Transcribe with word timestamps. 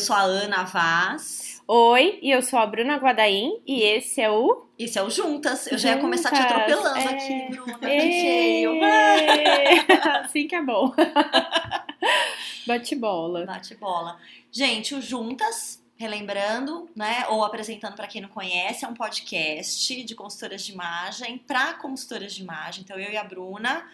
sou 0.00 0.16
a 0.16 0.22
Ana 0.22 0.64
Vaz. 0.64 1.62
Oi, 1.68 2.18
e 2.22 2.30
eu 2.30 2.42
sou 2.42 2.58
a 2.58 2.66
Bruna 2.66 2.96
Guadaim 2.96 3.60
e 3.66 3.82
esse 3.82 4.20
é 4.20 4.30
o. 4.30 4.66
Esse 4.78 4.98
é 4.98 5.02
o 5.02 5.10
Juntas. 5.10 5.66
Eu 5.66 5.76
já 5.78 5.90
ia 5.90 6.00
começar 6.00 6.30
te 6.30 6.40
atropelando 6.40 6.98
é... 6.98 7.04
aqui, 7.04 7.50
Bruna. 7.50 7.78
Que 7.78 7.86
feio. 7.86 8.72
assim 10.24 10.48
que 10.48 10.54
é 10.56 10.62
bom. 10.62 10.92
Bate 12.66 12.96
bola. 12.96 13.44
Bate 13.44 13.74
bola. 13.76 14.18
Gente, 14.50 14.94
o 14.94 15.02
Juntas, 15.02 15.84
relembrando, 15.96 16.88
né, 16.96 17.26
ou 17.28 17.44
apresentando 17.44 17.94
para 17.94 18.06
quem 18.06 18.22
não 18.22 18.30
conhece, 18.30 18.84
é 18.84 18.88
um 18.88 18.94
podcast 18.94 20.02
de 20.02 20.14
consultoras 20.14 20.62
de 20.62 20.72
imagem 20.72 21.38
para 21.38 21.74
consultoras 21.74 22.32
de 22.32 22.42
imagem. 22.42 22.82
Então 22.82 22.98
eu 22.98 23.12
e 23.12 23.18
a 23.18 23.22
Bruna 23.22 23.86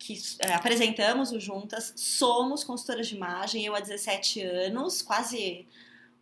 que 0.00 0.18
é, 0.38 0.54
apresentamos 0.54 1.30
o 1.30 1.38
Juntas, 1.38 1.92
somos 1.94 2.64
consultoras 2.64 3.06
de 3.06 3.14
imagem, 3.14 3.66
eu 3.66 3.76
há 3.76 3.80
17 3.80 4.40
anos, 4.40 5.02
quase 5.02 5.68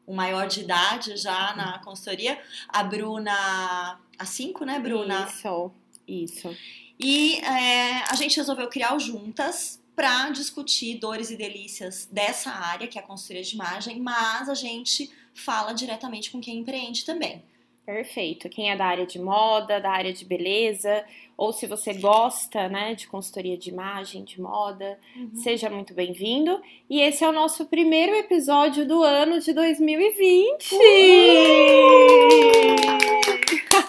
o 0.05 0.13
maior 0.13 0.49
de 0.49 0.61
idade 0.63 1.17
já 1.17 1.55
na 1.55 1.79
consultoria, 1.79 2.43
a 2.69 2.83
Bruna 2.83 4.01
há 4.19 4.25
5, 4.25 4.65
né, 4.65 4.81
Bruna? 4.81 5.29
Isso, 5.29 5.73
isso. 6.09 6.57
E 6.99 7.37
é, 7.37 8.03
a 8.11 8.17
gente 8.17 8.37
resolveu 8.37 8.69
criar 8.69 8.97
o 8.97 8.99
Juntas 8.99 9.81
para 9.95 10.29
discutir 10.31 10.99
dores 10.99 11.31
e 11.31 11.37
delícias 11.37 12.09
dessa 12.11 12.51
área, 12.51 12.89
que 12.89 12.99
é 12.99 13.01
a 13.01 13.05
consultoria 13.05 13.43
de 13.43 13.55
imagem, 13.55 14.01
mas 14.01 14.49
a 14.49 14.55
gente 14.55 15.09
fala 15.33 15.73
diretamente 15.73 16.33
com 16.33 16.41
quem 16.41 16.59
empreende 16.59 17.05
também. 17.05 17.45
Perfeito. 17.87 18.49
Quem 18.49 18.71
é 18.71 18.77
da 18.77 18.87
área 18.87 19.07
de 19.07 19.19
moda, 19.19 19.81
da 19.81 19.91
área 19.91 20.13
de 20.13 20.25
beleza, 20.25 21.05
ou 21.39 21.53
se 21.53 21.69
você 21.69 21.95
gosta, 21.95 22.69
né, 22.69 22.97
de 22.97 23.07
consultoria 23.07 23.57
de 23.57 23.71
imagem, 23.71 24.25
de 24.25 24.41
moda, 24.41 24.99
uhum. 25.15 25.31
seja 25.37 25.71
muito 25.71 25.95
bem-vindo. 25.95 26.61
E 26.91 27.01
esse 27.01 27.23
é 27.23 27.29
o 27.29 27.33
nosso 27.33 27.67
primeiro 27.67 28.13
episódio 28.17 28.85
do 28.85 29.05
ano 29.05 29.39
de 29.39 29.53
2020. 29.53 30.75
Uh! 30.75 30.79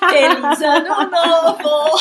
Feliz 0.09 0.61
ano 0.61 1.09
novo! 1.09 2.00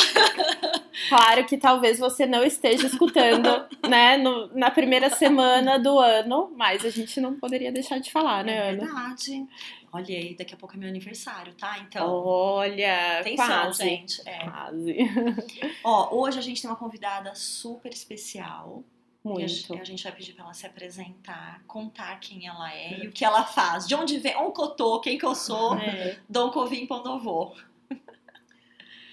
Claro 1.08 1.44
que 1.46 1.56
talvez 1.56 1.98
você 1.98 2.26
não 2.26 2.42
esteja 2.44 2.86
escutando, 2.86 3.48
né, 3.88 4.18
no, 4.18 4.48
na 4.54 4.70
primeira 4.70 5.08
semana 5.08 5.78
do 5.78 5.98
ano, 5.98 6.52
mas 6.56 6.84
a 6.84 6.90
gente 6.90 7.20
não 7.20 7.34
poderia 7.34 7.72
deixar 7.72 7.98
de 7.98 8.12
falar, 8.12 8.44
né, 8.44 8.56
é 8.56 8.70
Ana? 8.70 8.84
Verdade. 8.84 9.46
Olha 9.92 10.16
aí, 10.16 10.34
daqui 10.34 10.54
a 10.54 10.56
pouco 10.56 10.74
é 10.74 10.78
meu 10.78 10.88
aniversário, 10.88 11.54
tá? 11.54 11.78
Então. 11.78 12.06
Olha, 12.06 13.20
atenção, 13.20 13.46
quase, 13.46 13.82
gente. 13.82 14.28
É. 14.28 14.44
Quase. 14.44 14.96
Ó, 15.82 16.20
hoje 16.20 16.38
a 16.38 16.42
gente 16.42 16.60
tem 16.60 16.70
uma 16.70 16.76
convidada 16.76 17.34
super 17.34 17.92
especial. 17.92 18.84
Muito. 19.24 19.74
A, 19.74 19.80
a 19.80 19.84
gente 19.84 20.04
vai 20.04 20.12
pedir 20.12 20.34
pra 20.34 20.44
ela 20.44 20.54
se 20.54 20.66
apresentar, 20.66 21.62
contar 21.66 22.18
quem 22.20 22.46
ela 22.46 22.72
é 22.72 23.04
e 23.04 23.08
o 23.08 23.12
que 23.12 23.24
ela 23.24 23.44
faz. 23.44 23.86
De 23.86 23.94
onde 23.94 24.18
vem, 24.18 24.36
onde 24.36 24.60
eu 24.60 24.68
tô, 24.68 25.00
quem 25.00 25.18
que 25.18 25.24
eu 25.24 25.34
sou, 25.34 25.74
é. 25.76 26.18
Dom 26.28 26.50
Covim 26.50 26.86
Pondovô. 26.86 27.54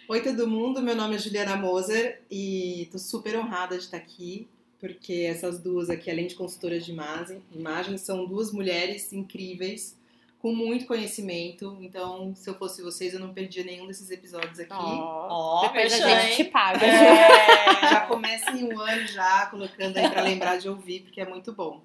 Oi, 0.07 0.21
todo 0.21 0.47
mundo. 0.47 0.81
Meu 0.81 0.95
nome 0.95 1.15
é 1.15 1.19
Juliana 1.19 1.55
Moser 1.55 2.21
e 2.29 2.87
tô 2.91 2.99
super 2.99 3.37
honrada 3.37 3.77
de 3.77 3.85
estar 3.85 3.97
aqui, 3.97 4.47
porque 4.79 5.25
essas 5.29 5.59
duas 5.59 5.89
aqui, 5.89 6.11
além 6.11 6.27
de 6.27 6.35
consultoras 6.35 6.85
de 6.85 6.91
imagem, 6.91 7.41
imagem 7.51 7.97
são 7.97 8.25
duas 8.25 8.51
mulheres 8.51 9.11
incríveis 9.13 9.97
com 10.45 10.53
muito 10.53 10.85
conhecimento. 10.85 11.75
Então, 11.81 12.35
se 12.35 12.47
eu 12.47 12.53
fosse 12.53 12.83
vocês, 12.83 13.15
eu 13.15 13.19
não 13.19 13.33
perdia 13.33 13.63
nenhum 13.63 13.87
desses 13.87 14.11
episódios 14.11 14.59
aqui. 14.59 14.75
Oh, 14.75 15.27
oh 15.27 15.61
Depois 15.61 15.91
a 15.91 16.19
gente 16.19 16.35
te 16.35 16.43
paga. 16.43 16.85
É, 16.85 17.81
já 17.89 18.01
começa 18.01 18.51
em 18.51 18.71
um 18.71 18.79
ano 18.79 19.07
já, 19.07 19.47
colocando 19.47 19.97
aí 19.97 20.07
pra 20.07 20.21
lembrar 20.21 20.57
de 20.57 20.69
ouvir, 20.69 20.99
porque 20.99 21.19
é 21.19 21.25
muito 21.25 21.51
bom. 21.51 21.81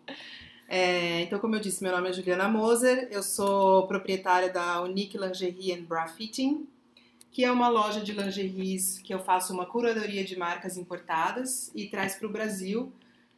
É, 0.68 1.22
então, 1.22 1.38
como 1.38 1.56
eu 1.56 1.58
disse, 1.58 1.82
meu 1.82 1.90
nome 1.90 2.10
é 2.10 2.12
Juliana 2.12 2.48
Moser, 2.48 3.08
eu 3.10 3.22
sou 3.22 3.86
proprietária 3.86 4.50
da 4.50 4.82
Unique 4.82 5.16
Lingerie 5.16 5.72
and 5.72 5.84
Bra 5.84 6.06
Fitting, 6.06 6.68
que 7.32 7.42
é 7.42 7.50
uma 7.50 7.70
loja 7.70 8.02
de 8.02 8.12
lingeries 8.12 8.98
que 8.98 9.14
eu 9.14 9.20
faço 9.20 9.54
uma 9.54 9.64
curadoria 9.64 10.22
de 10.22 10.38
marcas 10.38 10.76
importadas 10.76 11.72
e 11.74 11.86
traz 11.86 12.14
para 12.14 12.28
o 12.28 12.30
Brasil 12.30 12.92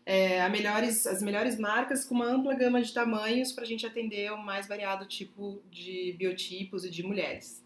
é, 0.04 0.48
melhores, 0.48 1.06
as 1.06 1.22
melhores 1.22 1.58
marcas 1.58 2.04
com 2.04 2.14
uma 2.14 2.26
ampla 2.26 2.54
gama 2.54 2.82
de 2.82 2.92
tamanhos 2.92 3.52
para 3.52 3.64
a 3.64 3.66
gente 3.66 3.86
atender 3.86 4.32
o 4.32 4.36
mais 4.36 4.66
variado 4.66 5.06
tipo 5.06 5.62
de 5.70 6.14
biotipos 6.18 6.84
e 6.84 6.90
de 6.90 7.02
mulheres. 7.02 7.62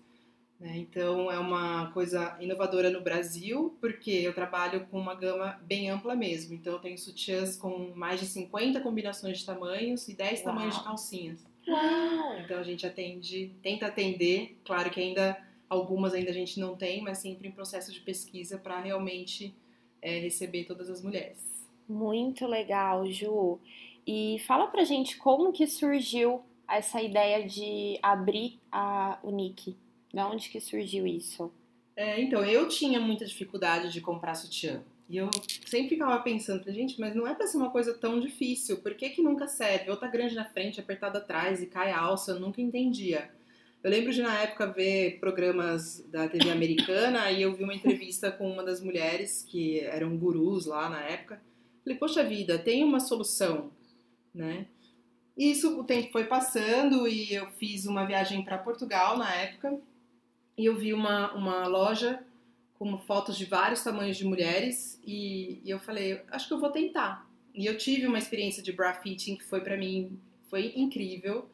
Né? 0.60 0.78
Então 0.78 1.30
é 1.30 1.38
uma 1.38 1.91
coisa 1.92 2.36
inovadora 2.41 2.91
no 2.91 3.00
Brasil, 3.00 3.76
porque 3.80 4.10
eu 4.10 4.34
trabalho 4.34 4.86
com 4.86 4.98
uma 4.98 5.14
gama 5.14 5.60
bem 5.62 5.91
ampla 5.91 6.14
mesmo. 6.14 6.54
Então 6.54 6.75
eu 6.75 6.78
tenho 6.78 6.98
sutiãs 6.98 7.56
com 7.56 7.92
mais 7.94 8.20
de 8.20 8.26
50 8.26 8.80
combinações 8.80 9.38
de 9.38 9.46
tamanhos 9.46 10.08
e 10.08 10.14
10 10.14 10.41
Uau. 10.41 10.44
tamanhos 10.44 10.76
de 10.76 10.84
calcinhas. 10.84 11.46
Uau. 11.66 12.38
Então 12.38 12.58
a 12.58 12.62
gente 12.62 12.86
atende, 12.86 13.54
tenta 13.62 13.86
atender, 13.86 14.58
claro 14.64 14.91
que 14.91 15.00
ainda 15.00 15.36
algumas 15.69 16.14
ainda 16.14 16.30
a 16.30 16.34
gente 16.34 16.60
não 16.60 16.76
tem, 16.76 17.02
mas 17.02 17.19
sempre 17.19 17.48
em 17.48 17.50
processo 17.52 17.92
de 17.92 18.00
pesquisa 18.00 18.56
para 18.56 18.80
realmente 18.80 19.54
é, 20.00 20.19
receber 20.20 20.64
todas 20.64 20.88
as 20.88 21.02
mulheres. 21.02 21.56
Muito 21.88 22.47
legal, 22.47 23.06
Ju. 23.06 23.58
E 24.06 24.38
fala 24.47 24.66
pra 24.69 24.84
gente 24.84 25.16
como 25.16 25.52
que 25.52 25.66
surgiu 25.66 26.42
essa 26.69 27.00
ideia 27.00 27.47
de 27.47 27.98
abrir 28.02 28.58
a 28.70 29.19
Unique. 29.22 29.76
De 30.12 30.20
onde 30.20 30.48
que 30.48 30.60
surgiu 30.60 31.06
isso? 31.06 31.52
É, 31.96 32.20
então, 32.20 32.44
eu 32.44 32.69
tinha 32.69 33.00
muita 33.00 33.25
dificuldade 33.25 33.92
de 33.92 34.00
comprar 34.00 34.34
sutiã. 34.34 34.82
E 35.08 35.16
eu 35.16 35.30
sempre 35.66 35.91
ficava 35.91 36.20
pensando, 36.22 36.70
gente, 36.72 37.00
mas 37.00 37.14
não 37.14 37.26
é 37.26 37.34
pra 37.34 37.46
ser 37.46 37.56
uma 37.56 37.70
coisa 37.70 37.94
tão 37.94 38.19
difícil. 38.19 38.78
Por 38.78 38.94
que 38.94 39.10
que 39.10 39.22
nunca 39.22 39.46
serve? 39.46 39.91
Ou 39.91 39.96
tá 39.96 40.08
grande 40.08 40.34
na 40.34 40.44
frente, 40.44 40.80
apertado 40.80 41.19
atrás 41.19 41.62
e 41.62 41.66
cai 41.66 41.92
a 41.92 42.00
alça, 42.00 42.32
eu 42.32 42.41
nunca 42.41 42.60
entendia. 42.60 43.30
Eu 43.84 43.91
lembro 43.91 44.12
de, 44.12 44.20
na 44.20 44.42
época, 44.42 44.66
ver 44.66 45.20
programas 45.20 46.04
da 46.10 46.28
TV 46.28 46.50
americana 46.50 47.30
e 47.30 47.42
eu 47.42 47.54
vi 47.54 47.62
uma 47.62 47.75
entrevista 47.75 48.32
com 48.32 48.50
uma 48.50 48.64
das 48.64 48.80
mulheres 48.80 49.46
que 49.48 49.78
eram 49.80 50.16
gurus 50.16 50.66
lá 50.66 50.88
na 50.91 51.00
época. 51.02 51.41
Falei, 51.86 52.00
poxa 52.00 52.24
vida, 52.24 52.58
tem 52.58 52.82
uma 52.82 52.98
solução, 52.98 53.70
né? 54.34 54.66
E 55.36 55.52
isso, 55.52 55.78
o 55.78 55.84
tempo 55.84 56.10
foi 56.10 56.24
passando 56.24 57.06
e 57.06 57.32
eu 57.32 57.47
fiz 57.52 57.86
uma 57.86 58.04
viagem 58.04 58.42
para 58.42 58.58
Portugal 58.58 59.16
na 59.16 59.32
época 59.32 59.78
e 60.58 60.64
eu 60.64 60.75
vi 60.75 60.92
uma, 60.92 61.32
uma 61.34 61.69
loja 61.69 62.25
com 62.75 62.98
fotos 62.98 63.38
de 63.38 63.44
vários 63.44 63.84
tamanhos 63.84 64.16
de 64.16 64.25
mulheres 64.25 65.00
e, 65.06 65.60
e 65.62 65.70
eu 65.70 65.78
falei, 65.78 66.22
acho 66.32 66.48
que 66.48 66.54
eu 66.54 66.58
vou 66.58 66.70
tentar. 66.70 67.25
E 67.54 67.66
eu 67.66 67.78
tive 67.78 68.08
uma 68.08 68.19
experiência 68.19 68.64
de 68.64 68.72
bra 68.72 68.92
fitting 68.92 69.36
que 69.36 69.44
foi 69.44 69.60
para 69.60 69.76
mim, 69.76 70.19
foi 70.50 70.72
incrível. 70.75 71.48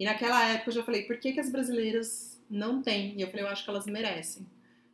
E 0.00 0.04
naquela 0.04 0.44
época 0.48 0.70
eu 0.70 0.74
já 0.74 0.82
falei, 0.82 1.02
por 1.02 1.16
que, 1.20 1.32
que 1.32 1.38
as 1.38 1.48
brasileiras 1.48 2.42
não 2.50 2.82
têm? 2.82 3.16
E 3.16 3.20
eu 3.20 3.28
falei, 3.28 3.44
eu 3.44 3.48
acho 3.50 3.62
que 3.62 3.70
elas 3.70 3.86
merecem. 3.86 4.44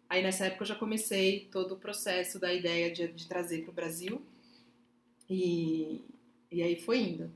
Aí 0.07 0.23
nessa 0.23 0.45
época 0.45 0.65
eu 0.65 0.69
já 0.69 0.75
comecei 0.75 1.49
todo 1.51 1.73
o 1.73 1.79
processo 1.79 2.39
da 2.39 2.53
ideia 2.53 2.93
de, 2.93 3.09
de 3.09 3.27
trazer 3.27 3.63
para 3.63 3.71
o 3.71 3.75
Brasil. 3.75 4.23
E, 5.29 6.01
e 6.51 6.63
aí 6.63 6.77
foi 6.77 7.01
indo. 7.01 7.33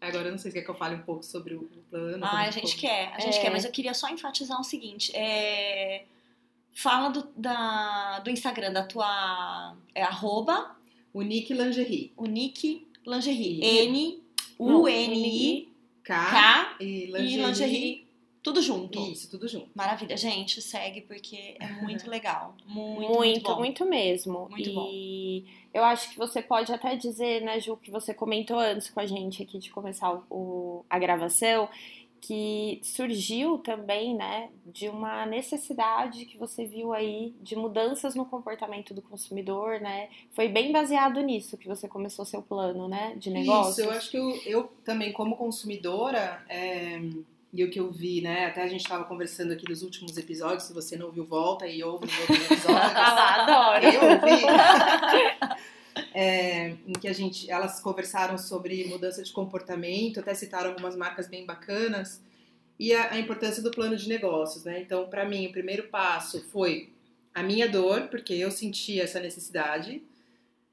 Agora 0.00 0.28
eu 0.28 0.30
não 0.30 0.38
sei 0.38 0.50
se 0.50 0.56
quer 0.58 0.64
que 0.64 0.70
eu 0.70 0.74
fale 0.74 0.94
um 0.94 1.02
pouco 1.02 1.24
sobre 1.24 1.54
o 1.54 1.68
plano. 1.90 2.24
Ah, 2.24 2.42
a 2.42 2.50
gente 2.50 2.76
quer, 2.76 3.12
a 3.14 3.20
gente 3.20 3.38
é. 3.38 3.40
quer, 3.40 3.50
mas 3.50 3.64
eu 3.64 3.70
queria 3.72 3.92
só 3.94 4.08
enfatizar 4.08 4.60
o 4.60 4.64
seguinte. 4.64 5.10
É... 5.14 6.04
Fala 6.72 7.08
do, 7.08 7.28
da, 7.36 8.20
do 8.20 8.30
Instagram, 8.30 8.72
da 8.72 8.84
tua. 8.84 9.76
É 9.94 10.02
arroba. 10.02 10.76
Unique 11.12 11.52
Lingerie. 11.52 12.12
Unique 12.16 12.86
Lingerie. 13.04 13.60
N-U-N-I-K 13.60 14.26
e 16.80 17.06
Lingerie. 17.06 18.07
Tudo 18.48 18.62
junto. 18.62 18.98
Isso, 18.98 19.30
tudo 19.30 19.46
junto. 19.46 19.68
Maravilha. 19.74 20.16
Gente, 20.16 20.62
segue 20.62 21.02
porque 21.02 21.54
é 21.60 21.66
muito 21.84 22.08
legal. 22.08 22.54
Muito, 22.64 23.00
muito, 23.00 23.18
muito, 23.18 23.50
bom. 23.50 23.58
muito 23.58 23.84
mesmo. 23.84 24.48
Muito 24.48 24.70
e 24.70 25.44
bom. 25.44 25.52
eu 25.74 25.84
acho 25.84 26.08
que 26.08 26.16
você 26.16 26.40
pode 26.40 26.72
até 26.72 26.96
dizer, 26.96 27.42
né, 27.42 27.60
Ju, 27.60 27.76
que 27.76 27.90
você 27.90 28.14
comentou 28.14 28.58
antes 28.58 28.88
com 28.88 29.00
a 29.00 29.06
gente 29.06 29.42
aqui 29.42 29.58
de 29.58 29.68
começar 29.68 30.14
o, 30.30 30.82
a 30.88 30.98
gravação, 30.98 31.68
que 32.22 32.80
surgiu 32.82 33.58
também, 33.58 34.14
né, 34.14 34.48
de 34.64 34.88
uma 34.88 35.26
necessidade 35.26 36.24
que 36.24 36.38
você 36.38 36.64
viu 36.64 36.94
aí 36.94 37.34
de 37.42 37.54
mudanças 37.54 38.14
no 38.14 38.24
comportamento 38.24 38.94
do 38.94 39.02
consumidor, 39.02 39.78
né? 39.78 40.08
Foi 40.32 40.48
bem 40.48 40.72
baseado 40.72 41.20
nisso 41.20 41.58
que 41.58 41.68
você 41.68 41.86
começou 41.86 42.24
seu 42.24 42.40
plano, 42.40 42.88
né, 42.88 43.14
de 43.14 43.28
negócio. 43.28 43.82
Isso, 43.82 43.82
eu 43.82 43.90
acho 43.90 44.10
que 44.10 44.16
eu, 44.16 44.40
eu 44.46 44.72
também 44.82 45.12
como 45.12 45.36
consumidora, 45.36 46.42
é 46.48 46.98
e 47.52 47.64
o 47.64 47.70
que 47.70 47.80
eu 47.80 47.90
vi, 47.90 48.20
né? 48.20 48.46
Até 48.46 48.62
a 48.62 48.68
gente 48.68 48.82
estava 48.82 49.04
conversando 49.04 49.52
aqui 49.52 49.68
nos 49.68 49.82
últimos 49.82 50.16
episódios. 50.16 50.64
Se 50.64 50.74
você 50.74 50.96
não 50.96 51.06
ouviu, 51.06 51.24
volta 51.24 51.66
e 51.66 51.82
ouve 51.82 52.06
os 52.06 52.20
outros 52.20 52.50
episódios. 52.50 52.92
Adoro! 52.96 53.84
Eu 53.84 54.02
ouvi. 54.02 54.44
É, 56.14 56.68
em 56.86 56.92
que 56.92 57.08
a 57.08 57.12
gente, 57.12 57.50
elas 57.50 57.80
conversaram 57.80 58.38
sobre 58.38 58.84
mudança 58.84 59.20
de 59.20 59.32
comportamento, 59.32 60.20
até 60.20 60.32
citaram 60.32 60.70
algumas 60.70 60.94
marcas 60.94 61.26
bem 61.26 61.44
bacanas 61.44 62.22
e 62.78 62.94
a, 62.94 63.12
a 63.12 63.18
importância 63.18 63.62
do 63.62 63.70
plano 63.70 63.96
de 63.96 64.08
negócios, 64.08 64.64
né? 64.64 64.80
Então, 64.80 65.08
para 65.08 65.24
mim, 65.24 65.46
o 65.46 65.52
primeiro 65.52 65.88
passo 65.88 66.40
foi 66.50 66.92
a 67.34 67.42
minha 67.42 67.68
dor, 67.68 68.08
porque 68.08 68.34
eu 68.34 68.50
sentia 68.50 69.02
essa 69.02 69.18
necessidade. 69.18 70.02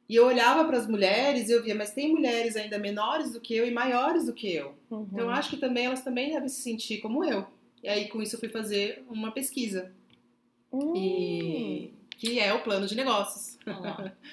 E 0.08 0.16
eu 0.16 0.26
olhava 0.26 0.66
para 0.66 0.78
as 0.78 0.88
mulheres 0.88 1.50
e 1.50 1.52
eu 1.54 1.64
via, 1.64 1.74
mas 1.74 1.92
tem 1.92 2.12
mulheres 2.14 2.56
ainda 2.56 2.78
menores 2.78 3.32
do 3.32 3.42
que 3.42 3.56
eu 3.56 3.68
e 3.68 3.72
maiores 3.72 4.26
do 4.28 4.34
que 4.34 4.54
eu. 4.54 4.76
Uhum. 4.90 5.08
Então 5.12 5.26
eu 5.26 5.30
acho 5.32 5.50
que 5.50 5.58
também 5.58 5.86
elas 5.86 6.04
também 6.04 6.32
devem 6.32 6.48
se 6.50 6.62
sentir 6.62 7.00
como 7.00 7.24
eu. 7.26 7.46
E 7.84 7.88
aí 7.88 8.08
com 8.08 8.22
isso 8.22 8.36
eu 8.36 8.40
fui 8.40 8.50
fazer 8.50 9.04
uma 9.10 9.32
pesquisa, 9.32 9.92
Hum. 10.72 10.94
e 10.96 11.94
que 12.18 12.40
é 12.40 12.54
o 12.54 12.62
plano 12.62 12.86
de 12.88 12.96
negócios. 12.96 13.58
Ó, 13.66 14.10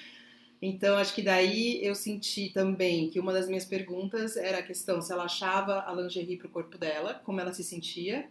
Então, 0.65 0.95
acho 0.95 1.13
que 1.13 1.21
daí 1.21 1.85
eu 1.85 1.93
senti 1.93 2.49
também 2.49 3.09
que 3.09 3.19
uma 3.19 3.33
das 3.33 3.49
minhas 3.49 3.65
perguntas 3.65 4.37
era 4.37 4.59
a 4.59 4.63
questão 4.63 5.01
se 5.01 5.11
ela 5.11 5.25
achava 5.25 5.83
a 5.85 5.93
lingerie 5.93 6.37
pro 6.37 6.47
corpo 6.47 6.77
dela, 6.77 7.21
como 7.25 7.41
ela 7.41 7.51
se 7.51 7.65
sentia. 7.65 8.29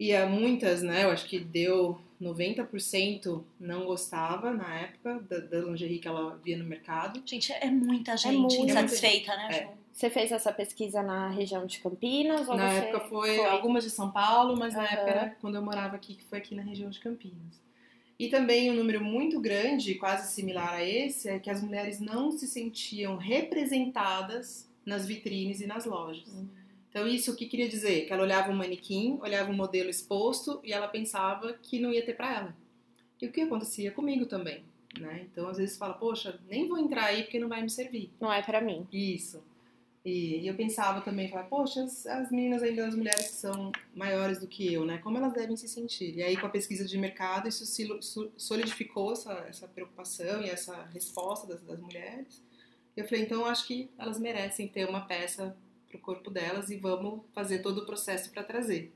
E 0.00 0.14
a 0.14 0.24
muitas, 0.24 0.82
né, 0.82 1.04
eu 1.04 1.10
acho 1.10 1.26
que 1.26 1.38
deu 1.38 2.00
90% 2.22 3.42
não 3.58 3.84
gostava 3.84 4.52
na 4.52 4.80
época 4.80 5.20
da, 5.28 5.38
da 5.38 5.58
lingerie 5.60 5.98
que 5.98 6.08
ela 6.08 6.38
via 6.42 6.56
no 6.56 6.64
mercado. 6.64 7.22
Gente, 7.24 7.52
é 7.52 7.70
muita 7.70 8.16
gente 8.16 8.36
muito. 8.36 8.56
insatisfeita, 8.70 9.36
né, 9.36 9.48
É. 9.50 9.62
Ju? 9.62 9.82
Você 9.92 10.08
fez 10.08 10.32
essa 10.32 10.50
pesquisa 10.50 11.02
na 11.02 11.28
região 11.28 11.66
de 11.66 11.78
Campinas? 11.78 12.48
Ou 12.48 12.56
na 12.56 12.66
você 12.70 12.78
época 12.86 13.00
foi, 13.10 13.44
algumas 13.44 13.84
de 13.84 13.90
São 13.90 14.10
Paulo, 14.10 14.56
mas 14.56 14.72
na 14.74 14.80
Aham. 14.84 14.92
época 14.92 15.10
era 15.10 15.36
quando 15.38 15.56
eu 15.56 15.62
morava 15.62 15.96
aqui, 15.96 16.14
que 16.14 16.24
foi 16.24 16.38
aqui 16.38 16.54
na 16.54 16.62
região 16.62 16.88
de 16.88 16.98
Campinas. 16.98 17.60
E 18.18 18.28
também 18.28 18.70
um 18.70 18.74
número 18.74 19.04
muito 19.04 19.38
grande, 19.38 19.94
quase 19.96 20.32
similar 20.32 20.74
a 20.74 20.84
esse, 20.84 21.28
é 21.28 21.38
que 21.38 21.50
as 21.50 21.62
mulheres 21.62 22.00
não 22.00 22.30
se 22.32 22.46
sentiam 22.46 23.16
representadas 23.16 24.66
nas 24.84 25.06
vitrines 25.06 25.60
e 25.60 25.66
nas 25.66 25.84
lojas. 25.84 26.26
Uhum. 26.28 26.48
Então, 26.92 27.08
isso 27.08 27.32
o 27.32 27.34
que 27.34 27.46
queria 27.46 27.70
dizer? 27.70 28.04
Que 28.04 28.12
ela 28.12 28.22
olhava 28.22 28.52
um 28.52 28.54
manequim, 28.54 29.18
olhava 29.22 29.50
um 29.50 29.54
modelo 29.54 29.88
exposto 29.88 30.60
e 30.62 30.74
ela 30.74 30.86
pensava 30.86 31.54
que 31.54 31.80
não 31.80 31.90
ia 31.90 32.04
ter 32.04 32.14
pra 32.14 32.34
ela. 32.34 32.56
E 33.20 33.26
o 33.26 33.32
que 33.32 33.40
acontecia 33.40 33.90
comigo 33.90 34.26
também, 34.26 34.62
né? 35.00 35.26
Então, 35.32 35.48
às 35.48 35.56
vezes 35.56 35.78
fala, 35.78 35.94
poxa, 35.94 36.38
nem 36.46 36.68
vou 36.68 36.76
entrar 36.76 37.04
aí 37.04 37.22
porque 37.22 37.38
não 37.38 37.48
vai 37.48 37.62
me 37.62 37.70
servir. 37.70 38.12
Não 38.20 38.30
é 38.30 38.42
pra 38.42 38.60
mim. 38.60 38.86
Isso. 38.92 39.42
E, 40.04 40.46
eu 40.46 40.54
pensava 40.54 41.00
também, 41.00 41.28
falava, 41.30 41.48
poxa, 41.48 41.82
as, 41.82 42.04
as 42.04 42.30
meninas 42.30 42.62
ainda, 42.62 42.86
as 42.86 42.94
mulheres 42.94 43.28
que 43.28 43.36
são 43.36 43.72
maiores 43.94 44.40
do 44.40 44.46
que 44.46 44.70
eu, 44.70 44.84
né? 44.84 44.98
Como 44.98 45.16
elas 45.16 45.32
devem 45.32 45.56
se 45.56 45.68
sentir? 45.68 46.14
E 46.14 46.22
aí, 46.22 46.36
com 46.36 46.46
a 46.46 46.50
pesquisa 46.50 46.84
de 46.84 46.98
mercado, 46.98 47.48
isso 47.48 47.64
solidificou 48.36 49.12
essa, 49.12 49.32
essa 49.48 49.66
preocupação 49.66 50.42
e 50.42 50.50
essa 50.50 50.84
resposta 50.92 51.46
das, 51.46 51.62
das 51.62 51.80
mulheres. 51.80 52.42
Eu 52.94 53.04
falei, 53.06 53.22
então, 53.22 53.46
acho 53.46 53.66
que 53.66 53.88
elas 53.96 54.20
merecem 54.20 54.68
ter 54.68 54.86
uma 54.86 55.06
peça 55.06 55.56
pro 55.92 56.00
corpo 56.00 56.30
delas 56.30 56.70
e 56.70 56.76
vamos 56.76 57.20
fazer 57.34 57.58
todo 57.60 57.82
o 57.82 57.86
processo 57.86 58.30
para 58.30 58.42
trazer. 58.42 58.92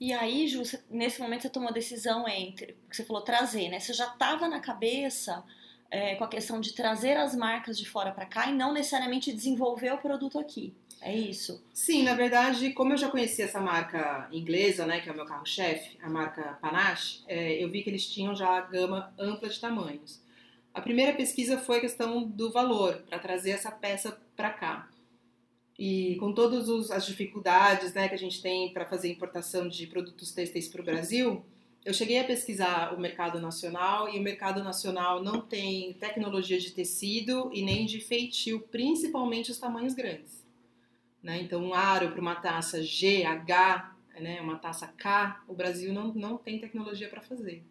E 0.00 0.12
aí, 0.12 0.48
Ju, 0.48 0.64
você- 0.64 0.82
nesse 0.90 1.20
momento 1.20 1.42
você 1.42 1.48
tomou 1.48 1.68
a 1.68 1.72
decisão 1.72 2.28
entre, 2.28 2.76
você 2.90 3.04
falou 3.04 3.22
trazer, 3.22 3.68
né? 3.68 3.78
Você 3.78 3.92
já 3.92 4.08
estava 4.08 4.48
na 4.48 4.60
cabeça 4.60 5.44
é, 5.94 6.14
com 6.16 6.24
a 6.24 6.28
questão 6.28 6.58
de 6.58 6.72
trazer 6.72 7.18
as 7.18 7.34
marcas 7.36 7.78
de 7.78 7.86
fora 7.86 8.10
para 8.12 8.24
cá 8.24 8.48
e 8.50 8.54
não 8.54 8.72
necessariamente 8.72 9.30
desenvolver 9.30 9.92
o 9.92 9.98
produto 9.98 10.38
aqui. 10.38 10.74
É 11.02 11.14
isso? 11.14 11.62
Sim, 11.74 12.02
na 12.04 12.14
verdade, 12.14 12.72
como 12.72 12.94
eu 12.94 12.96
já 12.96 13.10
conhecia 13.10 13.44
essa 13.44 13.60
marca 13.60 14.26
inglesa, 14.32 14.86
né, 14.86 15.00
que 15.00 15.08
é 15.08 15.12
o 15.12 15.14
meu 15.14 15.26
carro-chefe, 15.26 15.98
a 16.02 16.08
marca 16.08 16.58
Panache, 16.62 17.22
é, 17.28 17.62
eu 17.62 17.68
vi 17.70 17.82
que 17.82 17.90
eles 17.90 18.06
tinham 18.06 18.34
já 18.34 18.48
a 18.56 18.60
gama 18.62 19.12
ampla 19.18 19.48
de 19.50 19.60
tamanhos. 19.60 20.20
A 20.72 20.80
primeira 20.80 21.12
pesquisa 21.12 21.58
foi 21.58 21.76
a 21.78 21.80
questão 21.80 22.22
do 22.24 22.50
valor, 22.50 23.02
para 23.08 23.18
trazer 23.18 23.50
essa 23.50 23.70
peça 23.70 24.18
para 24.34 24.50
cá. 24.50 24.88
E 25.82 26.16
com 26.16 26.32
todas 26.32 26.90
as 26.90 27.06
dificuldades 27.06 27.92
né, 27.94 28.08
que 28.08 28.14
a 28.14 28.18
gente 28.18 28.40
tem 28.40 28.72
para 28.72 28.86
fazer 28.86 29.10
importação 29.10 29.68
de 29.68 29.86
produtos 29.86 30.32
têxteis 30.32 30.68
para 30.68 30.80
o 30.80 30.84
Brasil, 30.84 31.44
eu 31.84 31.92
cheguei 31.92 32.20
a 32.20 32.24
pesquisar 32.24 32.94
o 32.94 33.00
mercado 33.00 33.40
nacional 33.40 34.08
e 34.08 34.18
o 34.18 34.22
mercado 34.22 34.62
nacional 34.62 35.22
não 35.22 35.40
tem 35.40 35.92
tecnologia 35.94 36.60
de 36.60 36.70
tecido 36.70 37.50
e 37.52 37.62
nem 37.62 37.84
de 37.86 37.98
feitio, 37.98 38.60
principalmente 38.70 39.50
os 39.50 39.58
tamanhos 39.58 39.94
grandes 39.94 40.42
né? 41.22 41.40
Então, 41.40 41.62
um 41.62 41.72
aro 41.72 42.10
para 42.10 42.20
uma 42.20 42.34
taça 42.34 42.82
G, 42.82 43.24
H, 43.24 43.96
né? 44.20 44.40
uma 44.40 44.58
taça 44.58 44.88
K, 44.88 45.42
o 45.46 45.54
Brasil 45.54 45.92
não, 45.92 46.12
não 46.12 46.36
tem 46.36 46.58
tecnologia 46.58 47.08
para 47.08 47.20
fazer. 47.20 47.64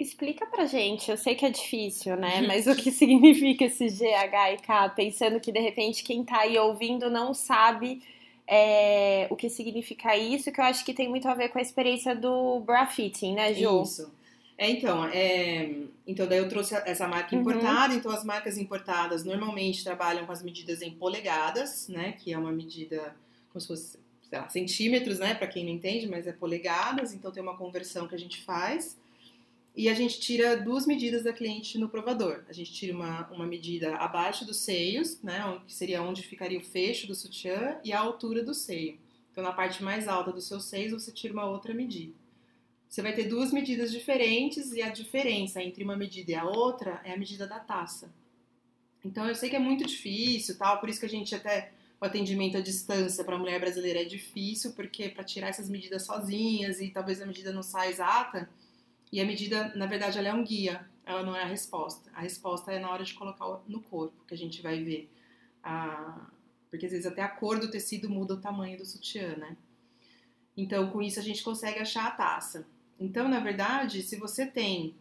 Explica 0.00 0.46
pra 0.46 0.64
gente, 0.64 1.10
eu 1.10 1.16
sei 1.18 1.34
que 1.34 1.44
é 1.44 1.50
difícil, 1.50 2.16
né? 2.16 2.40
Mas 2.40 2.66
o 2.66 2.74
que 2.74 2.90
significa 2.90 3.66
esse 3.66 3.88
G, 3.90 4.14
H 4.14 4.52
e 4.54 4.56
K? 4.58 4.88
Pensando 4.88 5.38
que 5.38 5.52
de 5.52 5.60
repente 5.60 6.02
quem 6.02 6.24
tá 6.24 6.40
aí 6.40 6.58
ouvindo 6.58 7.10
não 7.10 7.34
sabe 7.34 8.02
é, 8.46 9.28
o 9.30 9.36
que 9.36 9.50
significa 9.50 10.16
isso, 10.16 10.50
que 10.50 10.58
eu 10.60 10.64
acho 10.64 10.84
que 10.84 10.94
tem 10.94 11.08
muito 11.08 11.28
a 11.28 11.34
ver 11.34 11.50
com 11.50 11.58
a 11.58 11.62
experiência 11.62 12.16
do 12.16 12.60
bra 12.60 12.86
fitting, 12.86 13.34
né, 13.34 13.52
Ju? 13.52 13.82
Isso. 13.82 14.10
É, 14.56 14.70
então, 14.70 15.04
é, 15.06 15.70
então, 16.06 16.26
daí 16.26 16.38
eu 16.38 16.48
trouxe 16.48 16.74
essa 16.86 17.06
marca 17.06 17.34
Uhum. 17.34 17.42
importada. 17.42 17.94
Então, 17.94 18.10
as 18.10 18.24
marcas 18.24 18.58
importadas 18.58 19.22
normalmente 19.24 19.84
trabalham 19.84 20.26
com 20.26 20.32
as 20.32 20.42
medidas 20.42 20.82
em 20.82 20.90
polegadas, 20.92 21.88
né? 21.88 22.12
Que 22.12 22.32
é 22.32 22.38
uma 22.38 22.52
medida 22.52 23.14
como 23.50 23.60
se 23.60 23.68
fosse, 23.68 23.98
sei 24.28 24.38
lá, 24.38 24.48
centímetros, 24.48 25.18
né? 25.18 25.34
Para 25.34 25.46
quem 25.46 25.64
não 25.64 25.72
entende, 25.72 26.06
mas 26.06 26.26
é 26.26 26.32
polegadas. 26.32 27.14
Então, 27.14 27.30
tem 27.30 27.42
uma 27.42 27.56
conversão 27.56 28.08
que 28.08 28.14
a 28.14 28.18
gente 28.18 28.42
faz. 28.42 28.98
E 29.76 29.88
a 29.88 29.94
gente 29.94 30.18
tira 30.18 30.56
duas 30.56 30.86
medidas 30.86 31.22
da 31.22 31.32
cliente 31.32 31.78
no 31.78 31.88
provador. 31.88 32.44
A 32.48 32.52
gente 32.52 32.72
tira 32.72 32.94
uma, 32.94 33.28
uma 33.30 33.46
medida 33.46 33.96
abaixo 33.96 34.44
dos 34.44 34.58
seios, 34.58 35.22
né? 35.22 35.60
Que 35.66 35.72
seria 35.72 36.02
onde 36.02 36.22
ficaria 36.22 36.58
o 36.58 36.64
fecho 36.64 37.06
do 37.06 37.14
sutiã 37.14 37.78
e 37.84 37.92
a 37.92 38.00
altura 38.00 38.42
do 38.42 38.52
seio. 38.52 38.98
Então, 39.30 39.44
na 39.44 39.52
parte 39.52 39.82
mais 39.82 40.08
alta 40.08 40.32
dos 40.32 40.46
seus 40.46 40.64
seios, 40.64 40.92
você 40.92 41.12
tira 41.12 41.32
uma 41.32 41.46
outra 41.46 41.72
medida. 41.72 42.12
Você 42.88 43.02
vai 43.02 43.12
ter 43.12 43.28
duas 43.28 43.52
medidas 43.52 43.92
diferentes 43.92 44.72
e 44.72 44.82
a 44.82 44.88
diferença 44.88 45.62
entre 45.62 45.84
uma 45.84 45.96
medida 45.96 46.32
e 46.32 46.34
a 46.34 46.44
outra 46.44 47.00
é 47.04 47.12
a 47.12 47.16
medida 47.16 47.46
da 47.46 47.60
taça. 47.60 48.12
Então 49.04 49.28
eu 49.28 49.34
sei 49.34 49.48
que 49.48 49.54
é 49.54 49.60
muito 49.60 49.86
difícil, 49.86 50.58
tal, 50.58 50.80
por 50.80 50.88
isso 50.88 50.98
que 50.98 51.06
a 51.06 51.08
gente 51.08 51.32
até 51.32 51.72
o 52.00 52.04
atendimento 52.04 52.56
à 52.56 52.60
distância 52.60 53.22
para 53.22 53.36
a 53.36 53.38
mulher 53.38 53.60
brasileira 53.60 54.00
é 54.00 54.04
difícil, 54.04 54.72
porque 54.72 55.08
para 55.08 55.22
tirar 55.22 55.48
essas 55.48 55.68
medidas 55.68 56.04
sozinhas 56.04 56.80
e 56.80 56.90
talvez 56.90 57.22
a 57.22 57.26
medida 57.26 57.52
não 57.52 57.62
saia 57.62 57.90
exata, 57.90 58.50
e 59.12 59.20
a 59.20 59.24
medida, 59.24 59.72
na 59.74 59.86
verdade, 59.86 60.18
ela 60.18 60.28
é 60.28 60.34
um 60.34 60.44
guia, 60.44 60.88
ela 61.04 61.22
não 61.22 61.34
é 61.34 61.42
a 61.42 61.46
resposta. 61.46 62.10
A 62.14 62.20
resposta 62.20 62.72
é 62.72 62.78
na 62.78 62.90
hora 62.90 63.04
de 63.04 63.14
colocar 63.14 63.60
no 63.66 63.80
corpo, 63.80 64.24
que 64.26 64.34
a 64.34 64.38
gente 64.38 64.62
vai 64.62 64.82
ver. 64.82 65.10
Porque 66.70 66.86
às 66.86 66.92
vezes 66.92 67.06
até 67.06 67.22
a 67.22 67.28
cor 67.28 67.58
do 67.58 67.70
tecido 67.70 68.08
muda 68.08 68.34
o 68.34 68.40
tamanho 68.40 68.78
do 68.78 68.86
sutiã, 68.86 69.36
né? 69.36 69.56
Então, 70.56 70.90
com 70.90 71.02
isso, 71.02 71.18
a 71.18 71.22
gente 71.22 71.42
consegue 71.42 71.78
achar 71.78 72.06
a 72.06 72.10
taça. 72.10 72.66
Então, 72.98 73.28
na 73.28 73.40
verdade, 73.40 74.02
se 74.02 74.16
você 74.16 74.46
tem 74.46 74.94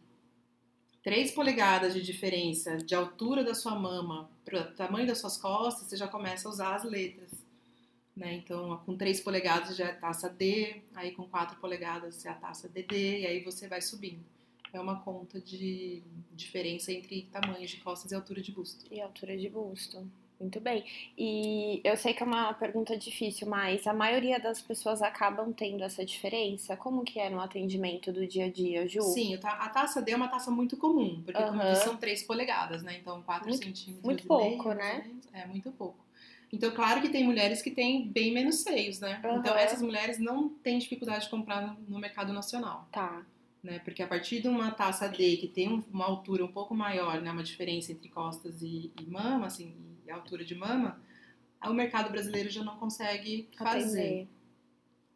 3 1.03 1.31
polegadas 1.31 1.93
de 1.93 2.01
diferença 2.01 2.77
de 2.77 2.95
altura 2.95 3.43
da 3.43 3.53
sua 3.53 3.75
mama 3.75 4.29
para 4.43 4.61
o 4.61 4.75
tamanho 4.75 5.07
das 5.07 5.19
suas 5.19 5.37
costas, 5.37 5.87
você 5.87 5.97
já 5.97 6.07
começa 6.07 6.47
a 6.47 6.51
usar 6.51 6.75
as 6.75 6.83
letras. 6.83 7.31
Né? 8.19 8.33
Então, 8.35 8.77
com 8.85 8.97
3 8.97 9.21
polegadas 9.21 9.77
já 9.77 9.85
é 9.85 9.93
taça 9.93 10.29
D, 10.29 10.81
aí 10.93 11.11
com 11.11 11.23
4 11.23 11.57
polegadas 11.57 12.25
é 12.25 12.29
a 12.29 12.33
taça 12.33 12.67
DD, 12.67 13.21
e 13.21 13.25
aí 13.25 13.39
você 13.41 13.65
vai 13.69 13.81
subindo. 13.81 14.19
É 14.73 14.79
uma 14.79 14.99
conta 14.99 15.39
de 15.39 16.03
diferença 16.33 16.91
entre 16.91 17.23
tamanhos 17.31 17.71
de 17.71 17.77
costas 17.77 18.11
e 18.11 18.15
altura 18.15 18.41
de 18.41 18.51
busto. 18.51 18.85
E 18.93 18.99
altura 18.99 19.37
de 19.37 19.49
busto. 19.49 20.05
Muito 20.37 20.59
bem. 20.59 20.85
E 21.17 21.81
eu 21.83 21.95
sei 21.97 22.13
que 22.13 22.21
é 22.21 22.25
uma 22.25 22.53
pergunta 22.53 22.97
difícil, 22.97 23.47
mas 23.47 23.85
a 23.87 23.93
maioria 23.93 24.39
das 24.39 24.61
pessoas 24.61 25.01
acabam 25.01 25.51
tendo 25.53 25.83
essa 25.83 26.05
diferença? 26.05 26.77
Como 26.77 27.03
que 27.03 27.19
é 27.19 27.29
no 27.29 27.39
atendimento 27.41 28.11
do 28.13 28.25
dia 28.27 28.45
a 28.45 28.51
dia, 28.51 28.87
Ju? 28.87 29.01
Sim, 29.01 29.35
a 29.43 29.69
taça 29.69 30.01
D 30.01 30.11
é 30.11 30.15
uma 30.15 30.27
taça 30.29 30.51
muito 30.51 30.75
comum, 30.77 31.21
porque 31.23 31.41
como 31.41 31.55
eu 31.61 31.65
Aham. 31.65 31.71
disse, 31.73 31.83
são 31.85 31.97
3 31.97 32.23
polegadas, 32.23 32.83
né? 32.83 32.97
Então 32.99 33.21
4 33.23 33.49
Muito- 33.49 33.63
centímetros. 33.65 34.03
muito 34.05 34.27
pouco, 34.27 34.63
meio, 34.69 34.77
né? 34.77 35.09
É, 35.33 35.45
muito 35.47 35.71
pouco. 35.71 35.97
Então, 36.51 36.71
claro 36.71 37.01
que 37.01 37.09
tem 37.09 37.23
mulheres 37.23 37.61
que 37.61 37.69
têm 37.71 38.07
bem 38.07 38.33
menos 38.33 38.61
seios, 38.61 38.99
né? 38.99 39.19
Então, 39.19 39.53
Aham. 39.53 39.59
essas 39.59 39.81
mulheres 39.81 40.17
não 40.17 40.49
têm 40.49 40.79
dificuldade 40.79 41.25
de 41.25 41.29
comprar 41.29 41.77
no, 41.87 41.99
mercado 41.99 42.33
nacional, 42.33 42.87
Tá. 42.91 43.23
né? 43.63 43.79
Porque 43.79 44.01
a 44.01 44.07
partir 44.07 44.41
de 44.41 44.47
uma 44.47 44.71
taça 44.71 45.07
D 45.07 45.37
que 45.37 45.47
tem 45.47 45.69
um- 45.69 45.83
uma 45.91 46.05
altura 46.05 46.43
um 46.43 46.51
pouco 46.51 46.73
maior, 46.73 47.21
né? 47.21 47.31
Uma 47.31 47.43
diferença 47.43 47.91
entre 47.91 48.09
costas 48.09 48.61
e, 48.63 48.91
e 48.99 49.05
mama, 49.05 49.45
assim, 49.45 49.75
e 50.07 50.11
altura 50.11 50.43
de 50.43 50.55
mama, 50.55 50.99
o 51.63 51.73
mercado 51.73 52.09
brasileiro 52.09 52.49
já 52.49 52.63
não 52.63 52.77
consegue 52.77 53.47
fazer. 53.55 53.99
Atender. 53.99 54.27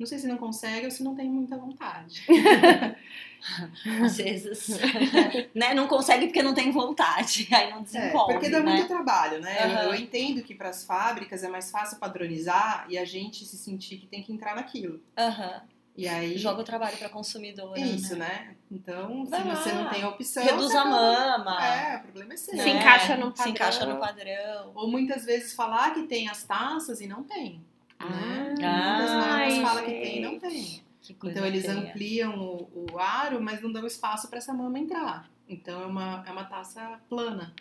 Não 0.04 0.08
sei 0.08 0.20
se 0.20 0.28
não 0.28 0.36
consegue 0.38 0.86
ou 0.86 0.92
se 0.92 1.02
não 1.02 1.16
tem 1.16 1.30
muita 1.30 1.56
vontade. 1.58 2.26
Às 4.04 4.18
vezes, 4.18 4.68
né? 5.56 5.74
Não 5.74 5.88
consegue 5.88 6.26
porque 6.28 6.44
não 6.44 6.54
tem 6.54 6.72
vontade, 6.72 7.48
aí 7.56 7.70
não 7.70 7.80
É, 7.80 7.84
desenvolve, 7.84 8.34
porque 8.34 8.50
dá 8.50 8.60
né? 8.60 8.72
muito 8.74 8.88
trabalho, 8.88 9.40
né? 9.42 9.58
Eu- 9.60 9.72
Aham. 9.72 9.84
Eu, 9.84 9.96
entendo 9.96 10.42
que 10.44 10.54
para 10.56 10.70
as 10.70 10.84
fábricas 10.86 11.42
é 11.44 11.48
mais 11.50 11.72
fácil 11.72 11.98
padronizar 12.00 12.86
e 12.90 12.98
a 12.98 13.06
gente 13.06 13.46
se 13.46 13.58
sentir 13.58 13.98
que 13.98 14.08
tem 14.08 14.22
que 14.22 14.32
entrar 14.34 14.56
naquilo. 14.56 15.02
Aham. 15.18 15.62
E 15.96 16.08
aí 16.08 16.38
Joga 16.38 16.62
o 16.62 16.64
trabalho 16.64 16.98
pra 16.98 17.08
consumidora, 17.08 17.80
é 17.80 17.84
isso, 17.86 18.16
né? 18.16 18.26
né? 18.28 18.56
Então, 18.72 19.26
Vai 19.26 19.42
se 19.44 19.48
você 19.48 19.72
lá. 19.72 19.84
não 19.84 19.90
tem 19.92 20.04
opção, 20.04 20.44
Reduz 20.44 20.72
você 20.72 20.78
a 20.78 20.86
mama. 20.86 21.66
É, 21.66 21.98
o 21.98 22.02
problema 22.02 22.34
é 22.34 22.38
seu. 22.38 22.58
Se 22.58 22.70
encaixa 22.70 23.16
no 23.16 23.28
Se 23.28 23.38
padrão. 23.38 23.52
encaixa 23.54 23.86
no 23.86 24.00
padrão. 24.00 24.72
Ou 24.74 24.88
muitas 24.90 25.24
vezes 25.24 25.54
falar 25.54 25.94
que 25.94 26.04
tem 26.04 26.28
as 26.28 26.44
taças 26.44 27.00
e 27.00 27.08
não 27.08 27.24
tem. 27.24 27.64
Né? 28.10 28.56
Ah, 28.64 28.98
Muitas 28.98 29.12
marcas 29.28 29.58
falam 29.60 29.86
que 29.86 29.92
tem 29.92 30.18
e 30.18 30.22
não 30.22 30.40
tem. 30.40 30.84
Então 31.10 31.46
eles 31.46 31.66
feia. 31.66 31.78
ampliam 31.78 32.40
o, 32.40 32.86
o 32.94 33.00
aro, 33.00 33.42
mas 33.42 33.62
não 33.62 33.72
dão 33.72 33.86
espaço 33.86 34.30
para 34.30 34.38
essa 34.38 34.54
mama 34.54 34.80
entrar. 34.80 35.30
Então 35.50 35.82
é 35.82 35.86
uma, 35.86 36.24
é 36.26 36.32
uma 36.32 36.46
taça 36.46 37.00
plana, 37.10 37.54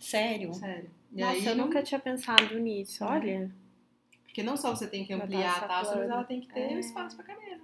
Sério? 0.00 0.52
sério. 0.54 0.90
E 1.12 1.20
Nossa, 1.20 1.32
aí, 1.32 1.46
eu 1.46 1.54
não- 1.56 1.66
nunca 1.66 1.82
tinha 1.82 2.00
pensado 2.00 2.58
nisso, 2.58 3.04
É. 3.04 3.06
olha. 3.06 3.50
Porque 4.24 4.42
não 4.42 4.56
só 4.56 4.74
você 4.74 4.86
tem 4.88 5.04
que 5.04 5.12
ampliar 5.12 5.54
taça 5.54 5.64
a 5.64 5.68
taça, 5.68 5.90
mas 5.90 5.98
plana. 5.98 6.14
ela 6.14 6.24
tem 6.24 6.40
que 6.40 6.48
ter 6.52 6.60
É. 6.60 6.78
espaço 6.80 7.16
para 7.16 7.24
caber. 7.26 7.56
né? 7.56 7.60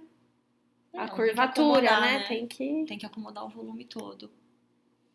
A 0.93 0.99
Não, 0.99 1.05
tem 1.07 1.15
curvatura, 1.15 1.89
acomodar, 1.89 2.01
né? 2.01 2.25
Tem 2.27 2.47
que. 2.47 2.85
Tem 2.87 2.97
que 2.97 3.05
acomodar 3.05 3.43
o 3.45 3.49
volume 3.49 3.83
todo. 3.83 4.31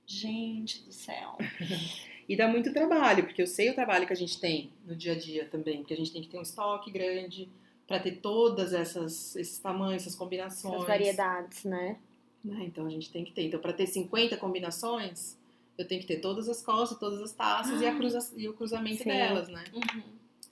Gente 0.06 0.82
do 0.84 0.92
céu. 0.92 1.38
E 2.30 2.36
dá 2.36 2.46
muito 2.46 2.72
trabalho, 2.72 3.24
porque 3.24 3.42
eu 3.42 3.46
sei 3.48 3.70
o 3.70 3.74
trabalho 3.74 4.06
que 4.06 4.12
a 4.12 4.16
gente 4.16 4.38
tem 4.38 4.72
no 4.86 4.94
dia 4.94 5.14
a 5.14 5.18
dia 5.18 5.46
também, 5.46 5.78
porque 5.78 5.94
a 5.94 5.96
gente 5.96 6.12
tem 6.12 6.22
que 6.22 6.28
ter 6.28 6.38
um 6.38 6.42
estoque 6.42 6.88
grande 6.88 7.48
para 7.88 7.98
ter 7.98 8.20
todas 8.20 8.72
essas 8.72 9.34
esses 9.34 9.58
tamanhos, 9.58 10.02
essas 10.02 10.14
combinações. 10.14 10.74
Essas 10.76 10.86
variedades, 10.86 11.64
né? 11.64 11.98
né? 12.44 12.62
Então 12.66 12.86
a 12.86 12.88
gente 12.88 13.10
tem 13.10 13.24
que 13.24 13.32
ter. 13.32 13.42
Então 13.42 13.58
para 13.58 13.72
ter 13.72 13.84
50 13.88 14.36
combinações, 14.36 15.36
eu 15.76 15.84
tenho 15.84 16.00
que 16.00 16.06
ter 16.06 16.20
todas 16.20 16.48
as 16.48 16.62
costas, 16.62 16.96
todas 17.00 17.20
as 17.20 17.32
taças 17.32 17.80
e, 17.80 17.84
a 17.84 17.96
cruza- 17.96 18.32
e 18.36 18.48
o 18.48 18.54
cruzamento 18.54 19.02
Sim. 19.02 19.08
delas, 19.08 19.48
né? 19.48 19.64
Uhum. 19.74 20.02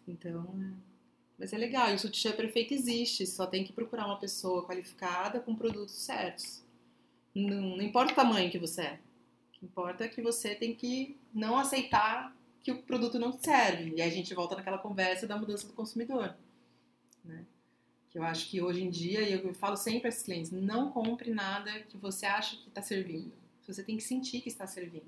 Então, 0.08 0.52
é. 0.60 0.72
Mas 1.38 1.52
é 1.52 1.58
legal, 1.58 1.92
e 1.92 1.94
o 1.94 1.98
sutiã 2.00 2.32
perfeito 2.32 2.74
existe, 2.74 3.24
só 3.24 3.46
tem 3.46 3.62
que 3.62 3.72
procurar 3.72 4.06
uma 4.06 4.18
pessoa 4.18 4.66
qualificada 4.66 5.38
com 5.38 5.54
produtos 5.54 5.94
certos. 5.94 6.60
Não, 7.32 7.76
não 7.76 7.82
importa 7.82 8.12
o 8.12 8.16
tamanho 8.16 8.50
que 8.50 8.58
você 8.58 8.82
é. 8.82 9.00
Que 9.58 9.66
importa 9.66 10.04
é 10.04 10.08
que 10.08 10.22
você 10.22 10.54
tem 10.54 10.74
que 10.74 11.16
não 11.34 11.56
aceitar 11.58 12.34
que 12.62 12.70
o 12.72 12.82
produto 12.82 13.18
não 13.18 13.32
serve. 13.32 13.94
E 13.96 14.02
aí 14.02 14.08
a 14.08 14.12
gente 14.12 14.32
volta 14.34 14.54
naquela 14.56 14.78
conversa 14.78 15.26
da 15.26 15.36
mudança 15.36 15.66
do 15.66 15.72
consumidor. 15.72 16.36
Né? 17.24 17.44
Que 18.10 18.18
eu 18.18 18.22
acho 18.22 18.48
que 18.48 18.60
hoje 18.60 18.82
em 18.82 18.90
dia, 18.90 19.20
e 19.22 19.32
eu 19.32 19.54
falo 19.54 19.76
sempre 19.76 20.08
esses 20.08 20.22
clientes, 20.22 20.50
não 20.50 20.90
compre 20.90 21.30
nada 21.30 21.80
que 21.82 21.96
você 21.96 22.26
acha 22.26 22.56
que 22.56 22.68
está 22.68 22.82
servindo. 22.82 23.32
Você 23.66 23.82
tem 23.82 23.96
que 23.96 24.02
sentir 24.02 24.40
que 24.40 24.48
está 24.48 24.66
servindo. 24.66 25.06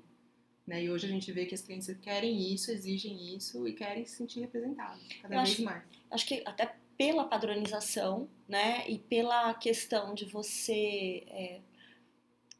Né? 0.67 0.83
E 0.83 0.89
hoje 0.91 1.07
a 1.07 1.09
gente 1.09 1.31
vê 1.31 1.45
que 1.45 1.55
as 1.55 1.61
clientes 1.61 1.89
querem 2.01 2.53
isso, 2.53 2.71
exigem 2.71 3.35
isso 3.35 3.67
e 3.67 3.73
querem 3.73 4.05
se 4.05 4.17
sentir 4.17 4.41
representadas 4.41 5.01
cada 5.21 5.33
Eu 5.35 5.39
vez 5.41 5.53
acho- 5.53 5.63
mais. 5.63 5.83
Acho 6.11 6.25
que 6.27 6.43
até 6.45 6.75
pela 6.97 7.23
padronização, 7.23 8.29
né? 8.47 8.87
E 8.87 8.99
pela 8.99 9.55
questão 9.55 10.13
de 10.13 10.25
você 10.25 11.23
é, 11.27 11.59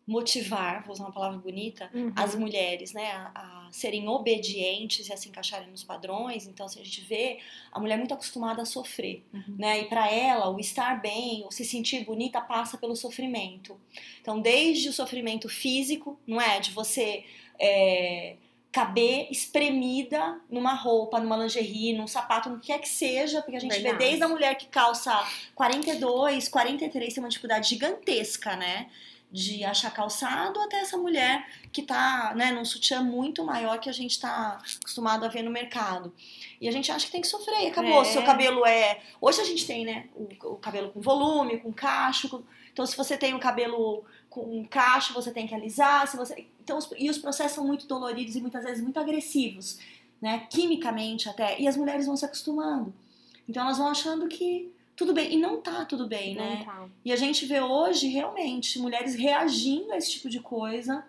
motivar, 0.07 0.83
vou 0.83 0.93
usar 0.93 1.03
uma 1.05 1.11
palavra 1.11 1.37
bonita, 1.37 1.89
Uhum. 1.93 2.11
as 2.15 2.35
mulheres, 2.35 2.91
né, 2.91 3.11
a, 3.11 3.31
a 3.67 3.71
serem 3.71 4.07
obedientes 4.09 5.07
e 5.07 5.13
a 5.13 5.17
se 5.17 5.29
encaixarem 5.29 5.69
nos 5.69 5.83
padrões. 5.83 6.45
Então, 6.47 6.67
se 6.67 6.79
a 6.79 6.83
gente 6.83 7.01
vê 7.01 7.39
a 7.71 7.79
mulher 7.79 7.97
muito 7.97 8.13
acostumada 8.13 8.61
a 8.61 8.65
sofrer, 8.65 9.23
Uhum. 9.33 9.55
né? 9.57 9.81
E 9.81 9.85
para 9.85 10.11
ela, 10.11 10.49
o 10.49 10.59
estar 10.59 11.01
bem, 11.01 11.45
o 11.47 11.51
se 11.51 11.63
sentir 11.63 12.03
bonita 12.03 12.41
passa 12.41 12.77
pelo 12.77 12.95
sofrimento. 12.95 13.79
Então, 14.21 14.41
desde 14.41 14.89
o 14.89 14.93
sofrimento 14.93 15.47
físico, 15.47 16.19
não 16.27 16.41
é, 16.41 16.59
de 16.59 16.71
você 16.71 17.23
é, 17.59 18.35
caber 18.71 19.27
espremida 19.31 20.41
numa 20.49 20.73
roupa, 20.73 21.19
numa 21.19 21.37
lingerie, 21.37 21.93
num 21.93 22.07
sapato, 22.07 22.49
no 22.49 22.59
que 22.59 22.67
quer 22.67 22.79
que 22.79 22.89
seja, 22.89 23.41
porque 23.41 23.55
a 23.57 23.59
gente 23.59 23.71
Verdade. 23.73 23.97
vê 23.97 24.03
desde 24.05 24.23
a 24.23 24.27
mulher 24.27 24.55
que 24.55 24.65
calça 24.67 25.13
42, 25.55 26.49
43 26.49 27.13
tem 27.13 27.23
uma 27.23 27.29
dificuldade 27.29 27.69
gigantesca, 27.69 28.55
né? 28.55 28.89
De 29.31 29.63
achar 29.63 29.91
calçado 29.91 30.59
até 30.59 30.81
essa 30.81 30.97
mulher 30.97 31.47
que 31.71 31.83
tá, 31.83 32.33
né, 32.35 32.51
num 32.51 32.65
sutiã 32.65 33.01
muito 33.01 33.45
maior 33.45 33.79
que 33.79 33.89
a 33.89 33.93
gente 33.93 34.19
tá 34.19 34.61
acostumado 34.81 35.23
a 35.23 35.29
ver 35.29 35.41
no 35.41 35.49
mercado. 35.49 36.13
E 36.59 36.67
a 36.67 36.71
gente 36.71 36.91
acha 36.91 37.05
que 37.05 37.11
tem 37.13 37.21
que 37.21 37.27
sofrer, 37.27 37.67
acabou. 37.67 38.01
É. 38.01 38.05
Seu 38.05 38.23
cabelo 38.23 38.65
é. 38.65 38.99
Hoje 39.21 39.39
a 39.39 39.45
gente 39.45 39.65
tem, 39.65 39.85
né, 39.85 40.09
o, 40.15 40.27
o 40.49 40.55
cabelo 40.57 40.89
com 40.91 40.99
volume, 40.99 41.59
com 41.59 41.71
cacho. 41.71 42.27
com- 42.27 42.43
Então, 42.73 42.85
se 42.85 42.97
você 42.97 43.17
tem 43.17 43.33
o 43.33 43.39
cabelo 43.39 44.03
com 44.29 44.41
um 44.41 44.65
cacho, 44.65 45.13
você 45.13 45.31
tem 45.31 45.47
que 45.47 45.55
alisar. 45.55 46.05
Se 46.09 46.17
você... 46.17 46.45
então, 46.61 46.77
os- 46.77 46.89
e 46.97 47.09
os 47.09 47.17
processos 47.17 47.53
são 47.53 47.65
muito 47.65 47.87
doloridos 47.87 48.35
e 48.35 48.41
muitas 48.41 48.63
vezes 48.65 48.83
muito 48.83 48.99
agressivos, 48.99 49.79
né? 50.21 50.45
Quimicamente 50.49 51.29
até. 51.29 51.57
E 51.57 51.69
as 51.69 51.77
mulheres 51.77 52.05
vão 52.05 52.17
se 52.17 52.25
acostumando. 52.25 52.93
Então, 53.47 53.63
elas 53.63 53.77
vão 53.77 53.87
achando 53.87 54.27
que 54.27 54.69
tudo 55.01 55.13
bem. 55.13 55.33
E 55.33 55.37
não 55.37 55.59
tá 55.59 55.83
tudo 55.83 56.07
bem, 56.07 56.35
Não 56.35 56.43
né? 56.43 56.63
tá. 56.63 56.87
E 57.03 57.11
a 57.11 57.15
gente 57.15 57.45
vê 57.45 57.59
hoje, 57.59 58.07
realmente, 58.07 58.77
mulheres 58.77 59.15
reagindo 59.15 59.91
a 59.91 59.97
esse 59.97 60.11
tipo 60.11 60.29
de 60.29 60.39
coisa. 60.39 61.03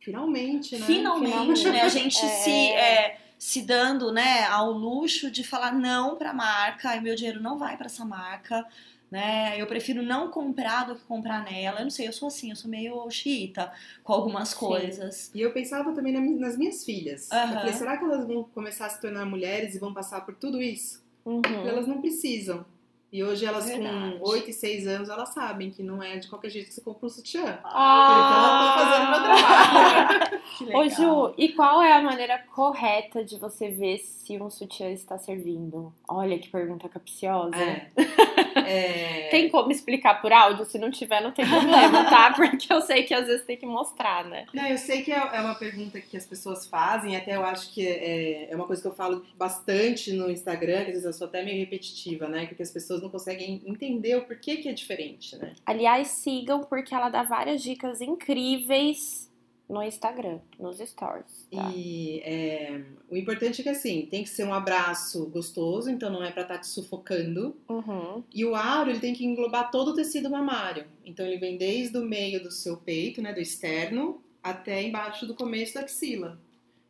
Finalmente, 0.00 0.76
né? 0.76 0.84
Finalmente, 0.84 1.70
né? 1.70 1.82
A 1.82 1.88
gente 1.88 2.18
É. 2.24 2.28
se, 2.28 2.50
é, 2.72 3.20
se 3.38 3.62
dando 3.62 4.12
né, 4.12 4.44
ao 4.46 4.72
luxo 4.72 5.30
de 5.30 5.44
falar 5.44 5.72
não 5.72 6.16
pra 6.16 6.32
marca, 6.32 6.96
e 6.96 7.00
meu 7.00 7.14
dinheiro 7.14 7.40
não 7.40 7.56
vai 7.56 7.76
pra 7.76 7.86
essa 7.86 8.04
marca. 8.04 8.66
Né? 9.10 9.54
Eu 9.60 9.66
prefiro 9.68 10.02
não 10.02 10.28
comprar 10.28 10.86
do 10.88 10.96
que 10.96 11.04
comprar 11.04 11.44
nela. 11.44 11.78
Eu 11.78 11.84
não 11.84 11.90
sei, 11.90 12.08
eu 12.08 12.12
sou 12.12 12.26
assim, 12.26 12.50
eu 12.50 12.56
sou 12.56 12.68
meio 12.68 13.08
xiita 13.10 13.72
com 14.02 14.12
algumas 14.12 14.48
Sim. 14.48 14.56
coisas. 14.56 15.30
E 15.32 15.40
eu 15.40 15.52
pensava 15.52 15.92
também 15.92 16.12
nas 16.12 16.58
minhas 16.58 16.84
filhas. 16.84 17.30
Aham. 17.30 17.52
Eu 17.52 17.58
falei, 17.60 17.72
será 17.74 17.96
que 17.96 18.04
elas 18.04 18.26
vão 18.26 18.42
começar 18.42 18.86
a 18.86 18.90
se 18.90 19.00
tornar 19.00 19.24
mulheres 19.24 19.76
e 19.76 19.78
vão 19.78 19.94
passar 19.94 20.22
por 20.22 20.34
tudo 20.34 20.60
isso? 20.60 21.00
Uhum. 21.24 21.42
Elas 21.64 21.86
não 21.86 22.00
precisam. 22.00 22.66
E 23.14 23.22
hoje 23.22 23.46
elas 23.46 23.68
Verdade. 23.68 24.18
com 24.18 24.28
8 24.28 24.50
e 24.50 24.52
6 24.52 24.88
anos, 24.88 25.08
elas 25.08 25.28
sabem 25.28 25.70
que 25.70 25.84
não 25.84 26.02
é 26.02 26.16
de 26.16 26.26
qualquer 26.26 26.50
jeito 26.50 26.66
que 26.66 26.74
você 26.74 26.80
compra 26.80 27.06
um 27.06 27.08
sutiã. 27.08 27.60
Ah! 27.62 28.26
Então 28.26 28.42
eu 28.50 28.66
tô 28.66 28.80
fazendo 28.90 29.10
meu 29.10 29.22
trabalho. 29.22 30.34
Ô 30.74 31.28
Ju, 31.28 31.34
e 31.38 31.52
qual 31.52 31.80
é 31.80 31.92
a 31.92 32.02
maneira 32.02 32.38
correta 32.52 33.24
de 33.24 33.38
você 33.38 33.68
ver 33.68 33.98
se 33.98 34.36
um 34.42 34.50
sutiã 34.50 34.90
está 34.90 35.16
servindo? 35.16 35.92
Olha 36.08 36.36
que 36.36 36.48
pergunta 36.48 36.88
capciosa. 36.88 37.54
É. 37.54 37.88
É. 38.66 39.28
Tem 39.30 39.48
como 39.48 39.70
explicar 39.70 40.20
por 40.20 40.32
áudio? 40.32 40.64
Se 40.64 40.78
não 40.78 40.90
tiver, 40.90 41.20
não 41.20 41.32
tem 41.32 41.46
problema, 41.46 42.04
tá? 42.04 42.32
Porque 42.36 42.72
eu 42.72 42.80
sei 42.80 43.02
que 43.02 43.12
às 43.12 43.26
vezes 43.26 43.44
tem 43.44 43.56
que 43.56 43.66
mostrar, 43.66 44.24
né? 44.24 44.46
Não, 44.54 44.66
eu 44.66 44.78
sei 44.78 45.02
que 45.02 45.12
é 45.12 45.24
é 45.32 45.40
uma 45.40 45.54
pergunta 45.54 46.00
que 46.00 46.16
as 46.16 46.26
pessoas 46.26 46.66
fazem, 46.66 47.16
até 47.16 47.36
eu 47.36 47.44
acho 47.44 47.72
que 47.72 47.86
é, 47.86 48.50
é 48.50 48.56
uma 48.56 48.66
coisa 48.66 48.80
que 48.82 48.88
eu 48.88 48.94
falo 48.94 49.24
bastante 49.36 50.12
no 50.12 50.30
Instagram, 50.30 50.84
que 50.84 50.90
às 50.90 50.94
vezes 50.94 51.04
eu 51.04 51.12
sou 51.12 51.26
até 51.26 51.42
meio 51.42 51.58
repetitiva, 51.58 52.28
né? 52.28 52.46
Porque 52.46 52.62
as 52.62 52.70
pessoas 52.70 53.02
não 53.02 53.08
conseguem 53.08 53.62
entender 53.66 54.16
o 54.16 54.24
porquê 54.24 54.56
que 54.56 54.68
é 54.68 54.72
diferente, 54.72 55.36
né? 55.36 55.54
Aliás, 55.66 56.08
sigam 56.08 56.62
porque 56.62 56.94
ela 56.94 57.08
dá 57.08 57.22
várias 57.22 57.62
dicas 57.62 58.00
incríveis 58.00 59.32
no 59.68 59.82
Instagram, 59.82 60.38
nos 60.58 60.78
stories. 60.78 61.46
Tá? 61.50 61.72
E 61.74 62.20
é, 62.20 62.82
o 63.08 63.16
importante 63.16 63.60
é 63.60 63.64
que 63.64 63.68
assim, 63.70 64.06
tem 64.10 64.22
que 64.22 64.28
ser 64.28 64.44
um 64.44 64.52
abraço 64.52 65.26
gostoso, 65.30 65.90
então 65.90 66.10
não 66.10 66.22
é 66.22 66.30
pra 66.30 66.42
estar 66.42 66.58
te 66.58 66.66
sufocando. 66.66 67.56
Uhum. 67.68 68.22
E 68.32 68.44
o 68.44 68.54
aro, 68.54 68.90
ele 68.90 69.00
tem 69.00 69.14
que 69.14 69.24
englobar 69.24 69.70
todo 69.70 69.88
o 69.92 69.94
tecido 69.94 70.28
mamário. 70.30 70.86
Então 71.04 71.24
ele 71.26 71.38
vem 71.38 71.56
desde 71.56 71.96
o 71.96 72.02
meio 72.04 72.42
do 72.42 72.50
seu 72.50 72.76
peito, 72.76 73.22
né, 73.22 73.32
do 73.32 73.40
externo, 73.40 74.22
até 74.42 74.82
embaixo 74.82 75.26
do 75.26 75.34
começo 75.34 75.74
da 75.74 75.80
axila. 75.80 76.38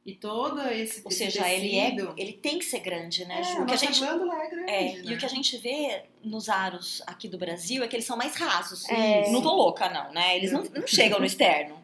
E 0.04 0.14
todo 0.14 0.61
esse, 0.69 1.00
Ou 1.02 1.11
seja, 1.11 1.49
ele, 1.50 1.78
é, 1.78 1.90
tecido- 1.93 2.14
ele 2.19 2.33
tem 2.35 2.59
que 2.59 2.64
ser 2.66 2.81
grande, 2.81 3.25
né, 3.25 3.40
É, 3.40 3.43
Ju? 3.45 3.62
O 3.62 3.66
que 3.66 3.73
a 3.73 3.76
gente, 3.76 4.00
glândula 4.00 4.35
é 4.35 4.50
grande, 4.50 4.71
é, 4.71 4.83
né? 4.97 5.02
E 5.02 5.14
o 5.14 5.19
que 5.19 5.25
a 5.25 5.28
gente 5.28 5.57
vê 5.57 6.02
nos 6.23 6.50
aros 6.50 7.02
aqui 7.07 7.26
do 7.26 7.38
Brasil 7.38 7.83
é 7.83 7.88
que 7.88 7.97
eles 7.97 8.04
são 8.04 8.14
mais 8.16 8.35
rasos. 8.37 8.87
É. 8.90 9.31
Não 9.31 9.40
tô 9.40 9.54
louca, 9.54 9.88
não, 9.88 10.12
né? 10.12 10.37
Eles 10.37 10.52
não, 10.52 10.62
não 10.62 10.87
chegam 10.87 11.19
no 11.19 11.25
externo. 11.25 11.83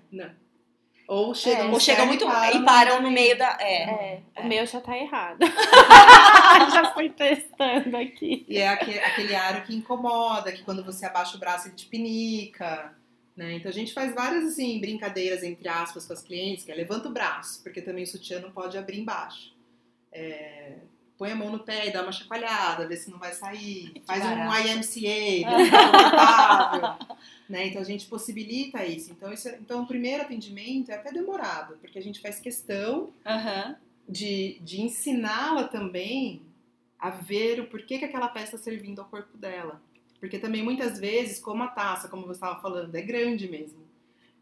Ou 1.10 1.34
chegam, 1.34 1.66
É. 1.66 1.70
Ou 1.72 1.80
chegam 1.80 2.06
muito. 2.06 2.24
e 2.24 2.56
E 2.56 2.64
param 2.64 3.02
no 3.02 3.10
meio 3.10 3.36
da. 3.36 3.56
É. 3.60 3.82
É, 3.82 4.22
É. 4.36 4.42
o 4.42 4.46
meu 4.46 4.64
já 4.64 4.80
tá 4.80 4.96
errado. 4.96 5.40
já 6.72 6.92
fui 6.94 7.10
testando 7.10 7.96
aqui. 7.96 8.46
E 8.48 8.58
é 8.58 8.68
aquele, 8.68 9.00
aquele 9.00 9.34
aro 9.34 9.62
que 9.62 9.74
incomoda, 9.74 10.52
que 10.52 10.62
quando 10.62 10.84
você 10.84 11.04
abaixa 11.04 11.36
o 11.36 11.40
braço 11.40 11.66
ele 11.66 11.74
te 11.74 11.86
pinica. 11.86 12.94
Né? 13.36 13.54
Então 13.54 13.68
a 13.68 13.74
gente 13.74 13.92
faz 13.92 14.14
várias 14.14 14.44
assim, 14.44 14.78
brincadeiras, 14.80 15.42
entre 15.42 15.68
aspas, 15.68 16.06
com 16.06 16.12
as 16.12 16.22
clientes, 16.22 16.64
que 16.64 16.70
é 16.70 16.74
levanta 16.76 17.08
o 17.08 17.12
braço, 17.12 17.60
porque 17.64 17.82
também 17.82 18.04
o 18.04 18.06
sutiã 18.06 18.38
não 18.38 18.52
pode 18.52 18.78
abrir 18.78 19.00
embaixo. 19.00 19.52
É, 20.12 20.74
põe 21.20 21.32
a 21.32 21.36
mão 21.36 21.52
no 21.52 21.58
pé 21.58 21.86
e 21.88 21.92
dá 21.92 22.00
uma 22.02 22.12
chacoalhada, 22.12 22.88
vê 22.88 22.96
se 22.96 23.10
não 23.10 23.18
vai 23.18 23.34
sair. 23.34 23.92
Faz 24.06 24.24
um 24.24 24.28
barato. 24.36 24.68
IMCA, 24.68 25.50
vê 25.52 25.64
se 25.66 25.70
tá 25.70 26.98
né? 27.46 27.66
Então 27.66 27.82
a 27.82 27.84
gente 27.84 28.06
possibilita 28.06 28.82
isso. 28.86 29.12
Então, 29.12 29.30
isso 29.30 29.46
é- 29.50 29.58
então 29.60 29.82
o 29.82 29.86
primeiro 29.86 30.22
atendimento 30.22 30.90
é 30.90 30.94
até 30.94 31.12
demorado, 31.12 31.76
porque 31.76 31.98
a 31.98 32.02
gente 32.02 32.20
faz 32.22 32.40
questão 32.40 33.12
Aham. 33.26 33.76
de, 34.08 34.58
de 34.62 34.80
ensiná-la 34.80 35.64
também 35.64 36.40
a 36.98 37.10
ver 37.10 37.60
o 37.60 37.66
porquê 37.66 37.98
que 37.98 38.04
aquela 38.06 38.28
peça 38.28 38.56
está 38.56 38.58
servindo 38.70 39.00
ao 39.00 39.04
corpo 39.08 39.36
dela. 39.36 39.78
Porque 40.18 40.38
também 40.38 40.62
muitas 40.62 40.98
vezes, 40.98 41.38
como 41.38 41.62
a 41.62 41.68
taça, 41.68 42.08
como 42.08 42.22
você 42.26 42.32
estava 42.32 42.60
falando, 42.62 42.94
é 42.94 43.02
grande 43.02 43.46
mesmo. 43.46 43.80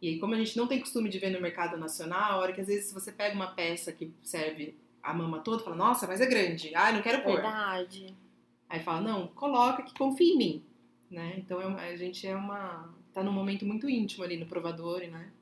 E 0.01 0.11
aí, 0.11 0.19
como 0.21 0.33
a 0.35 0.39
gente 0.39 0.57
não 0.57 0.69
tem 0.69 0.79
costume 0.79 1.09
de 1.09 1.19
ver 1.19 1.31
no 1.31 1.41
mercado 1.41 1.77
nacional, 1.77 2.35
a 2.35 2.37
hora 2.37 2.53
que 2.53 2.61
às 2.61 2.69
vezes 2.69 2.93
você 2.93 3.11
pega 3.11 3.35
uma 3.35 3.49
peça 3.49 3.91
que 3.91 4.13
serve 4.23 4.77
a 5.03 5.15
mama 5.15 5.41
toda, 5.41 5.63
fala, 5.63 5.77
nossa, 5.77 6.07
mas 6.07 6.21
é 6.21 6.27
grande, 6.27 6.75
ai, 6.75 6.93
não 6.93 7.03
quero 7.03 7.23
pôr. 7.23 7.35
Verdade. 7.35 8.15
Aí 8.69 8.81
fala, 8.81 9.01
não, 9.01 9.29
coloca 9.29 9.83
que 9.83 9.95
confia 9.97 10.35
em 10.35 10.39
mim. 10.39 10.65
Né? 11.11 11.35
Então 11.39 11.61
é 11.61 11.91
a 11.91 11.97
gente 11.97 12.27
é 12.27 12.37
uma. 12.37 12.95
tá 13.15 13.23
num 13.23 13.33
momento 13.33 13.65
muito 13.65 13.89
íntimo 13.89 14.25
ali 14.25 14.37
no 14.37 14.47
provador, 14.47 15.01
né? 15.01 15.33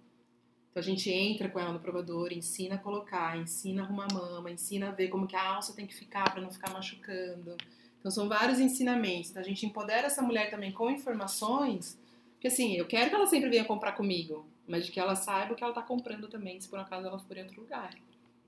Então 0.70 0.80
a 0.80 0.84
gente 0.84 1.10
entra 1.10 1.48
com 1.48 1.58
ela 1.58 1.72
no 1.72 1.80
provador, 1.80 2.32
ensina 2.32 2.76
a 2.76 2.78
colocar, 2.78 3.36
ensina 3.36 3.82
a 3.82 3.84
arrumar 3.84 4.06
a 4.10 4.14
mama, 4.14 4.50
ensina 4.50 4.88
a 4.88 4.92
ver 4.92 5.08
como 5.08 5.26
que 5.26 5.34
a 5.34 5.54
alça 5.54 5.74
tem 5.74 5.86
que 5.86 5.94
ficar 5.94 6.30
para 6.30 6.40
não 6.40 6.52
ficar 6.52 6.72
machucando. 6.72 7.56
Então 7.98 8.10
são 8.10 8.28
vários 8.28 8.60
ensinamentos. 8.60 9.30
Então, 9.30 9.42
a 9.42 9.44
gente 9.44 9.66
empodera 9.66 10.06
essa 10.06 10.22
mulher 10.22 10.50
também 10.50 10.70
com 10.70 10.90
informações, 10.90 11.98
porque 12.34 12.46
assim, 12.48 12.74
eu 12.74 12.86
quero 12.86 13.08
que 13.08 13.16
ela 13.16 13.26
sempre 13.26 13.48
venha 13.48 13.64
comprar 13.64 13.92
comigo, 13.92 14.46
mas 14.68 14.86
de 14.86 14.92
que 14.92 15.00
ela 15.00 15.16
saiba 15.16 15.54
o 15.54 15.56
que 15.56 15.64
ela 15.64 15.72
está 15.72 15.82
comprando 15.82 16.28
também, 16.28 16.60
se 16.60 16.68
por 16.68 16.78
acaso 16.78 17.06
ela 17.06 17.18
for 17.18 17.36
em 17.36 17.42
outro 17.42 17.62
lugar. 17.62 17.94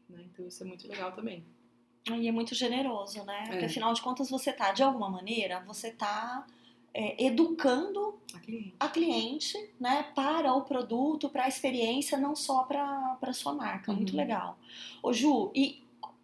Né? 0.08 0.24
Então 0.32 0.46
isso 0.46 0.62
é 0.62 0.66
muito 0.66 0.86
legal 0.88 1.12
também. 1.12 1.44
E 2.10 2.26
é 2.26 2.32
muito 2.32 2.54
generoso, 2.54 3.22
né? 3.24 3.44
Porque 3.48 3.64
É. 3.64 3.66
afinal 3.66 3.92
de 3.92 4.00
contas 4.00 4.30
você 4.30 4.52
tá, 4.52 4.72
de 4.72 4.82
alguma 4.82 5.10
maneira, 5.10 5.60
você 5.66 5.90
tá 5.90 6.46
é, 6.94 7.22
educando 7.26 8.18
A 8.34 8.38
cliente. 8.40 8.74
a 8.80 8.88
cliente, 8.88 9.70
né, 9.78 10.02
para 10.14 10.54
o 10.54 10.62
produto, 10.62 11.28
para 11.28 11.44
a 11.44 11.48
experiência, 11.48 12.16
não 12.16 12.34
só 12.34 12.62
para 12.64 13.16
para 13.20 13.32
sua 13.34 13.52
marca. 13.52 13.92
Muito 13.92 14.12
Uhum. 14.12 14.16
legal. 14.16 14.58
Ô 15.02 15.12
Ju, 15.12 15.52
e 15.54 15.82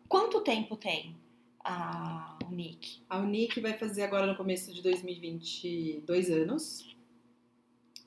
quanto 0.08 0.40
tempo 0.40 0.74
tem 0.74 1.14
a 1.62 2.38
Nick? 2.50 3.02
A 3.10 3.18
Unique 3.18 3.60
vai 3.60 3.74
fazer 3.76 4.02
agora 4.04 4.26
no 4.26 4.34
começo 4.36 4.72
de 4.72 4.80
2020 4.80 6.02
dois 6.06 6.30
anos. 6.30 6.96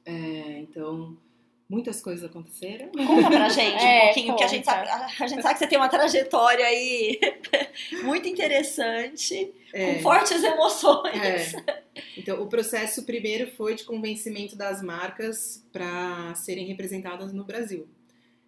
É, 0.03 0.59
então, 0.59 1.15
muitas 1.69 2.01
coisas 2.01 2.23
aconteceram. 2.23 2.89
Conta 2.91 3.27
pra 3.29 3.49
gente 3.49 3.75
um 3.83 3.87
É, 3.87 4.05
pouquinho, 4.05 4.35
que 4.35 4.43
a 4.43 4.47
gente, 4.47 4.65
conta. 4.65 4.85
sabe, 4.85 4.89
a, 4.89 5.23
a 5.23 5.27
gente 5.27 5.41
sabe 5.41 5.53
que 5.55 5.59
você 5.59 5.67
tem 5.67 5.77
uma 5.77 5.89
trajetória 5.89 6.65
aí 6.65 7.19
muito 8.03 8.27
interessante, 8.27 9.53
É, 9.73 9.95
com 9.95 10.01
fortes 10.01 10.43
emoções. 10.43 11.53
é. 11.55 11.83
Então, 12.17 12.41
o 12.41 12.47
processo 12.47 13.03
primeiro 13.05 13.51
foi 13.51 13.75
de 13.75 13.83
convencimento 13.83 14.55
das 14.55 14.81
marcas 14.81 15.63
para 15.73 16.33
serem 16.35 16.65
representadas 16.67 17.33
no 17.33 17.43
Brasil. 17.43 17.87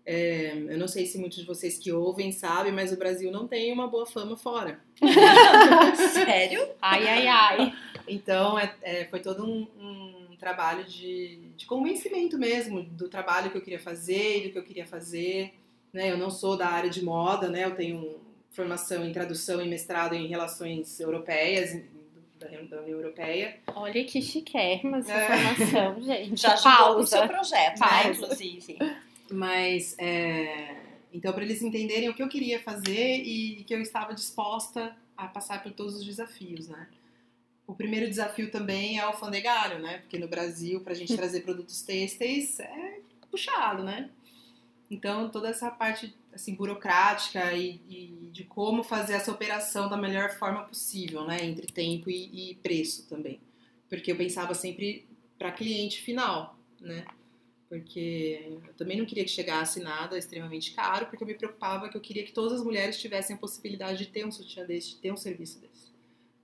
É, 0.06 0.54
eu 0.70 0.78
não 0.78 0.88
sei 0.88 1.06
se 1.06 1.20
muitos 1.20 1.38
de 1.40 1.46
vocês 1.46 1.78
que 1.78 1.92
ouvem 1.92 2.32
sabem, 2.32 2.72
mas 2.72 2.92
o 2.92 2.98
Brasil 2.98 3.32
não 3.32 3.48
tem 3.48 3.72
uma 3.72 3.88
boa 3.88 4.06
fama 4.08 4.36
fora. 4.38 4.80
Sério? 6.14 6.68
Ai, 6.82 7.08
ai, 7.08 7.28
ai. 7.28 7.74
Então, 8.08 8.58
é, 8.58 8.74
é, 8.82 9.06
foi 9.06 9.20
todo 9.20 9.46
um, 9.46 9.68
um 9.80 10.29
trabalho 10.39 10.86
de, 10.86 11.36
de 11.58 11.65
convencimento 11.65 12.38
mesmo 12.38 12.81
do 12.84 13.08
trabalho 13.10 13.51
que 13.51 13.58
eu 13.58 13.62
queria 13.62 13.79
fazer 13.79 14.39
e 14.39 14.48
do 14.48 14.51
que 14.53 14.58
eu 14.58 14.63
queria 14.63 14.86
fazer. 14.86 15.53
Né? 15.93 16.12
Eu 16.12 16.17
não 16.17 16.29
sou 16.31 16.55
da 16.58 16.67
área 16.67 16.89
de 16.89 17.03
moda, 17.03 17.50
né? 17.50 17.65
eu 17.65 17.75
tenho 17.75 18.17
formação 18.51 19.05
em 19.05 19.12
tradução 19.12 19.62
e 19.62 19.67
mestrado 19.67 20.13
em 20.15 20.27
relações 20.27 21.00
europeias, 21.00 21.81
da, 22.39 22.48
da 22.48 22.81
União 22.81 22.98
Europeia. 23.00 23.58
Olha 23.75 24.03
que 24.05 24.22
chiquérrima 24.22 25.00
essa 25.00 25.12
É. 25.13 25.27
formação, 25.55 26.01
gente. 26.03 26.41
Já 26.41 26.53
ajudou 26.53 27.00
o 27.00 27.05
seu 27.05 27.19
Pausa. 27.19 27.34
projeto, 27.34 27.79
né, 27.79 27.88
Pausa. 27.88 28.10
inclusive. 28.10 28.77
Mas, 29.31 29.96
é, 30.00 30.75
então, 31.13 31.34
para 31.34 31.43
eles 31.43 31.62
entenderem 31.62 32.10
o 32.10 32.13
que 32.13 32.24
eu 32.24 32.29
queria 32.29 32.60
fazer 32.60 33.17
e 33.17 33.63
que 33.65 33.74
eu 33.74 33.81
estava 33.81 34.13
disposta 34.13 34.96
a 35.17 35.27
passar 35.27 35.62
por 35.62 35.72
todos 35.74 35.96
os 35.96 36.05
desafios, 36.05 36.67
né? 36.69 36.88
O 37.70 37.76
primeiro 37.76 38.10
desafio 38.10 38.50
também 38.50 38.98
é 38.98 39.06
o 39.06 39.10
alfandegário, 39.10 39.78
né? 39.78 40.00
Porque 40.00 40.18
no 40.18 40.28
Brasil, 40.28 40.82
para 40.82 40.94
a 40.94 40.96
gente 40.96 41.16
trazer 41.16 41.42
produtos 41.42 41.84
têxteis, 41.84 42.60
é 42.60 43.00
puxado, 43.30 43.84
né? 43.84 44.10
Então, 44.90 45.30
toda 45.30 45.50
essa 45.50 45.70
parte 45.70 46.18
assim, 46.34 46.56
burocrática 46.56 47.54
e, 47.54 47.80
e 47.88 48.30
de 48.32 48.44
como 48.44 48.82
fazer 48.82 49.14
essa 49.14 49.32
operação 49.32 49.88
da 49.88 49.96
melhor 49.96 50.32
forma 50.32 50.64
possível, 50.64 51.28
né? 51.28 51.46
Entre 51.46 51.68
tempo 51.68 52.10
e, 52.10 52.54
e 52.54 52.56
preço 52.56 53.08
também. 53.08 53.40
Porque 53.88 54.12
eu 54.12 54.18
pensava 54.18 54.56
sempre 54.56 55.06
para 55.38 55.52
cliente 55.52 56.02
final, 56.02 56.58
né? 56.82 57.06
Porque 57.70 58.58
eu 58.66 58.74
também 58.74 58.98
não 58.98 59.06
queria 59.06 59.24
que 59.24 59.30
chegasse 59.30 59.80
nada 59.80 60.18
extremamente 60.18 60.72
caro, 60.74 61.06
porque 61.06 61.24
eu 61.24 61.28
me 61.28 61.36
preocupava 61.36 61.88
que 61.88 61.96
eu 61.96 62.02
queria 62.02 62.24
que 62.24 62.32
todas 62.32 62.54
as 62.54 62.66
mulheres 62.66 63.00
tivessem 63.00 63.36
a 63.36 63.40
possibilidade 63.40 64.00
de 64.00 64.08
ter 64.08 64.26
um 64.26 64.32
sutiã 64.32 64.66
desse, 64.66 64.90
de 64.90 64.96
ter 64.96 65.14
um 65.14 65.18
serviço 65.18 65.60
desse. 65.60 65.88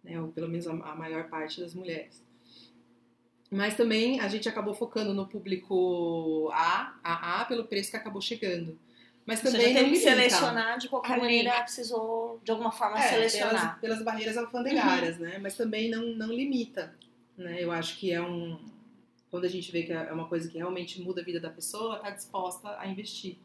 Né? 0.06 0.22
Ou 0.22 0.30
pelo 0.30 0.48
menos 0.48 0.68
a, 0.68 0.72
a 0.72 0.96
maior 0.96 1.28
parte 1.30 1.60
das 1.60 1.74
mulheres. 1.74 2.24
Mas 3.52 3.76
também 3.76 4.20
a 4.20 4.28
gente 4.28 4.48
acabou 4.48 4.74
focando 4.74 5.14
no 5.14 5.28
público 5.28 6.50
A, 6.54 6.94
a 7.04 7.42
A, 7.42 7.46
pelo 7.46 7.66
preço 7.66 7.92
que 7.92 7.98
acabou 7.98 8.22
chegando. 8.22 8.78
Mas 9.26 9.40
Você 9.40 9.52
também 9.52 9.74
já 9.74 9.80
teve 9.80 9.82
não 9.82 9.90
que 9.90 10.00
limita. 10.00 10.10
selecionar 10.12 10.78
de 10.78 10.88
qualquer 10.88 11.18
maneira, 11.18 11.62
precisou 11.62 12.40
de 12.44 12.52
alguma 12.52 12.72
forma 12.72 13.00
É, 13.00 13.10
selecionar. 13.10 13.80
Pelas, 13.80 13.80
pelas 13.80 14.04
barreiras 14.04 14.38
alfandegárias, 14.38 15.18
né? 15.18 15.40
Mas 15.40 15.56
também 15.56 15.90
não, 15.90 16.04
não 16.16 16.32
limita. 16.32 16.96
Né? 17.36 17.64
Eu 17.64 17.72
acho 17.72 17.98
que 17.98 18.12
é 18.12 18.22
um. 18.22 18.60
Quando 19.32 19.46
a 19.46 19.50
gente 19.50 19.72
vê 19.72 19.84
que 19.84 19.92
é 19.92 20.12
uma 20.14 20.28
coisa 20.28 20.48
que 20.48 20.58
realmente 20.58 21.02
muda 21.02 21.22
a 21.22 21.24
vida 21.24 21.40
da 21.40 21.50
pessoa, 21.50 21.98
tá 22.00 22.12
disposta 22.12 22.78
a 22.80 22.88
investir. 22.88 23.38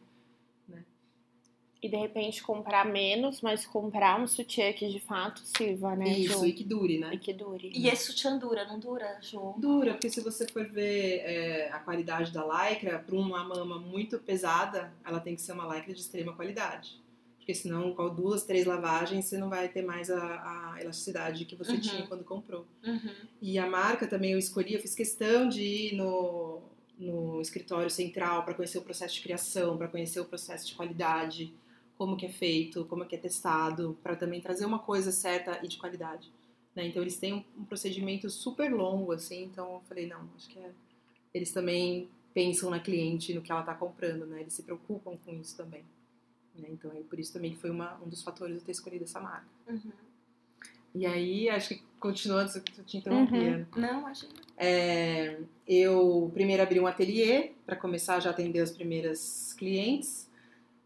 E 1.82 1.88
de 1.88 1.96
repente 1.96 2.42
comprar 2.42 2.84
menos, 2.84 3.40
mas 3.40 3.64
comprar 3.64 4.20
um 4.20 4.26
sutiã 4.26 4.70
que 4.72 4.86
de 4.88 5.00
fato 5.00 5.40
sirva, 5.42 5.96
né? 5.96 6.10
Isso, 6.10 6.40
Ju? 6.40 6.46
e 6.46 6.52
que 6.52 6.62
dure, 6.62 6.98
né? 6.98 7.10
E 7.14 7.18
que 7.18 7.32
dure. 7.32 7.72
E 7.74 7.88
esse 7.88 8.06
sutiã 8.12 8.36
dura, 8.38 8.66
não 8.66 8.78
dura, 8.78 9.18
Ju? 9.22 9.54
Dura, 9.56 9.92
porque 9.92 10.10
se 10.10 10.20
você 10.20 10.46
for 10.46 10.66
ver 10.68 11.20
é, 11.24 11.70
a 11.72 11.78
qualidade 11.78 12.32
da 12.32 12.44
lycra, 12.44 12.98
para 12.98 13.16
uma 13.16 13.42
mama 13.42 13.78
muito 13.78 14.18
pesada, 14.18 14.92
ela 15.06 15.20
tem 15.20 15.34
que 15.34 15.40
ser 15.40 15.52
uma 15.52 15.74
lycra 15.74 15.94
de 15.94 16.00
extrema 16.00 16.34
qualidade. 16.34 17.00
Porque 17.38 17.54
senão, 17.54 17.94
com 17.94 18.14
duas, 18.14 18.44
três 18.44 18.66
lavagens, 18.66 19.24
você 19.24 19.38
não 19.38 19.48
vai 19.48 19.66
ter 19.68 19.80
mais 19.82 20.10
a, 20.10 20.74
a 20.74 20.82
elasticidade 20.82 21.46
que 21.46 21.56
você 21.56 21.72
Uhum. 21.72 21.80
tinha 21.80 22.06
quando 22.06 22.22
comprou. 22.24 22.66
Uhum. 22.84 23.14
E 23.40 23.58
a 23.58 23.66
marca 23.66 24.06
também 24.06 24.32
eu 24.32 24.38
escolhi, 24.38 24.74
eu 24.74 24.80
fiz 24.80 24.94
questão 24.94 25.48
de 25.48 25.62
ir 25.62 25.94
no, 25.96 26.60
no 26.98 27.40
escritório 27.40 27.88
central 27.88 28.44
para 28.44 28.52
conhecer 28.52 28.76
o 28.76 28.82
processo 28.82 29.14
de 29.14 29.22
criação, 29.22 29.78
para 29.78 29.88
conhecer 29.88 30.20
o 30.20 30.26
processo 30.26 30.66
de 30.66 30.74
qualidade, 30.74 31.52
como 32.00 32.16
que 32.16 32.24
é 32.24 32.30
feito, 32.30 32.86
como 32.86 33.04
que 33.04 33.14
é 33.14 33.18
testado, 33.18 33.94
para 34.02 34.16
também 34.16 34.40
trazer 34.40 34.64
uma 34.64 34.78
coisa 34.78 35.12
certa 35.12 35.60
e 35.62 35.68
de 35.68 35.76
qualidade. 35.76 36.32
né? 36.74 36.86
Então 36.86 37.02
eles 37.02 37.18
têm 37.18 37.34
um, 37.34 37.44
um 37.58 37.64
procedimento 37.66 38.30
super 38.30 38.72
longo, 38.72 39.12
assim, 39.12 39.44
então 39.44 39.74
eu 39.74 39.80
falei, 39.86 40.06
não, 40.06 40.26
acho 40.34 40.48
que 40.48 40.58
é... 40.58 40.70
eles 41.34 41.52
também 41.52 42.08
pensam 42.32 42.70
na 42.70 42.80
cliente, 42.80 43.34
no 43.34 43.42
que 43.42 43.52
ela 43.52 43.60
está 43.60 43.74
comprando, 43.74 44.24
né? 44.24 44.40
Eles 44.40 44.54
se 44.54 44.62
preocupam 44.62 45.14
com 45.14 45.34
isso 45.34 45.54
também. 45.54 45.84
né? 46.54 46.68
Então 46.70 46.90
é 46.90 47.02
por 47.02 47.20
isso 47.20 47.34
também 47.34 47.50
que 47.50 47.58
foi 47.58 47.68
uma, 47.68 48.00
um 48.02 48.08
dos 48.08 48.22
fatores 48.22 48.54
de 48.54 48.60
eu 48.62 48.64
ter 48.64 48.72
escolhido 48.72 49.04
essa 49.04 49.20
marca. 49.20 49.46
Uhum. 49.68 49.92
E 50.94 51.04
aí, 51.04 51.50
acho 51.50 51.68
que 51.68 51.82
continuando, 52.00 52.50
eu 52.78 52.84
te 52.84 52.96
interrompi, 52.96 53.36
Uhum. 53.36 53.66
Não, 53.76 54.00
imagina. 54.00 54.32
É, 54.56 55.38
eu 55.68 56.30
primeiro 56.32 56.62
abri 56.62 56.80
um 56.80 56.86
ateliê 56.86 57.52
para 57.66 57.76
começar 57.76 58.20
já 58.20 58.30
a 58.30 58.32
atender 58.32 58.62
os 58.62 58.70
primeiros 58.70 59.52
clientes. 59.52 60.29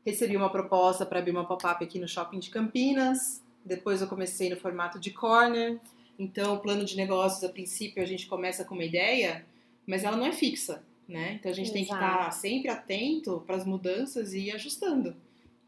Recebi 0.05 0.37
uma 0.37 0.51
proposta 0.51 1.07
para 1.07 1.19
abrir 1.19 1.31
uma 1.31 1.47
pop-up 1.47 1.83
aqui 1.83 1.99
no 1.99 2.07
shopping 2.07 2.39
de 2.39 2.51
Campinas. 2.51 3.43
Depois 3.65 4.03
eu 4.03 4.07
comecei 4.07 4.51
no 4.51 4.57
formato 4.57 4.99
de 4.99 5.11
corner. 5.11 5.81
Então, 6.19 6.55
o 6.55 6.61
plano 6.61 6.85
de 6.85 6.97
negócios, 6.97 7.43
a 7.43 7.49
princípio, 7.49 8.03
a 8.03 8.07
gente 8.07 8.27
começa 8.27 8.65
com 8.65 8.75
uma 8.75 8.85
ideia, 8.85 9.45
mas 9.87 10.05
ela 10.05 10.17
não 10.17 10.27
é 10.27 10.33
fixa, 10.33 10.85
né? 11.09 11.35
Então, 11.35 11.51
a 11.51 11.55
gente 11.55 11.73
tem 11.73 11.85
que 11.85 11.91
Exato. 11.91 12.05
estar 12.05 12.31
sempre 12.33 12.71
atento 12.71 13.43
para 13.47 13.57
as 13.57 13.65
mudanças 13.65 14.33
e 14.35 14.41
ir 14.41 14.53
ajustando. 14.53 15.17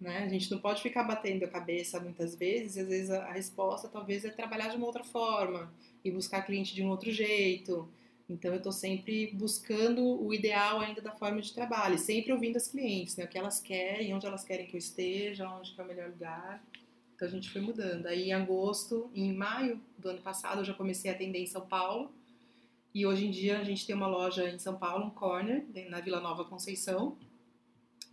Né? 0.01 0.19
A 0.19 0.29
gente 0.29 0.51
não 0.51 0.59
pode 0.59 0.83
ficar 0.83 1.05
batendo 1.05 1.45
a 1.45 1.49
cabeça 1.49 1.99
muitas 1.99 2.35
vezes, 2.35 2.77
e 2.77 2.81
às 2.81 2.89
vezes 2.89 3.11
a 3.11 3.33
resposta 3.33 3.89
talvez 3.89 4.25
é 4.25 4.31
trabalhar 4.31 4.69
de 4.69 4.77
uma 4.77 4.87
outra 4.87 5.03
forma 5.03 5.73
e 6.05 6.11
buscar 6.11 6.43
cliente 6.43 6.75
de 6.75 6.83
um 6.83 6.91
outro 6.91 7.11
jeito. 7.11 7.89
Então 8.29 8.51
eu 8.51 8.57
estou 8.57 8.73
sempre 8.73 9.31
buscando 9.35 10.03
o 10.05 10.35
ideal 10.35 10.81
ainda 10.81 11.01
da 11.01 11.13
forma 11.13 11.41
de 11.41 11.53
trabalho, 11.55 11.95
e 11.95 11.99
sempre 11.99 12.33
ouvindo 12.33 12.57
as 12.57 12.67
clientes, 12.67 13.17
né? 13.17 13.25
O 13.25 13.29
que 13.29 13.39
elas 13.39 13.61
querem, 13.61 14.13
onde 14.15 14.27
elas 14.27 14.45
querem 14.45 14.67
que 14.67 14.75
eu 14.75 14.79
esteja, 14.79 15.49
onde 15.49 15.73
que 15.73 15.81
é 15.81 15.85
o 15.85 15.87
melhor 15.87 16.09
lugar. 16.11 16.63
Então 17.15 17.29
a 17.29 17.31
gente 17.31 17.49
foi 17.49 17.61
mudando. 17.61 18.07
Aí 18.07 18.25
em 18.25 18.33
agosto, 18.33 19.09
em 19.15 19.33
maio 19.33 19.81
do 19.97 20.09
ano 20.11 20.21
passado, 20.21 20.61
eu 20.61 20.65
já 20.65 20.75
comecei 20.75 21.11
a 21.11 21.15
atender 21.15 21.39
em 21.39 21.47
São 21.47 21.63
Paulo. 21.67 22.11
E 22.93 23.07
hoje 23.07 23.27
em 23.27 23.31
dia 23.31 23.59
a 23.59 23.65
gente 23.65 23.87
tem 23.87 23.95
uma 23.95 24.07
loja 24.09 24.49
em 24.51 24.59
São 24.59 24.77
Paulo, 24.77 25.07
um 25.07 25.11
corner, 25.11 25.65
na 25.89 26.01
Vila 26.01 26.21
Nova 26.21 26.45
Conceição. 26.45 27.17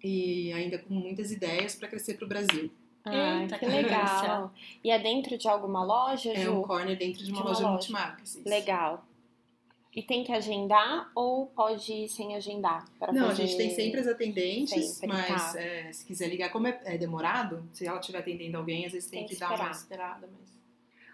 E 0.04 0.52
ainda 0.54 0.78
com 0.78 0.94
muitas 0.94 1.32
ideias 1.32 1.76
para 1.76 1.88
crescer 1.88 2.16
para 2.16 2.26
o 2.26 2.28
Brasil. 2.28 2.70
Ah, 3.06 3.42
Eita, 3.42 3.58
que 3.58 3.66
legal. 3.66 4.54
E 4.84 4.92
é 4.92 5.00
dentro 5.00 5.38
de 5.38 5.48
alguma 5.48 5.84
loja, 5.84 6.32
É 6.32 6.44
Ju? 6.44 6.60
um 6.60 6.62
corner 6.62 6.98
dentro 6.98 7.24
de 7.26 7.32
uma 7.32 7.38
De 7.38 7.42
uma 7.42 7.50
loja 7.50 7.62
loja. 7.62 7.72
multimarcas. 7.72 8.36
isso. 8.36 8.48
Legal. 8.48 9.06
E 9.96 10.02
tem 10.02 10.24
que 10.24 10.32
agendar 10.32 11.12
ou 11.14 11.46
pode 11.48 11.94
ir 11.94 12.10
sem 12.10 12.36
agendar? 12.36 12.84
Não, 13.12 13.26
a 13.26 13.30
fazer- 13.30 13.46
gente 13.48 13.58
tem 13.58 13.70
sempre 13.76 14.00
as 14.00 14.08
atendentes, 14.08 14.88
Sempre, 14.96 15.08
mas 15.16 15.54
tá. 15.54 15.62
é, 15.62 15.94
se 15.94 16.04
quiser 16.06 16.28
ligar, 16.30 16.50
como 16.52 16.66
é, 16.68 16.80
é 16.86 16.98
demorado, 16.98 17.64
se 17.74 17.86
ela 17.86 18.00
estiver 18.00 18.18
atendendo 18.20 18.58
alguém, 18.58 18.86
às 18.88 18.92
vezes 18.94 19.08
tem, 19.10 19.20
Tem 19.20 19.28
que, 19.30 19.36
que 19.36 19.40
dar 19.40 19.54
uma 19.54 19.70
esperada. 19.70 20.28
Mas... 20.32 20.52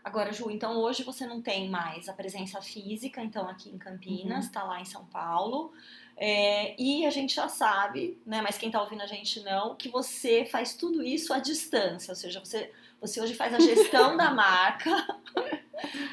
Agora, 0.02 0.32
Ju, 0.32 0.50
então 0.50 0.78
hoje 0.78 1.04
você 1.04 1.28
não 1.28 1.42
tem 1.42 1.70
mais 1.70 2.08
a 2.08 2.14
presença 2.14 2.62
física, 2.62 3.22
então 3.22 3.50
aqui 3.50 3.70
em 3.70 3.78
Campinas, 3.78 4.46
Uhum. 4.46 4.52
tá 4.52 4.64
lá 4.64 4.80
em 4.80 4.86
São 4.86 5.04
Paulo. 5.06 5.74
É, 6.16 6.74
e 6.82 7.06
a 7.06 7.10
gente 7.10 7.36
já 7.36 7.48
sabe, 7.50 8.18
né? 8.26 8.42
Mas 8.42 8.58
quem 8.58 8.72
tá 8.72 8.82
ouvindo 8.82 9.02
a 9.02 9.08
gente 9.08 9.42
não, 9.42 9.76
que 9.76 9.88
você 9.90 10.46
faz 10.46 10.74
tudo 10.74 11.04
isso 11.04 11.34
à 11.34 11.40
distância. 11.40 12.12
Ou 12.12 12.16
seja, 12.16 12.40
você, 12.40 12.72
você 13.00 13.22
hoje 13.22 13.34
faz 13.36 13.54
a 13.54 13.60
gestão 13.60 14.16
da 14.18 14.32
marca 14.34 14.90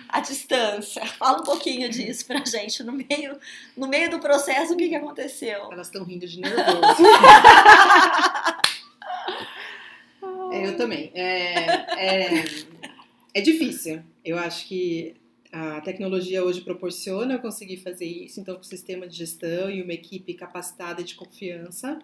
à 0.08 0.20
distância. 0.20 1.04
Fala 1.06 1.40
um 1.40 1.44
pouquinho 1.44 1.88
disso 1.88 2.26
pra 2.26 2.44
gente 2.44 2.82
no 2.82 2.92
meio, 2.92 3.38
no 3.76 3.86
meio 3.86 4.10
do 4.10 4.18
processo, 4.18 4.74
o 4.74 4.76
que, 4.76 4.88
que 4.88 4.94
aconteceu? 4.94 5.72
Elas 5.72 5.88
estão 5.88 6.04
rindo 6.04 6.26
de 6.26 6.40
nervoso. 6.40 7.02
É, 10.52 10.68
eu 10.68 10.76
também. 10.76 11.10
É, 11.12 12.40
é, 12.40 12.44
É 13.34 13.40
difícil. 13.40 14.02
Eu 14.24 14.38
acho 14.38 14.66
que 14.66 15.14
a 15.52 15.80
tecnologia 15.80 16.44
hoje 16.44 16.60
proporciona 16.60 17.34
eu 17.34 17.38
conseguir 17.38 17.78
fazer 17.78 18.06
isso, 18.06 18.40
então 18.40 18.54
com 18.54 18.62
o 18.62 18.64
sistema 18.64 19.06
de 19.06 19.16
gestão 19.16 19.70
e 19.70 19.82
uma 19.82 19.92
equipe 19.92 20.34
capacitada 20.34 21.02
de 21.02 21.14
confiança, 21.14 21.98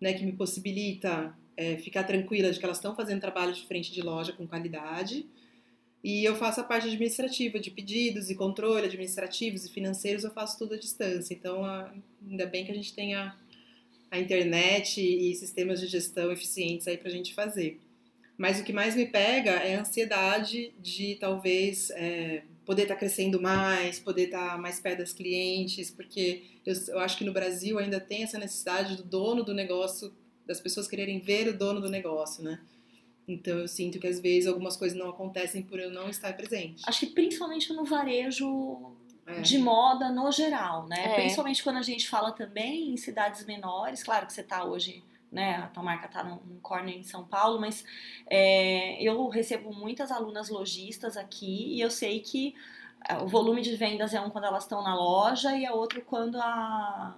né, 0.00 0.12
que 0.12 0.24
me 0.24 0.32
possibilita 0.32 1.34
é, 1.56 1.76
ficar 1.76 2.04
tranquila 2.04 2.50
de 2.50 2.58
que 2.58 2.64
elas 2.64 2.78
estão 2.78 2.94
fazendo 2.94 3.20
trabalho 3.20 3.52
de 3.52 3.66
frente 3.66 3.92
de 3.92 4.02
loja 4.02 4.32
com 4.32 4.46
qualidade. 4.46 5.26
E 6.04 6.24
eu 6.24 6.36
faço 6.36 6.60
a 6.60 6.64
parte 6.64 6.86
administrativa, 6.86 7.58
de 7.58 7.70
pedidos 7.70 8.30
e 8.30 8.34
controle 8.34 8.86
administrativos 8.86 9.64
e 9.64 9.70
financeiros, 9.70 10.24
eu 10.24 10.30
faço 10.30 10.58
tudo 10.58 10.74
à 10.74 10.78
distância. 10.78 11.34
Então, 11.34 11.64
ainda 12.24 12.46
bem 12.46 12.64
que 12.64 12.70
a 12.70 12.74
gente 12.74 12.94
tenha 12.94 13.36
a 14.10 14.18
internet 14.18 15.00
e 15.00 15.34
sistemas 15.34 15.80
de 15.80 15.86
gestão 15.86 16.30
eficientes 16.30 16.86
aí 16.86 16.96
para 16.96 17.08
a 17.08 17.12
gente 17.12 17.34
fazer. 17.34 17.80
Mas 18.36 18.60
o 18.60 18.64
que 18.64 18.72
mais 18.72 18.94
me 18.94 19.06
pega 19.06 19.52
é 19.52 19.76
a 19.76 19.80
ansiedade 19.80 20.72
de 20.78 21.16
talvez 21.16 21.90
é, 21.90 22.42
poder 22.64 22.82
estar 22.82 22.94
tá 22.94 23.00
crescendo 23.00 23.40
mais, 23.40 23.98
poder 23.98 24.24
estar 24.24 24.52
tá 24.52 24.58
mais 24.58 24.78
perto 24.78 24.98
das 24.98 25.12
clientes, 25.12 25.90
porque 25.90 26.42
eu, 26.64 26.74
eu 26.88 26.98
acho 26.98 27.16
que 27.16 27.24
no 27.24 27.32
Brasil 27.32 27.78
ainda 27.78 27.98
tem 27.98 28.24
essa 28.24 28.38
necessidade 28.38 28.96
do 28.96 29.04
dono 29.04 29.42
do 29.42 29.54
negócio, 29.54 30.12
das 30.46 30.60
pessoas 30.60 30.86
quererem 30.86 31.18
ver 31.18 31.48
o 31.48 31.56
dono 31.56 31.80
do 31.80 31.88
negócio, 31.88 32.44
né? 32.44 32.60
Então 33.26 33.58
eu 33.58 33.68
sinto 33.68 33.98
que 33.98 34.06
às 34.06 34.20
vezes 34.20 34.46
algumas 34.46 34.76
coisas 34.76 34.96
não 34.96 35.10
acontecem 35.10 35.62
por 35.62 35.80
eu 35.80 35.90
não 35.90 36.08
estar 36.08 36.32
presente. 36.36 36.82
Acho 36.86 37.00
que 37.00 37.06
principalmente 37.06 37.72
no 37.72 37.84
varejo 37.84 38.92
é. 39.26 39.40
de 39.40 39.58
moda 39.58 40.10
no 40.10 40.30
geral, 40.30 40.86
né? 40.86 41.12
É. 41.12 41.14
Principalmente 41.14 41.62
quando 41.62 41.76
a 41.76 41.82
gente 41.82 42.08
fala 42.08 42.32
também 42.32 42.90
em 42.90 42.96
cidades 42.96 43.44
menores, 43.44 44.02
claro 44.02 44.26
que 44.26 44.32
você 44.32 44.42
está 44.42 44.64
hoje 44.64 45.02
né? 45.30 45.56
A 45.56 45.66
tua 45.66 45.82
marca 45.82 46.06
está 46.06 46.24
num, 46.24 46.38
corner 46.62 46.96
em 46.96 47.02
São 47.02 47.24
Paulo, 47.24 47.60
mas 47.60 47.84
é, 48.28 49.02
eu 49.02 49.28
recebo 49.28 49.72
muitas 49.74 50.10
alunas 50.10 50.48
lojistas 50.48 51.16
aqui 51.16 51.74
e 51.74 51.80
eu 51.80 51.90
sei 51.90 52.20
que 52.20 52.54
é, 53.08 53.18
o 53.18 53.26
volume 53.26 53.60
de 53.60 53.76
vendas 53.76 54.14
é 54.14 54.20
um 54.20 54.30
quando 54.30 54.44
elas 54.44 54.64
estão 54.64 54.82
na 54.82 54.94
loja 54.94 55.56
e 55.56 55.64
é 55.64 55.72
outro 55.72 56.00
quando 56.02 56.40
a 56.40 57.14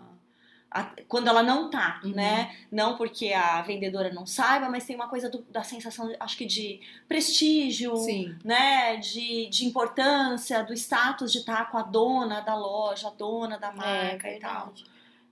quando 1.08 1.28
ela 1.28 1.42
não 1.42 1.70
tá, 1.70 2.00
uhum. 2.04 2.10
né? 2.10 2.54
Não 2.70 2.96
porque 2.96 3.32
a 3.32 3.62
vendedora 3.62 4.12
não 4.12 4.26
saiba, 4.26 4.68
mas 4.68 4.84
tem 4.84 4.94
uma 4.94 5.08
coisa 5.08 5.30
do, 5.30 5.42
da 5.50 5.62
sensação, 5.62 6.14
acho 6.20 6.36
que 6.36 6.44
de 6.44 6.80
prestígio, 7.08 7.96
Sim. 7.96 8.36
né? 8.44 8.96
De, 8.96 9.48
de 9.48 9.64
importância, 9.64 10.62
do 10.62 10.74
status 10.74 11.32
de 11.32 11.38
estar 11.38 11.64
tá 11.64 11.70
com 11.70 11.78
a 11.78 11.82
dona 11.82 12.40
da 12.40 12.54
loja, 12.54 13.08
a 13.08 13.12
dona 13.12 13.58
da 13.58 13.68
é, 13.68 13.72
marca 13.72 14.28
é, 14.28 14.36
e 14.36 14.40
tal. 14.40 14.72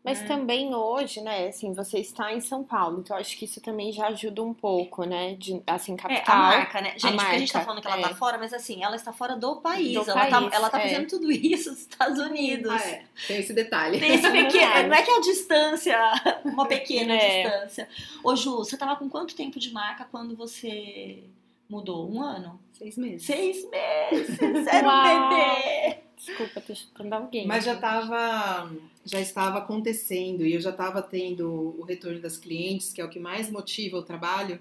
Mas 0.07 0.23
é. 0.23 0.25
também 0.25 0.73
hoje, 0.73 1.21
né, 1.21 1.49
assim, 1.49 1.73
você 1.73 1.99
está 1.99 2.33
em 2.33 2.41
São 2.41 2.63
Paulo, 2.63 3.01
então 3.01 3.17
acho 3.17 3.37
que 3.37 3.45
isso 3.45 3.61
também 3.61 3.91
já 3.91 4.07
ajuda 4.07 4.41
um 4.41 4.55
pouco, 4.55 5.03
né, 5.03 5.35
de, 5.35 5.61
assim, 5.67 5.97
capital. 5.97 6.37
É, 6.37 6.39
a 6.39 6.59
marca, 6.59 6.81
né? 6.81 6.91
Gente, 6.93 7.07
a, 7.09 7.11
marca, 7.11 7.33
a 7.33 7.39
gente 7.39 7.53
tá 7.53 7.61
falando 7.63 7.81
que 7.81 7.89
ela 7.89 7.97
tá 7.97 8.07
é. 8.07 8.09
tá 8.11 8.15
fora, 8.15 8.39
mas 8.39 8.53
assim, 8.53 8.85
ela 8.85 8.95
está 8.95 9.13
fora 9.13 9.35
do 9.35 9.57
país. 9.57 9.95
Do 9.95 10.09
ela, 10.09 10.15
tá, 10.15 10.15
país, 10.15 10.51
tá, 10.51 10.57
ela 10.57 10.71
tá 10.71 10.79
fazendo 10.79 11.09
tudo 11.09 11.33
isso 11.33 11.71
nos 11.71 11.81
Estados 11.81 12.21
Unidos. 12.21 12.71
Ah, 12.71 12.89
é. 12.89 13.05
Tem 13.27 13.41
esse 13.41 13.53
detalhe. 13.53 13.99
Tem 13.99 14.15
esse 14.15 14.31
pequeno, 14.31 14.87
não 14.89 14.95
é 14.95 15.03
que 15.03 15.11
é 15.11 15.17
a 15.17 15.21
distância, 15.21 15.99
uma 16.45 16.67
pequena 16.67 17.13
é. 17.13 17.43
distância. 17.43 17.89
Ô 18.23 18.37
Ju, 18.37 18.59
você 18.59 18.77
tava 18.77 18.95
com 18.95 19.09
quanto 19.09 19.35
tempo 19.35 19.59
de 19.59 19.73
marca 19.73 20.07
quando 20.09 20.37
você 20.37 21.25
mudou? 21.69 22.09
Um 22.09 22.23
ano? 22.23 22.61
Seis 22.75 22.97
meses. 22.97 23.27
Seis 23.27 23.69
meses! 23.69 24.39
Era 24.69 24.87
um 24.87 25.29
bebê! 25.31 26.06
Desculpa, 26.17 26.61
tô 26.61 26.75
chutando 26.75 27.15
alguém. 27.15 27.47
Mas 27.47 27.65
já 27.65 27.75
estava 27.75 28.73
já 29.05 29.21
estava 29.21 29.59
acontecendo 29.59 30.45
e 30.45 30.55
eu 30.55 30.61
já 30.61 30.71
estava 30.71 31.03
tendo 31.03 31.77
o 31.79 31.85
retorno 31.85 32.21
das 32.21 32.37
clientes, 32.37 32.93
que 32.93 33.01
é 33.01 33.05
o 33.05 33.09
que 33.09 33.21
mais 33.21 33.51
motiva 33.51 33.99
o 33.99 34.03
trabalho, 34.03 34.61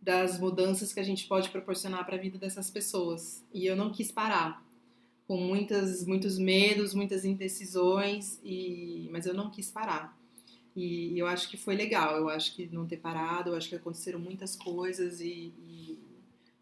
das 0.00 0.38
mudanças 0.38 0.92
que 0.92 1.00
a 1.00 1.02
gente 1.02 1.26
pode 1.26 1.48
proporcionar 1.48 2.04
para 2.04 2.16
a 2.16 2.18
vida 2.18 2.38
dessas 2.38 2.70
pessoas. 2.70 3.42
E 3.52 3.66
eu 3.66 3.74
não 3.74 3.90
quis 3.90 4.12
parar, 4.12 4.62
com 5.26 5.38
muitas, 5.38 6.06
muitos 6.06 6.38
medos, 6.38 6.92
muitas 6.92 7.24
indecisões, 7.24 8.38
e 8.44 9.08
mas 9.10 9.24
eu 9.26 9.32
não 9.32 9.50
quis 9.50 9.70
parar. 9.70 10.16
E 10.76 11.18
eu 11.18 11.26
acho 11.26 11.48
que 11.48 11.56
foi 11.56 11.74
legal, 11.74 12.16
eu 12.16 12.28
acho 12.28 12.54
que 12.54 12.66
não 12.66 12.86
ter 12.86 12.98
parado, 12.98 13.50
eu 13.50 13.56
acho 13.56 13.68
que 13.68 13.76
aconteceram 13.76 14.18
muitas 14.18 14.54
coisas 14.56 15.20
e, 15.20 15.52
e, 15.58 15.98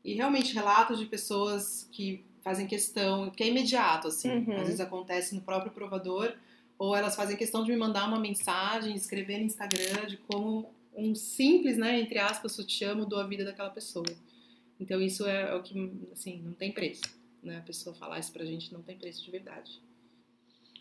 e 0.04 0.14
realmente 0.14 0.54
relatos 0.54 0.98
de 0.98 1.06
pessoas 1.06 1.88
que 1.90 2.24
fazem 2.42 2.66
questão, 2.66 3.30
que 3.30 3.42
é 3.42 3.48
imediato, 3.48 4.08
assim. 4.08 4.30
Uhum. 4.30 4.56
Às 4.56 4.66
vezes 4.66 4.80
acontece 4.80 5.34
no 5.34 5.40
próprio 5.40 5.72
provador, 5.72 6.34
ou 6.78 6.94
elas 6.96 7.14
fazem 7.14 7.36
questão 7.36 7.64
de 7.64 7.70
me 7.70 7.76
mandar 7.76 8.06
uma 8.06 8.18
mensagem, 8.18 8.94
escrever 8.94 9.38
no 9.38 9.44
Instagram 9.44 10.06
de 10.06 10.16
como 10.16 10.74
um 10.94 11.14
simples, 11.14 11.78
né, 11.78 11.98
entre 12.00 12.18
aspas, 12.18 12.52
sutiã 12.52 12.94
mudou 12.94 13.18
a 13.18 13.26
vida 13.26 13.44
daquela 13.44 13.70
pessoa. 13.70 14.04
Então 14.78 15.00
isso 15.00 15.26
é, 15.26 15.50
é 15.50 15.54
o 15.54 15.62
que, 15.62 15.92
assim, 16.12 16.42
não 16.42 16.52
tem 16.52 16.72
preço, 16.72 17.02
né? 17.42 17.58
A 17.58 17.62
pessoa 17.62 17.94
falar 17.94 18.18
isso 18.18 18.32
pra 18.32 18.44
gente 18.44 18.72
não 18.72 18.82
tem 18.82 18.98
preço 18.98 19.24
de 19.24 19.30
verdade. 19.30 19.80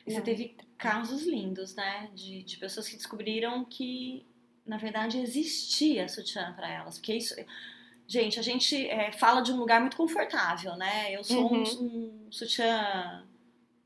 E 0.06 0.12
você 0.12 0.22
teve 0.22 0.56
casos 0.78 1.24
lindos, 1.28 1.76
né, 1.76 2.10
de, 2.16 2.42
de 2.42 2.58
pessoas 2.58 2.90
que 2.90 2.98
descobriram 2.98 3.64
que, 3.64 4.26
na 4.66 4.78
verdade, 4.78 5.20
existia 5.20 6.10
sutiã 6.10 6.54
para 6.54 6.68
elas, 6.72 6.98
porque 6.98 7.14
isso 7.14 7.36
Gente, 8.12 8.38
a 8.38 8.44
gente 8.44 8.90
é, 8.90 9.10
fala 9.14 9.40
de 9.40 9.54
um 9.54 9.58
lugar 9.58 9.80
muito 9.80 9.96
confortável, 9.96 10.76
né? 10.76 11.16
Eu 11.16 11.24
sou 11.24 11.50
uhum. 11.50 11.64
um, 11.64 12.26
um 12.26 12.30
sutiã 12.30 13.24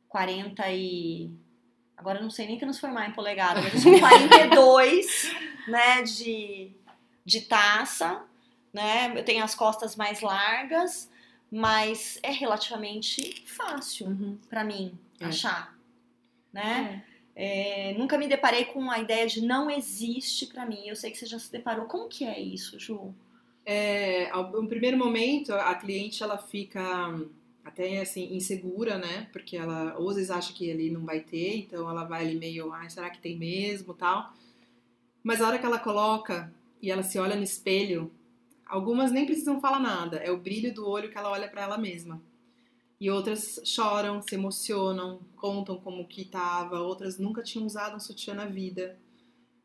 40 0.07 0.67
e. 0.71 1.29
Agora 1.95 2.17
eu 2.17 2.23
não 2.23 2.31
sei 2.31 2.47
nem 2.47 2.57
transformar 2.57 3.07
em 3.07 3.11
polegada, 3.11 3.61
mas 3.61 3.75
eu 3.75 3.81
sou 3.81 3.91
42, 4.01 5.31
né? 5.67 6.01
De, 6.01 6.71
de 7.23 7.41
taça, 7.41 8.23
né? 8.73 9.13
Eu 9.15 9.23
tenho 9.23 9.43
as 9.43 9.53
costas 9.53 9.95
mais 9.95 10.21
largas, 10.21 11.07
mas 11.51 12.17
é 12.23 12.31
relativamente 12.31 13.43
fácil 13.45 14.07
uhum. 14.07 14.39
para 14.49 14.63
mim 14.63 14.97
é. 15.19 15.25
achar, 15.25 15.77
né? 16.51 17.03
É. 17.35 17.91
É, 17.91 17.93
nunca 17.95 18.17
me 18.17 18.27
deparei 18.27 18.65
com 18.65 18.89
a 18.89 18.97
ideia 18.97 19.27
de 19.27 19.45
não 19.45 19.69
existe 19.69 20.47
para 20.47 20.65
mim. 20.65 20.87
Eu 20.87 20.95
sei 20.95 21.11
que 21.11 21.17
você 21.19 21.27
já 21.27 21.37
se 21.37 21.51
deparou. 21.51 21.85
Como 21.85 22.09
que 22.09 22.25
é 22.25 22.39
isso, 22.39 22.79
Ju? 22.79 23.13
É, 23.65 24.31
no 24.31 24.67
primeiro 24.67 24.97
momento 24.97 25.53
a 25.53 25.73
cliente 25.73 26.21
ela 26.21 26.37
fica 26.37 27.19
até 27.63 27.99
assim 27.99 28.35
insegura, 28.35 28.97
né? 28.97 29.27
Porque 29.31 29.57
ela 29.57 29.95
ou 29.97 30.09
às 30.09 30.15
vezes 30.15 30.29
acha 30.29 30.53
que 30.53 30.69
ele 30.69 30.91
não 30.91 31.03
vai 31.03 31.19
ter, 31.21 31.57
então 31.57 31.89
ela 31.89 32.03
vai 32.03 32.21
ali 32.21 32.35
meio, 32.37 32.71
ah, 32.71 32.87
será 32.87 33.09
que 33.09 33.19
tem 33.19 33.37
mesmo, 33.37 33.93
tal. 33.95 34.31
Mas 35.23 35.41
a 35.41 35.47
hora 35.47 35.57
que 35.57 35.65
ela 35.65 35.79
coloca 35.79 36.53
e 36.79 36.91
ela 36.91 37.01
se 37.01 37.17
olha 37.17 37.35
no 37.35 37.41
espelho, 37.41 38.11
algumas 38.63 39.11
nem 39.11 39.25
precisam 39.25 39.59
falar 39.59 39.79
nada, 39.79 40.17
é 40.17 40.29
o 40.29 40.37
brilho 40.37 40.71
do 40.71 40.87
olho 40.87 41.09
que 41.09 41.17
ela 41.17 41.31
olha 41.31 41.47
para 41.47 41.63
ela 41.63 41.77
mesma. 41.77 42.21
E 42.99 43.09
outras 43.09 43.59
choram, 43.65 44.21
se 44.21 44.35
emocionam, 44.35 45.19
contam 45.35 45.77
como 45.77 46.07
que 46.07 46.23
tava, 46.23 46.79
outras 46.79 47.17
nunca 47.17 47.41
tinham 47.41 47.65
usado 47.65 47.95
um 47.95 47.99
sutiã 47.99 48.35
na 48.35 48.45
vida. 48.45 48.97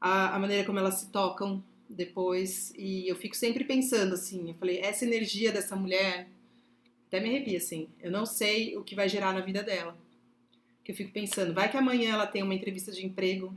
A, 0.00 0.34
a 0.34 0.38
maneira 0.38 0.64
como 0.64 0.78
elas 0.78 0.94
se 0.94 1.10
tocam, 1.10 1.62
depois. 1.90 2.72
E 2.76 3.08
eu 3.08 3.16
fico 3.16 3.36
sempre 3.36 3.64
pensando 3.64 4.14
assim, 4.14 4.48
eu 4.48 4.54
falei, 4.54 4.78
essa 4.80 5.04
energia 5.04 5.52
dessa 5.52 5.76
mulher, 5.76 6.28
até 7.06 7.20
me 7.20 7.28
arrepia 7.28 7.58
assim, 7.58 7.88
eu 8.00 8.10
não 8.10 8.24
sei 8.24 8.76
o 8.76 8.84
que 8.84 8.94
vai 8.94 9.08
gerar 9.08 9.32
na 9.32 9.40
vida 9.40 9.62
dela. 9.62 9.96
Que 10.84 10.92
eu 10.92 10.96
fico 10.96 11.12
pensando, 11.12 11.52
vai 11.52 11.70
que 11.70 11.76
amanhã 11.76 12.12
ela 12.12 12.26
tem 12.26 12.42
uma 12.42 12.54
entrevista 12.54 12.92
de 12.92 13.04
emprego, 13.04 13.54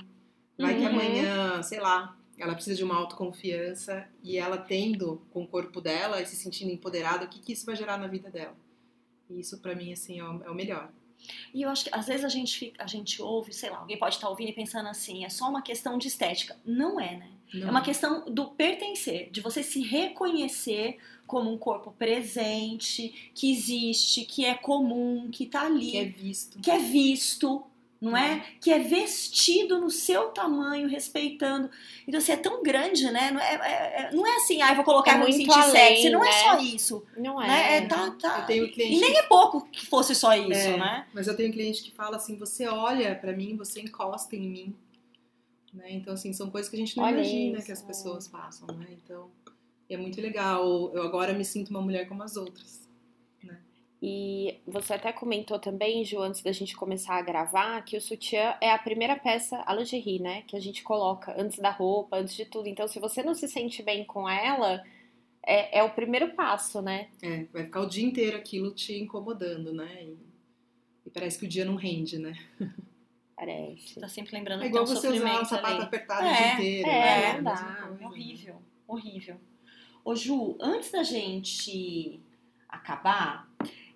vai 0.58 0.74
uhum. 0.74 0.80
que 0.80 0.86
amanhã, 0.86 1.64
sei 1.64 1.80
lá, 1.80 2.18
ela 2.38 2.56
precisa 2.56 2.76
de 2.76 2.84
uma 2.84 2.96
autoconfiança 2.96 4.08
e 4.24 4.38
ela 4.38 4.58
tendo 4.58 5.22
com 5.32 5.44
o 5.44 5.48
corpo 5.48 5.80
dela 5.80 6.22
e 6.22 6.26
se 6.26 6.36
sentindo 6.36 6.72
empoderada, 6.72 7.26
o 7.26 7.30
que, 7.30 7.40
que 7.40 7.54
isso 7.54 7.66
vai 7.66 7.76
gerar 7.76 7.98
na 7.98 8.08
vida 8.08 8.30
dela? 8.30 8.56
E 9.30 9.40
isso 9.40 9.60
para 9.60 9.76
mim 9.76 9.94
assim 9.94 10.20
é 10.20 10.24
o, 10.24 10.44
é 10.44 10.50
o 10.50 10.56
melhor. 10.56 10.92
E 11.54 11.62
eu 11.62 11.70
acho 11.70 11.86
que 11.86 11.90
às 11.94 12.08
vezes 12.08 12.26
a 12.26 12.30
gente, 12.30 12.58
fica, 12.58 12.84
a 12.84 12.88
gente 12.88 13.22
ouve, 13.22 13.54
sei 13.54 13.70
lá, 13.70 13.78
alguém 13.78 13.98
pode 13.98 14.16
estar 14.16 14.30
ouvindo 14.30 14.50
e 14.50 14.54
pensando 14.54 14.90
assim, 14.90 15.24
é 15.24 15.30
só 15.30 15.50
uma 15.50 15.62
questão 15.62 15.98
de 15.98 16.08
estética. 16.08 16.58
Não 16.66 17.00
é, 17.00 17.16
né? 17.16 17.30
Não. 17.54 17.68
É 17.68 17.72
uma 17.72 17.82
questão 17.82 18.26
do 18.26 18.48
pertencer, 18.48 19.30
de 19.32 19.42
você 19.42 19.62
se 19.62 19.82
reconhecer 19.82 20.98
como 21.28 21.52
um 21.52 21.58
corpo 21.58 21.92
presente, 21.92 23.32
que 23.34 23.52
existe, 23.52 24.26
que 24.26 24.46
é 24.46 24.54
comum, 24.56 25.30
que 25.32 25.46
tá 25.46 25.66
ali. 25.66 25.92
Que 25.92 25.98
é 25.98 26.06
visto. 26.06 26.60
Que 26.60 26.72
é 26.72 26.80
visto, 26.80 27.64
não 28.04 28.18
é? 28.18 28.34
é? 28.34 28.44
Que 28.60 28.72
é 28.72 28.80
vestido 28.80 29.80
no 29.80 29.90
seu 29.90 30.30
tamanho, 30.30 30.90
respeitando. 30.90 31.70
Então, 32.08 32.18
assim, 32.18 32.34
é 32.34 32.38
tão 32.38 32.62
grande, 32.62 33.10
né? 33.10 33.32
Não 33.32 33.40
é, 33.40 33.54
é, 33.54 34.02
é 34.02 34.12
não 34.12 34.28
é 34.28 34.36
assim, 34.36 34.62
ah, 34.62 34.72
eu 34.72 34.76
vou 34.76 34.84
colocar 34.84 35.14
é 35.14 35.18
muito 35.18 35.38
sentir 35.38 35.58
além, 35.58 35.72
sexy. 35.72 36.10
Não 36.10 36.22
é 36.24 36.30
né? 36.30 36.36
é 36.36 36.44
só 36.44 36.60
isso. 36.60 37.06
Não 37.18 37.42
é. 37.42 37.48
Né? 37.48 37.78
é 37.78 37.82
tá, 37.82 38.12
tá. 38.12 38.40
Eu 38.40 38.46
tenho 38.46 38.72
cliente... 38.72 38.96
E 38.96 39.00
nem 39.00 39.18
é 39.18 39.24
pouco 39.24 39.66
que 39.72 39.86
fosse 39.86 40.14
só 40.14 40.36
isso, 40.36 40.52
é, 40.52 40.78
né? 40.78 41.08
Mas 41.14 41.28
eu 41.28 41.36
tenho 41.36 41.52
cliente 41.54 41.82
que 41.82 41.92
fala 41.92 42.18
assim, 42.18 42.36
você 42.36 42.68
olha 42.68 43.16
para 43.16 43.32
mim, 43.32 43.56
você 43.56 43.80
encosta 43.80 44.36
em 44.36 44.50
mim. 44.50 44.76
Né? 45.74 45.94
Então, 45.94 46.14
assim, 46.14 46.32
são 46.32 46.52
coisas 46.52 46.70
que 46.70 46.76
a 46.76 46.80
gente 46.80 46.96
não 46.96 47.04
Olha 47.04 47.16
imagina 47.16 47.58
isso. 47.58 47.66
que 47.66 47.72
as 47.72 47.82
pessoas 47.82 48.28
passam, 48.28 48.68
né? 48.78 48.88
Então, 48.92 49.32
é 49.90 49.98
muito 49.98 50.22
legal. 50.22 50.94
Eu 50.94 51.02
agora 51.02 51.34
me 51.34 51.44
sinto 51.44 51.70
uma 51.70 51.82
mulher 51.82 52.08
como 52.08 52.22
as 52.22 52.38
outras. 52.38 52.88
Né? 53.44 53.60
E 54.02 54.60
você 54.68 54.94
até 54.94 55.12
comentou 55.12 55.58
também, 55.58 56.06
Ju, 56.06 56.22
antes 56.22 56.44
da 56.44 56.52
gente 56.52 56.76
começar 56.76 57.16
a 57.16 57.22
gravar, 57.22 57.82
que 57.84 57.98
o 57.98 58.02
sutiã 58.02 58.56
é 58.62 58.72
a 58.72 58.78
primeira 58.78 59.16
peça, 59.16 59.64
a 59.66 59.74
lingerie, 59.74 60.20
né? 60.20 60.44
Que 60.44 60.56
a 60.56 60.60
gente 60.60 60.84
coloca 60.84 61.34
antes 61.42 61.58
da 61.58 61.72
roupa, 61.72 62.18
antes 62.18 62.36
de 62.36 62.46
tudo. 62.46 62.68
Então, 62.68 62.88
se 62.88 63.00
você 63.00 63.24
não 63.24 63.34
se 63.34 63.48
sente 63.48 63.82
bem 63.82 64.06
com 64.06 64.30
ela, 64.30 64.84
é, 65.46 65.80
é 65.80 65.84
o 65.84 65.90
primeiro 65.90 66.36
passo, 66.36 66.82
né? 66.82 67.10
É, 67.22 67.46
vai 67.46 67.64
ficar 67.66 67.82
o 67.82 67.90
dia 67.90 68.06
inteiro 68.06 68.38
aquilo 68.38 68.72
te 68.72 68.94
incomodando, 68.94 69.74
né? 69.74 70.04
E, 70.04 70.18
e 71.08 71.10
parece 71.10 71.40
que 71.40 71.46
o 71.46 71.50
dia 71.50 71.66
não 71.66 71.76
rende, 71.76 72.20
né? 72.20 72.38
Parece. 73.36 74.00
Tá 74.00 74.08
sempre 74.08 74.36
lembrando 74.36 74.62
É 74.62 74.64
que 74.64 74.70
igual 74.70 74.86
tem 74.86 74.94
um 74.94 74.96
você 75.00 75.08
usar 75.10 75.42
um 75.42 75.46
sapato 75.46 75.74
ali. 75.74 75.84
apertado 75.84 76.26
É, 76.26 76.32
o 76.32 76.36
dia 76.36 76.54
inteiro. 76.54 76.90
é, 76.90 76.94
né? 76.94 77.42
não 77.42 77.52
mesma 77.52 77.52
dá. 77.68 77.76
coisa. 77.88 78.06
Horrível, 78.06 78.56
horrível. 78.88 79.42
Ô 80.06 80.16
Ju, 80.16 80.58
antes 80.62 80.92
da 80.92 81.04
gente 81.04 82.20
acabar, 82.70 83.50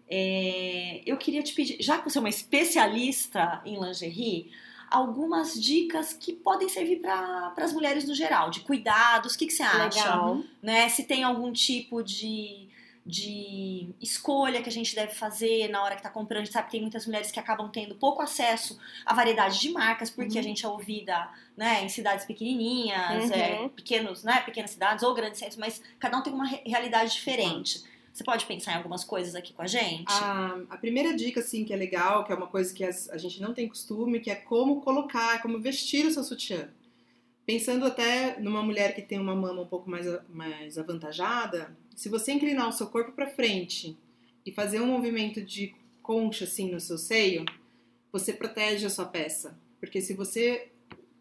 é, 0.10 1.02
eu 1.06 1.18
queria 1.18 1.44
te 1.44 1.54
pedir, 1.54 1.78
já 1.82 1.98
que 1.98 2.10
você 2.10 2.18
é 2.18 2.22
uma 2.22 2.30
especialista 2.30 3.62
em 3.66 3.80
lingerie, 3.80 4.52
algumas 4.90 5.62
dicas 5.62 6.14
que 6.14 6.32
podem 6.34 6.70
servir 6.70 7.02
para 7.02 7.54
as 7.58 7.74
mulheres 7.74 8.08
no 8.08 8.16
geral, 8.16 8.50
de 8.50 8.62
cuidados, 8.62 9.36
o 9.36 9.38
que, 9.38 9.48
que 9.48 9.54
você 9.54 9.64
acha? 9.64 10.00
Legal. 10.02 10.44
né? 10.62 10.88
Se 10.90 11.04
tem 11.04 11.24
algum 11.24 11.52
tipo 11.52 12.02
de, 12.02 12.70
de 13.08 13.90
escolha 14.02 14.62
que 14.62 14.70
a 14.70 14.72
gente 14.72 14.94
deve 14.94 15.14
fazer 15.16 15.70
na 15.70 15.82
hora 15.84 15.96
que 15.96 16.04
tá 16.04 16.10
comprando. 16.10 16.42
A 16.42 16.46
gente 16.46 16.54
sabe 16.54 16.66
que 16.66 16.72
tem 16.72 16.82
muitas 16.82 17.06
mulheres 17.06 17.32
que 17.32 17.40
acabam 17.40 17.70
tendo 17.72 17.96
pouco 17.96 18.22
acesso 18.22 18.78
à 19.06 19.14
variedade 19.14 19.60
de 19.60 19.70
marcas, 19.72 20.10
porque 20.10 20.34
Uhum. 20.34 20.40
a 20.40 20.44
gente 20.44 20.66
é 20.66 20.68
ouvida 20.68 21.30
né, 21.56 21.84
em 21.84 21.90
cidades 21.90 22.26
pequenininhas, 22.26 23.30
Uhum. 23.30 23.36
é, 23.36 23.70
pequenos, 23.70 24.24
né, 24.24 24.42
pequenas 24.42 24.72
cidades 24.72 25.04
ou 25.04 25.14
grandes 25.14 25.40
centros, 25.40 25.58
mas 25.58 25.82
cada 26.00 26.18
um 26.18 26.22
tem 26.22 26.34
uma 26.34 26.46
re- 26.46 26.62
realidade 26.66 27.14
diferente. 27.14 27.84
Você 28.14 28.24
pode 28.24 28.46
pensar 28.46 28.74
em 28.74 28.78
algumas 28.78 29.04
coisas 29.04 29.36
aqui 29.36 29.54
com 29.54 29.62
a 29.62 29.68
gente? 29.68 30.12
A, 30.12 30.58
a 30.72 30.78
primeira 30.78 31.16
dica, 31.16 31.40
assim, 31.40 31.64
que 31.64 31.72
é 31.72 31.76
legal, 31.76 32.24
que 32.26 32.32
é 32.32 32.36
uma 32.36 32.48
coisa 32.48 32.74
que 32.74 32.84
as- 32.84 33.08
a 33.10 33.18
gente 33.18 33.40
não 33.42 33.54
tem 33.54 33.68
costume, 33.68 34.20
que 34.20 34.30
é 34.32 34.36
como 34.36 34.82
colocar, 34.82 35.40
como 35.42 35.60
vestir 35.60 36.06
o 36.06 36.12
seu 36.12 36.24
sutiã. 36.24 36.68
Pensando 37.46 37.86
até 37.86 38.40
numa 38.40 38.62
mulher 38.62 38.94
que 38.94 39.02
tem 39.02 39.20
uma 39.20 39.36
mama 39.36 39.62
um 39.62 39.68
pouco 39.68 39.90
mais, 39.90 40.06
mais 40.28 40.78
avantajada, 40.78 41.78
se 41.98 42.10
você 42.10 42.32
inclinar 42.32 42.70
o 42.70 42.72
seu 42.72 42.86
corpo 42.86 43.12
para 43.12 43.28
frente 43.28 43.98
e 44.46 44.52
fazer 44.52 44.80
um 44.80 44.86
movimento 44.86 45.42
de 45.42 45.74
concha, 46.04 46.44
assim, 46.44 46.72
no 46.72 46.80
seu 46.80 46.96
seio, 46.96 47.44
você 48.12 48.32
protege 48.32 48.86
a 48.86 48.90
sua 48.90 49.08
peça. 49.08 49.60
Porque 49.80 50.00
se 50.00 50.14
você 50.14 50.70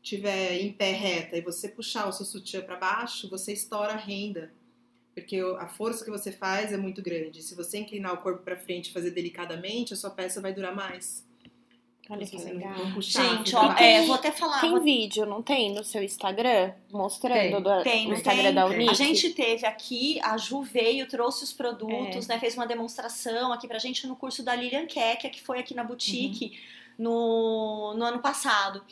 tiver 0.03 0.61
em 0.61 0.71
pé 0.71 0.93
reta 0.93 1.39
e 1.39 1.41
você 1.41 1.67
puxar 1.67 2.07
o 2.07 2.13
seu 2.13 2.27
sutiã 2.27 2.61
para 2.61 2.77
baixo, 2.77 3.31
você 3.31 3.55
estoura 3.55 3.95
a 3.95 3.97
renda. 3.97 4.53
Porque 5.15 5.39
a 5.59 5.67
força 5.67 6.05
que 6.05 6.11
você 6.11 6.31
faz 6.31 6.75
é 6.75 6.77
muito 6.77 7.01
grande. 7.01 7.43
Se 7.43 7.55
você 7.55 7.79
inclinar 7.79 8.13
o 8.13 8.19
corpo 8.19 8.43
para 8.43 8.55
frente 8.55 8.91
e 8.91 8.93
fazer 8.93 9.13
delicadamente, 9.13 9.95
a 9.95 9.97
sua 9.97 10.11
peça 10.11 10.43
vai 10.43 10.53
durar 10.53 10.77
mais. 10.77 11.26
Olha 12.09 12.25
que 12.25 12.37
legal. 12.37 12.73
gente, 13.01 13.57
ó, 13.57 13.73
é, 13.73 14.03
vou 14.07 14.15
até 14.15 14.31
falar. 14.31 14.61
Tem 14.61 14.71
vou- 14.71 14.81
vídeo, 14.81 15.27
não 15.27 15.43
tem? 15.43 15.75
No 15.75 15.83
seu 15.83 16.03
Instagram? 16.03 16.73
Mostrando 16.93 17.35
Tem. 17.35 17.63
do, 17.63 17.83
Tem, 17.83 18.09
no 18.09 18.15
Instagram 18.15 18.43
tem? 18.45 18.55
da 18.55 18.67
Unique? 18.67 18.91
A 18.91 18.95
gente 18.95 19.31
teve 19.31 19.67
aqui, 19.67 20.21
a 20.23 20.37
Ju 20.37 20.63
veio, 20.63 21.09
trouxe 21.09 21.43
os 21.43 21.53
produtos, 21.53 22.29
né? 22.29 22.39
Fez 22.39 22.55
uma 22.55 22.67
demonstração 22.67 23.53
aqui 23.53 23.67
pra 23.67 23.79
gente 23.79 24.07
no 24.07 24.15
curso 24.15 24.43
da 24.45 24.55
Lilian 24.55 24.87
Kekia, 24.87 25.31
que 25.31 25.43
foi 25.43 25.59
aqui 25.59 25.75
na 25.75 25.83
boutique 25.83 26.57
no, 26.97 27.95
no 27.97 28.05
ano 28.05 28.21
passado. 28.21 28.83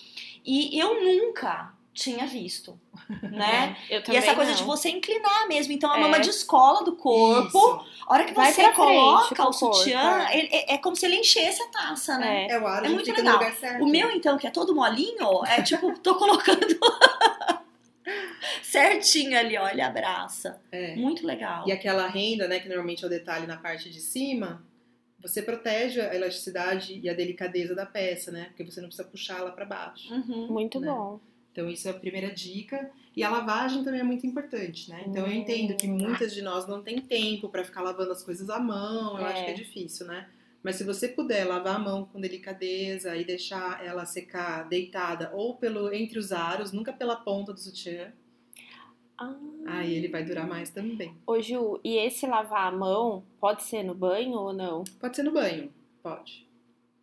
E 0.44 0.76
eu 0.78 1.02
nunca 1.02 1.72
tinha 1.94 2.26
visto, 2.26 2.78
né? 3.22 3.76
Eu 3.88 4.02
E 4.12 4.16
essa 4.16 4.34
coisa 4.34 4.50
não. 4.50 4.58
de 4.58 4.64
você 4.64 4.90
inclinar 4.90 5.46
mesmo. 5.48 5.72
Então, 5.72 5.90
a 5.90 5.96
É. 5.96 6.00
mama 6.00 6.18
descola 6.18 6.82
do 6.84 6.96
corpo. 6.96 7.46
Isso. 7.56 7.86
A 8.06 8.12
hora 8.14 8.24
que 8.24 8.34
Vai 8.34 8.52
você 8.52 8.62
frente 8.64 8.74
coloca 8.74 9.48
o 9.48 9.52
sutiã, 9.52 10.26
é. 10.28 10.38
ele- 10.38 10.48
é, 10.52 10.74
é 10.74 10.78
como 10.78 10.96
se 10.96 11.06
ele 11.06 11.16
enchesse 11.16 11.62
a 11.62 11.68
taça, 11.68 12.18
né? 12.18 12.46
É. 12.48 12.52
É 12.52 12.58
o 12.60 12.66
aro 12.66 12.86
É 12.86 12.88
muito 12.88 13.10
legal. 13.12 13.38
O 13.80 13.86
meu, 13.86 14.10
então, 14.10 14.36
que 14.36 14.46
é 14.46 14.50
todo 14.50 14.74
molinho, 14.74 15.44
é 15.46 15.62
tipo, 15.62 15.96
tô 16.00 16.16
colocando 16.16 16.66
certinho 18.62 19.38
ali, 19.38 19.56
olha, 19.56 19.86
abraça. 19.86 20.60
É. 20.70 20.94
Muito 20.96 21.26
legal. 21.26 21.64
E 21.66 21.72
aquela 21.72 22.06
renda, 22.08 22.46
né, 22.48 22.58
que 22.60 22.68
normalmente 22.68 23.04
é 23.04 23.06
o 23.06 23.10
detalhe 23.10 23.46
na 23.46 23.56
parte 23.56 23.88
de 23.88 24.00
cima, 24.00 24.62
você 25.20 25.40
protege 25.40 26.00
a 26.00 26.14
elasticidade 26.14 27.00
e 27.02 27.08
a 27.08 27.14
delicadeza 27.14 27.74
da 27.74 27.86
peça, 27.86 28.30
né? 28.30 28.46
Porque 28.48 28.64
você 28.64 28.80
não 28.80 28.88
precisa 28.88 29.08
puxá-la 29.08 29.52
para 29.52 29.64
baixo. 29.64 30.12
Uhum. 30.12 30.48
Muito 30.48 30.78
né? 30.80 30.88
bom. 30.88 31.18
Então, 31.54 31.70
isso 31.70 31.86
é 31.86 31.92
a 31.92 31.94
primeira 31.94 32.32
dica. 32.34 32.90
E 33.16 33.22
a 33.22 33.30
lavagem 33.30 33.84
também 33.84 34.00
é 34.00 34.02
muito 34.02 34.26
importante, 34.26 34.90
né? 34.90 35.04
Então, 35.06 35.22
eu 35.24 35.28
Hum. 35.30 35.34
entendo 35.34 35.76
que 35.76 35.86
muitas 35.86 36.34
de 36.34 36.42
nós 36.42 36.66
não 36.66 36.82
tem 36.82 37.00
tempo 37.00 37.48
para 37.48 37.62
ficar 37.62 37.80
lavando 37.80 38.10
as 38.10 38.24
coisas 38.24 38.50
à 38.50 38.58
mão. 38.58 39.16
Eu 39.16 39.24
É. 39.24 39.32
acho 39.32 39.44
que 39.44 39.50
é 39.52 39.54
difícil, 39.54 40.04
né? 40.08 40.28
Mas 40.64 40.74
se 40.76 40.82
você 40.82 41.06
puder 41.06 41.44
lavar 41.44 41.76
a 41.76 41.78
mão 41.78 42.06
com 42.06 42.20
delicadeza 42.20 43.16
e 43.16 43.24
deixar 43.24 43.84
ela 43.86 44.04
secar 44.04 44.68
deitada 44.68 45.30
ou 45.32 45.54
pelo 45.54 45.94
entre 45.94 46.18
os 46.18 46.32
aros, 46.32 46.72
nunca 46.72 46.92
pela 46.92 47.14
ponta 47.14 47.52
do 47.52 47.60
sutiã, 47.60 48.12
Ah. 49.16 49.36
aí 49.66 49.94
ele 49.94 50.08
vai 50.08 50.24
durar 50.24 50.48
mais 50.48 50.70
também. 50.70 51.14
Ô 51.24 51.40
Ju, 51.40 51.78
e 51.84 51.96
esse 51.98 52.26
lavar 52.26 52.72
a 52.72 52.76
mão 52.76 53.22
pode 53.38 53.62
ser 53.62 53.84
no 53.84 53.94
banho 53.94 54.32
ou 54.32 54.52
não? 54.52 54.82
Pode 54.98 55.14
ser 55.14 55.22
no 55.22 55.30
banho, 55.30 55.72
pode. 56.02 56.48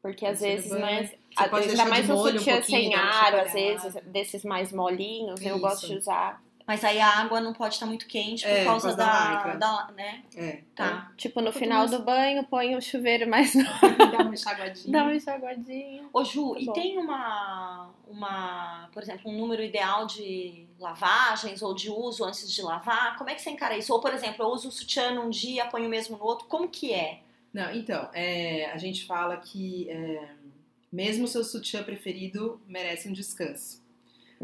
Porque 0.01 0.25
às 0.25 0.39
vezes, 0.41 0.71
né? 0.71 1.11
Você 1.35 1.49
pode 1.49 1.69
ainda 1.69 1.85
mais 1.85 2.09
um 2.09 2.13
um 2.13 2.17
sutiã 2.23 2.61
sem 2.61 2.95
aro, 2.95 3.41
às 3.41 3.53
vezes, 3.53 3.93
desses 4.05 4.43
mais 4.43 4.71
molinhos, 4.73 5.39
eu 5.41 5.55
Isso. 5.55 5.59
gosto 5.59 5.87
de 5.87 5.95
usar. 5.97 6.41
Mas 6.65 6.83
aí 6.85 6.99
a 7.01 7.07
água 7.19 7.41
não 7.41 7.53
pode 7.53 7.73
estar 7.73 7.85
muito 7.85 8.07
quente 8.07 8.43
por 8.43 8.49
É, 8.51 8.63
causa 8.63 8.89
por 8.89 8.95
causa 8.95 8.97
da 8.97 9.53
da, 9.55 9.83
da, 9.87 9.91
né? 9.93 10.23
É. 10.35 10.61
Tá. 10.75 11.11
Tipo, 11.17 11.41
no 11.41 11.51
final 11.51 11.79
mais- 11.79 11.91
do 11.91 11.99
banho, 11.99 12.43
põe 12.45 12.75
o 12.75 12.81
chuveiro 12.81 13.29
mais. 13.29 13.53
Dá 14.11 14.19
uma 14.23 14.33
enxaguadinha. 14.33 14.91
Dá 14.91 15.03
uma 15.03 15.13
enxaguadinha. 15.15 16.03
Ô 16.13 16.23
Ju, 16.23 16.45
Muito 16.45 16.61
e 16.61 16.65
bom. 16.67 16.73
tem 16.73 16.97
uma, 16.97 17.89
uma, 18.07 18.89
por 18.93 19.03
exemplo, 19.03 19.29
um 19.29 19.37
número 19.37 19.61
ideal 19.61 20.05
de 20.05 20.65
lavagens 20.79 21.61
ou 21.61 21.73
de 21.73 21.89
uso 21.89 22.23
antes 22.23 22.49
de 22.49 22.61
lavar? 22.61 23.17
Como 23.17 23.29
é 23.29 23.35
que 23.35 23.41
você 23.41 23.49
encara 23.49 23.75
isso? 23.75 23.91
Ou, 23.93 23.99
por 23.99 24.13
exemplo, 24.13 24.45
eu 24.45 24.49
uso 24.49 24.69
o 24.69 24.71
sutiã 24.71 25.11
num 25.11 25.29
dia, 25.29 25.65
ponho 25.65 25.87
o 25.87 25.89
mesmo 25.89 26.17
no 26.17 26.23
outro. 26.23 26.45
Como 26.47 26.69
que 26.69 26.93
é? 26.93 27.19
Não, 27.53 27.73
então, 27.73 28.09
é, 28.13 28.71
a 28.71 28.77
gente 28.77 29.05
fala 29.05 29.37
que 29.37 29.89
é, 29.89 30.29
mesmo 30.91 31.25
o 31.25 31.27
seu 31.27 31.43
sutiã 31.43 31.83
preferido 31.83 32.61
merece 32.67 33.09
um 33.09 33.13
descanso. 33.13 33.81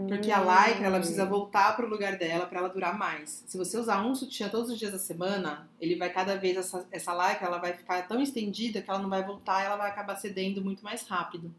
Porque 0.08 0.30
a 0.32 0.40
lycra, 0.40 0.86
ela 0.86 1.00
precisa 1.00 1.26
Hum. 1.26 1.30
voltar 1.30 1.76
pro 1.76 1.88
lugar 1.88 2.18
dela 2.20 2.46
para 2.46 2.60
ela 2.60 2.70
durar 2.70 2.96
mais. 2.96 3.44
Se 3.48 3.58
você 3.58 3.78
usar 3.80 4.06
um 4.06 4.14
sutiã 4.14 4.48
todos 4.48 4.70
os 4.70 4.78
dias 4.78 4.92
da 4.92 5.00
semana, 5.00 5.68
ele 5.82 5.96
vai 5.96 6.12
cada 6.12 6.36
vez, 6.36 6.56
essa, 6.56 6.88
essa 6.92 7.12
lycra, 7.14 7.48
ela 7.48 7.58
vai 7.58 7.74
ficar 7.74 8.08
tão 8.08 8.22
estendida 8.22 8.80
que 8.82 8.90
ela 8.90 9.00
não 9.00 9.10
vai 9.10 9.24
voltar 9.26 9.64
e 9.64 9.66
ela 9.66 9.76
vai 9.76 9.90
acabar 9.90 10.16
cedendo 10.16 10.64
muito 10.64 10.84
mais 10.84 11.02
rápido. 11.08 11.52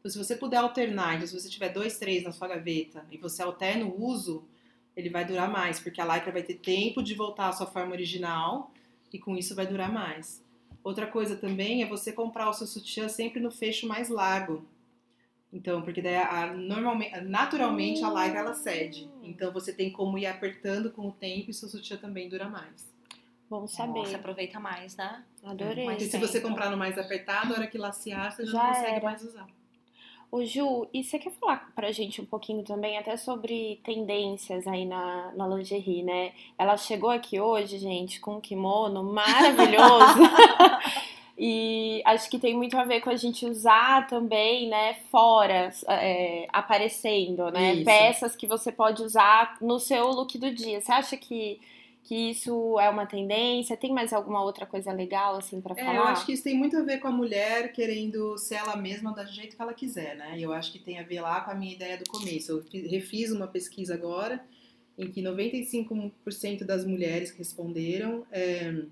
Então, 0.00 0.10
se 0.10 0.18
você 0.18 0.34
puder 0.34 0.56
alternar, 0.56 1.14
então, 1.14 1.28
se 1.28 1.38
você 1.38 1.48
tiver 1.48 1.68
dois, 1.68 1.96
três 1.96 2.24
na 2.24 2.32
sua 2.32 2.48
gaveta 2.48 3.04
e 3.10 3.16
você 3.18 3.40
alterna 3.42 3.84
o 3.84 4.04
uso, 4.04 4.44
ele 4.96 5.08
vai 5.08 5.24
durar 5.24 5.48
mais, 5.48 5.78
porque 5.78 6.00
a 6.00 6.14
lycra 6.14 6.32
vai 6.32 6.42
ter 6.42 6.54
tempo 6.54 7.02
de 7.04 7.14
voltar 7.14 7.48
à 7.50 7.52
sua 7.52 7.66
forma 7.66 7.92
original 7.92 8.72
e 9.12 9.18
com 9.18 9.36
isso 9.36 9.54
vai 9.54 9.66
durar 9.66 9.92
mais. 9.92 10.42
Outra 10.86 11.04
coisa 11.08 11.34
também 11.34 11.82
é 11.82 11.86
você 11.86 12.12
comprar 12.12 12.48
o 12.48 12.52
seu 12.52 12.64
sutiã 12.64 13.08
sempre 13.08 13.40
no 13.40 13.50
fecho 13.50 13.88
mais 13.88 14.08
largo. 14.08 14.64
Então, 15.52 15.82
porque 15.82 16.00
daí 16.00 16.14
a, 16.14 16.44
a- 16.44 16.54
normalmente, 16.54 17.20
naturalmente 17.22 18.04
a 18.04 18.08
lycra 18.08 18.38
ela 18.38 18.54
cede. 18.54 19.10
Então 19.20 19.52
você 19.52 19.72
tem 19.72 19.90
como 19.90 20.16
ir 20.16 20.26
apertando 20.26 20.92
com 20.92 21.08
o 21.08 21.10
tempo 21.12 21.50
e 21.50 21.54
seu 21.54 21.68
sutiã 21.68 21.96
também 21.96 22.28
dura 22.28 22.48
mais. 22.48 22.88
Bom 23.50 23.66
saber. 23.66 24.06
Você 24.06 24.14
aproveita 24.14 24.60
mais, 24.60 24.94
né? 24.96 25.24
Adorei. 25.42 25.86
Mas 25.86 25.96
Porque 25.98 26.10
se 26.10 26.18
você 26.18 26.40
comprar 26.40 26.70
no 26.70 26.76
mais 26.76 26.96
apertado, 26.96 27.52
a 27.52 27.56
hora 27.56 27.66
que 27.66 27.78
lacear, 27.78 28.30
você 28.30 28.46
já, 28.46 28.52
Já 28.52 28.58
não 28.62 28.68
consegue 28.74 28.94
era. 28.96 29.04
mais 29.04 29.22
usar. 29.24 29.46
Ô 30.30 30.44
Ju, 30.44 30.88
e 30.92 31.04
você 31.04 31.18
quer 31.18 31.32
falar 31.32 31.70
pra 31.74 31.92
gente 31.92 32.20
um 32.20 32.24
pouquinho 32.24 32.62
também 32.64 32.98
até 32.98 33.16
sobre 33.16 33.80
tendências 33.84 34.66
aí 34.66 34.84
na, 34.84 35.32
na 35.36 35.46
lingerie, 35.46 36.02
né? 36.02 36.32
Ela 36.58 36.76
chegou 36.76 37.10
aqui 37.10 37.40
hoje, 37.40 37.78
gente, 37.78 38.20
com 38.20 38.36
um 38.36 38.40
kimono 38.40 39.04
maravilhoso. 39.04 40.18
e 41.38 42.02
acho 42.04 42.28
que 42.28 42.40
tem 42.40 42.56
muito 42.56 42.76
a 42.76 42.84
ver 42.84 43.00
com 43.00 43.10
a 43.10 43.16
gente 43.16 43.46
usar 43.46 44.08
também, 44.08 44.68
né, 44.68 44.94
fora, 45.12 45.70
é, 45.88 46.48
aparecendo, 46.52 47.50
né? 47.50 47.74
Isso. 47.74 47.84
Peças 47.84 48.34
que 48.34 48.48
você 48.48 48.72
pode 48.72 49.02
usar 49.02 49.56
no 49.60 49.78
seu 49.78 50.08
look 50.08 50.36
do 50.38 50.50
dia. 50.50 50.80
Você 50.80 50.90
acha 50.90 51.16
que, 51.16 51.60
que 52.06 52.30
isso 52.30 52.78
é 52.78 52.88
uma 52.88 53.04
tendência? 53.04 53.76
Tem 53.76 53.92
mais 53.92 54.12
alguma 54.12 54.42
outra 54.42 54.64
coisa 54.64 54.92
legal, 54.92 55.36
assim, 55.36 55.60
pra 55.60 55.74
É, 55.76 55.84
falar? 55.84 55.94
eu 55.96 56.02
acho 56.04 56.24
que 56.26 56.32
isso 56.32 56.44
tem 56.44 56.56
muito 56.56 56.76
a 56.76 56.82
ver 56.82 56.98
com 56.98 57.08
a 57.08 57.10
mulher 57.10 57.72
querendo 57.72 58.38
ser 58.38 58.54
ela 58.56 58.76
mesma 58.76 59.12
do 59.12 59.26
jeito 59.26 59.56
que 59.56 59.60
ela 59.62 59.74
quiser, 59.74 60.16
né? 60.16 60.38
E 60.38 60.42
eu 60.42 60.52
acho 60.52 60.70
que 60.72 60.78
tem 60.78 60.98
a 60.98 61.02
ver 61.02 61.20
lá 61.20 61.40
com 61.40 61.50
a 61.50 61.54
minha 61.54 61.72
ideia 61.74 61.96
do 61.98 62.08
começo. 62.08 62.52
Eu 62.52 62.62
fi- 62.62 62.86
refiz 62.86 63.32
uma 63.32 63.46
pesquisa 63.48 63.94
agora 63.94 64.44
em 64.96 65.10
que 65.10 65.20
95% 65.20 66.64
das 66.64 66.84
mulheres 66.86 67.30
que 67.32 67.38
responderam 67.38 68.24
é, 68.30 68.84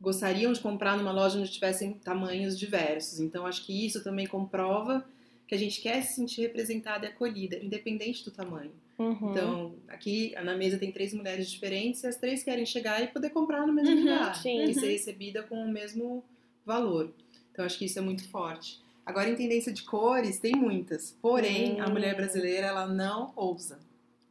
gostariam 0.00 0.52
de 0.52 0.60
comprar 0.60 0.96
numa 0.96 1.12
loja 1.12 1.38
onde 1.38 1.50
tivessem 1.50 1.92
tamanhos 1.94 2.58
diversos. 2.58 3.20
Então, 3.20 3.46
acho 3.46 3.64
que 3.64 3.86
isso 3.86 4.02
também 4.02 4.26
comprova 4.26 5.04
que 5.46 5.54
a 5.54 5.58
gente 5.58 5.80
quer 5.80 6.02
se 6.02 6.14
sentir 6.14 6.42
representada 6.42 7.06
e 7.06 7.08
acolhida, 7.08 7.56
independente 7.56 8.24
do 8.24 8.30
tamanho. 8.30 8.70
Uhum. 9.00 9.30
Então, 9.30 9.74
aqui 9.88 10.34
na 10.42 10.54
mesa 10.54 10.78
tem 10.78 10.92
três 10.92 11.14
mulheres 11.14 11.50
diferentes 11.50 12.02
e 12.04 12.06
as 12.06 12.16
três 12.16 12.42
querem 12.42 12.66
chegar 12.66 13.02
e 13.02 13.06
poder 13.06 13.30
comprar 13.30 13.66
no 13.66 13.72
mesmo 13.72 13.94
Uhum, 13.94 14.00
lugar. 14.02 14.34
sim. 14.36 14.64
E 14.64 14.74
ser 14.74 14.90
recebida 14.90 15.42
com 15.42 15.64
o 15.64 15.68
mesmo 15.70 16.22
valor. 16.66 17.10
Então, 17.50 17.64
acho 17.64 17.78
que 17.78 17.86
isso 17.86 17.98
é 17.98 18.02
muito 18.02 18.28
forte. 18.28 18.78
Agora, 19.06 19.30
em 19.30 19.34
tendência 19.34 19.72
de 19.72 19.82
cores, 19.82 20.38
tem 20.38 20.52
muitas. 20.54 21.16
Porém, 21.22 21.80
a 21.80 21.86
Hum. 21.88 21.92
mulher 21.92 22.14
brasileira, 22.14 22.66
ela 22.66 22.86
não 22.86 23.32
ousa. 23.34 23.78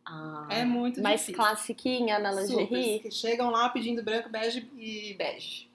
Ah, 0.05 0.47
É 0.49 0.65
muito 0.65 1.01
mais 1.01 1.19
difícil. 1.21 1.35
classiquinha 1.41 2.19
na 2.19 2.31
lingerie? 2.31 2.97
Super, 2.97 3.11
chegam 3.11 3.49
lá 3.51 3.69
pedindo 3.69 4.03
branco, 4.03 4.29
bege 4.29 4.67
e 4.77 5.13
bege. 5.15 5.68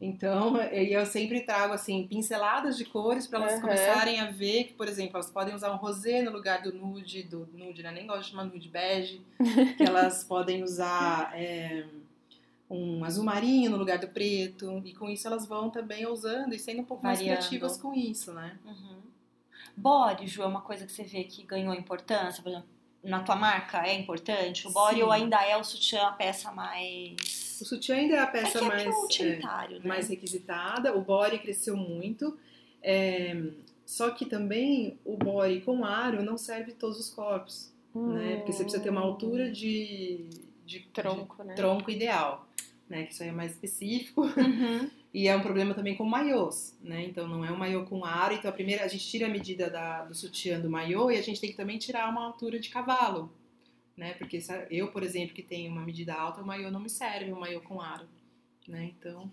Então, 0.00 0.56
e 0.72 0.92
eu 0.92 1.06
sempre 1.06 1.40
trago 1.40 1.72
assim 1.72 2.06
pinceladas 2.06 2.76
de 2.76 2.84
cores 2.84 3.26
para 3.26 3.38
elas 3.40 3.54
Uhum. 3.54 3.60
começarem 3.62 4.20
a 4.20 4.30
ver 4.30 4.64
que, 4.64 4.74
por 4.74 4.86
exemplo, 4.88 5.16
elas 5.16 5.30
podem 5.30 5.54
usar 5.54 5.72
um 5.72 5.76
rosé 5.76 6.20
no 6.20 6.30
lugar 6.30 6.60
do 6.62 6.72
nude, 6.74 7.22
do 7.22 7.48
nude, 7.54 7.82
né? 7.82 7.90
Nem 7.90 8.06
gosto 8.06 8.24
de 8.24 8.30
chamar 8.30 8.44
nude 8.44 8.68
bege. 8.68 9.22
que 9.78 9.82
elas 9.82 10.22
podem 10.22 10.62
usar 10.62 11.32
é, 11.34 11.86
um 12.68 13.02
azul 13.04 13.24
marinho 13.24 13.70
no 13.70 13.78
lugar 13.78 13.98
do 13.98 14.08
preto. 14.08 14.82
E 14.84 14.92
com 14.92 15.08
isso 15.08 15.26
elas 15.26 15.46
vão 15.46 15.70
também 15.70 16.06
usando 16.06 16.52
e 16.54 16.58
sendo 16.58 16.82
um 16.82 16.84
pouco 16.84 17.02
mais 17.02 17.18
Variando. 17.18 17.38
criativas 17.38 17.78
com 17.78 17.94
isso, 17.94 18.34
né? 18.34 18.58
Uhum. 18.66 18.96
Body, 19.74 20.26
Ju, 20.26 20.42
é 20.42 20.46
uma 20.46 20.60
coisa 20.60 20.84
que 20.84 20.92
você 20.92 21.04
vê 21.04 21.24
que 21.24 21.42
ganhou 21.42 21.74
importância? 21.74 22.42
Por 22.42 22.50
exemplo, 22.50 22.68
na 23.02 23.20
tua 23.22 23.36
marca 23.36 23.86
é 23.86 23.94
importante? 23.94 24.66
O 24.66 24.70
body 24.72 24.96
Sim. 24.96 25.02
ou 25.04 25.10
ainda 25.12 25.42
é 25.42 25.56
o 25.56 25.64
sutiã 25.64 26.02
a 26.08 26.12
peça 26.12 26.50
mais. 26.52 27.45
O 27.60 27.64
sutiã 27.64 27.96
ainda 27.96 28.14
é 28.16 28.18
a 28.18 28.22
É 28.22 28.26
peça 28.26 28.58
é 28.58 28.62
mais. 28.62 28.82
é, 29.20 29.38
né? 29.78 29.80
mais 29.84 30.08
requisitada, 30.08 30.96
o 30.96 31.00
body 31.00 31.38
cresceu 31.38 31.76
muito. 31.76 32.36
é, 32.82 33.36
só 33.84 34.10
que 34.10 34.26
também 34.26 34.98
o 35.04 35.16
body 35.16 35.60
com 35.60 35.84
aro 35.84 36.22
não 36.22 36.36
serve 36.36 36.72
todos 36.72 36.98
os 36.98 37.08
corpos, 37.08 37.72
né? 37.94 38.36
Porque 38.38 38.52
você 38.52 38.62
precisa 38.64 38.82
ter 38.82 38.90
uma 38.90 39.00
altura 39.00 39.50
de, 39.50 40.26
de 40.66 40.80
Tronco, 40.92 41.36
de 41.42 41.48
né? 41.48 41.54
tronco 41.54 41.88
ideal, 41.90 42.48
né? 42.88 43.04
Que 43.04 43.12
isso 43.12 43.22
aí 43.22 43.28
é 43.28 43.32
mais 43.32 43.52
específico. 43.52 44.22
Uhum. 44.22 44.90
E 45.14 45.28
é 45.28 45.34
um 45.34 45.40
problema 45.40 45.72
também 45.72 45.94
com 45.96 46.04
maiôs, 46.04 46.76
né? 46.82 47.02
Então 47.06 47.26
não 47.26 47.42
é 47.42 47.50
um 47.50 47.56
maiô 47.56 47.86
com 47.86 48.04
aro. 48.04 48.34
Então 48.34 48.50
a 48.50 48.52
primeira 48.52 48.84
a 48.84 48.88
gente 48.88 49.08
tira 49.08 49.24
a 49.26 49.30
medida 49.30 49.70
da- 49.70 50.04
do 50.04 50.14
sutiã 50.14 50.60
do 50.60 50.68
maiô 50.68 51.10
e 51.10 51.16
a 51.16 51.22
gente 51.22 51.40
tem 51.40 51.48
que 51.50 51.56
também 51.56 51.78
tirar 51.78 52.10
uma 52.10 52.22
altura 52.22 52.58
de 52.58 52.68
cavalo, 52.68 53.32
né? 53.96 54.14
Porque 54.14 54.38
eu, 54.70 54.92
por 54.92 55.02
exemplo, 55.02 55.34
que 55.34 55.42
tenho 55.42 55.70
uma 55.72 55.84
medida 55.84 56.14
alta, 56.14 56.42
o 56.42 56.46
maiô 56.46 56.70
não 56.70 56.80
me 56.80 56.90
serve, 56.90 57.32
o 57.32 57.40
maiô 57.40 57.60
com 57.60 57.80
aro, 57.80 58.06
né? 58.68 58.92
Então 58.98 59.30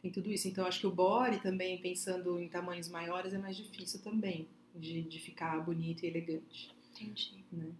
tem 0.00 0.10
tudo 0.10 0.32
isso. 0.32 0.48
Então 0.48 0.66
acho 0.66 0.80
que 0.80 0.86
o 0.86 0.90
body 0.90 1.40
também, 1.40 1.78
pensando 1.78 2.40
em 2.40 2.48
tamanhos 2.48 2.88
maiores, 2.88 3.32
é 3.34 3.38
mais 3.38 3.56
difícil 3.56 4.00
também 4.00 4.48
de, 4.74 5.02
de 5.02 5.18
ficar 5.18 5.58
bonito 5.60 6.04
e 6.04 6.08
elegante. 6.08 6.74
Entendi. 6.90 7.44
Né? 7.52 7.72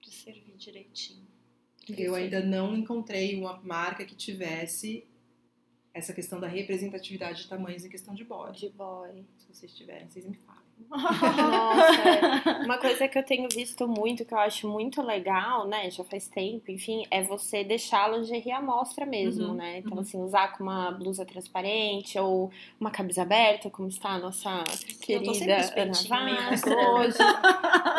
De 0.00 0.10
servir 0.10 0.54
direitinho. 0.56 1.26
Eu 1.88 2.14
ainda 2.14 2.40
não 2.44 2.76
encontrei 2.76 3.34
uma 3.36 3.60
marca 3.60 4.04
que 4.04 4.14
tivesse 4.14 5.04
essa 5.92 6.12
questão 6.12 6.38
da 6.38 6.46
representatividade 6.46 7.42
de 7.42 7.48
tamanhos 7.48 7.84
em 7.84 7.88
questão 7.88 8.14
de 8.14 8.24
body. 8.24 8.60
De 8.60 8.68
body. 8.70 9.24
Se 9.36 9.46
vocês 9.48 9.74
tiverem, 9.74 10.08
vocês 10.08 10.24
me 10.24 10.34
falem. 10.34 10.61
Nossa, 10.90 12.00
é. 12.08 12.62
uma 12.64 12.78
coisa 12.78 13.08
que 13.08 13.18
eu 13.18 13.22
tenho 13.22 13.48
visto 13.48 13.86
muito, 13.88 14.24
que 14.24 14.34
eu 14.34 14.38
acho 14.38 14.68
muito 14.68 15.02
legal, 15.02 15.66
né, 15.66 15.90
já 15.90 16.04
faz 16.04 16.28
tempo, 16.28 16.70
enfim, 16.70 17.04
é 17.10 17.22
você 17.22 17.64
deixar 17.64 18.04
a 18.04 18.16
lingerie 18.16 18.52
à 18.52 18.60
mostra 18.60 19.04
mesmo, 19.06 19.48
Uhum, 19.48 19.54
né? 19.54 19.78
Então, 19.78 19.94
uhum. 19.94 20.00
assim, 20.00 20.22
usar 20.22 20.56
com 20.56 20.62
uma 20.64 20.90
blusa 20.90 21.24
transparente 21.24 22.18
ou 22.18 22.50
uma 22.80 22.90
camisa 22.90 23.22
aberta, 23.22 23.70
como 23.70 23.88
está 23.88 24.10
a 24.10 24.18
nossa 24.18 24.64
querida 25.00 25.32
Ana 25.70 25.98
Vaz 26.08 26.62
hoje. 26.66 27.18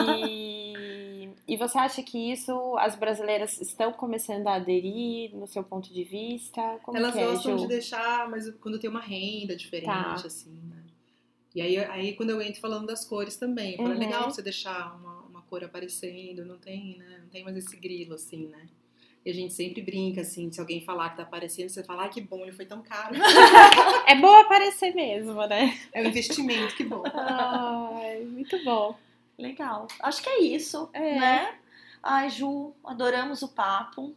E, 0.07 1.29
e 1.47 1.57
você 1.57 1.77
acha 1.77 2.01
que 2.03 2.31
isso 2.31 2.75
as 2.77 2.95
brasileiras 2.95 3.59
estão 3.61 3.91
começando 3.93 4.47
a 4.47 4.55
aderir 4.55 5.35
no 5.35 5.47
seu 5.47 5.63
ponto 5.63 5.91
de 5.93 6.03
vista? 6.03 6.79
Como 6.83 6.97
Elas 6.97 7.15
é, 7.15 7.25
gostam 7.25 7.57
Ju? 7.57 7.63
de 7.63 7.67
deixar, 7.67 8.29
mas 8.29 8.49
quando 8.61 8.79
tem 8.79 8.89
uma 8.89 9.01
renda 9.01 9.55
diferente, 9.55 9.85
Tá. 9.87 10.13
assim, 10.25 10.51
né? 10.69 10.72
E 11.55 11.61
aí, 11.61 11.77
aí 11.77 12.13
quando 12.15 12.31
eu 12.31 12.41
entro 12.41 12.59
falando 12.59 12.87
das 12.87 13.05
cores 13.05 13.35
também, 13.37 13.77
falo, 13.77 13.89
é 13.89 13.93
Uhum. 13.93 13.99
legal 13.99 14.29
você 14.31 14.41
deixar 14.41 14.95
uma, 14.95 15.21
uma 15.29 15.41
cor 15.43 15.63
aparecendo, 15.63 16.43
não 16.45 16.57
tem, 16.57 16.97
né? 16.97 17.19
Não 17.21 17.29
tem 17.29 17.43
mais 17.43 17.55
esse 17.57 17.77
grilo, 17.77 18.15
assim, 18.15 18.47
né? 18.47 18.67
E 19.25 19.29
a 19.29 19.33
gente 19.33 19.53
sempre 19.53 19.81
brinca, 19.81 20.19
assim, 20.21 20.51
se 20.51 20.59
alguém 20.59 20.81
falar 20.81 21.11
que 21.11 21.17
tá 21.17 21.23
aparecendo, 21.23 21.69
você 21.69 21.81
fala, 21.83 22.03
ai, 22.03 22.09
que 22.09 22.19
bom, 22.19 22.41
ele 22.41 22.51
foi 22.51 22.65
tão 22.65 22.81
caro. 22.81 23.15
É 24.05 24.15
bom 24.19 24.35
aparecer 24.41 24.93
mesmo, 24.93 25.45
né? 25.47 25.79
é 25.93 26.01
um 26.01 26.07
investimento, 26.07 26.75
que 26.75 26.83
bom. 26.83 27.03
Ai, 27.13 28.19
muito 28.25 28.61
bom. 28.65 28.97
Legal. 29.37 29.87
Acho 30.01 30.21
que 30.21 30.29
é 30.29 30.39
isso, 30.41 30.89
É. 30.93 31.17
né? 31.19 31.55
Ai, 32.01 32.29
Ju, 32.29 32.73
adoramos 32.83 33.41
o 33.43 33.47
papo. 33.47 34.13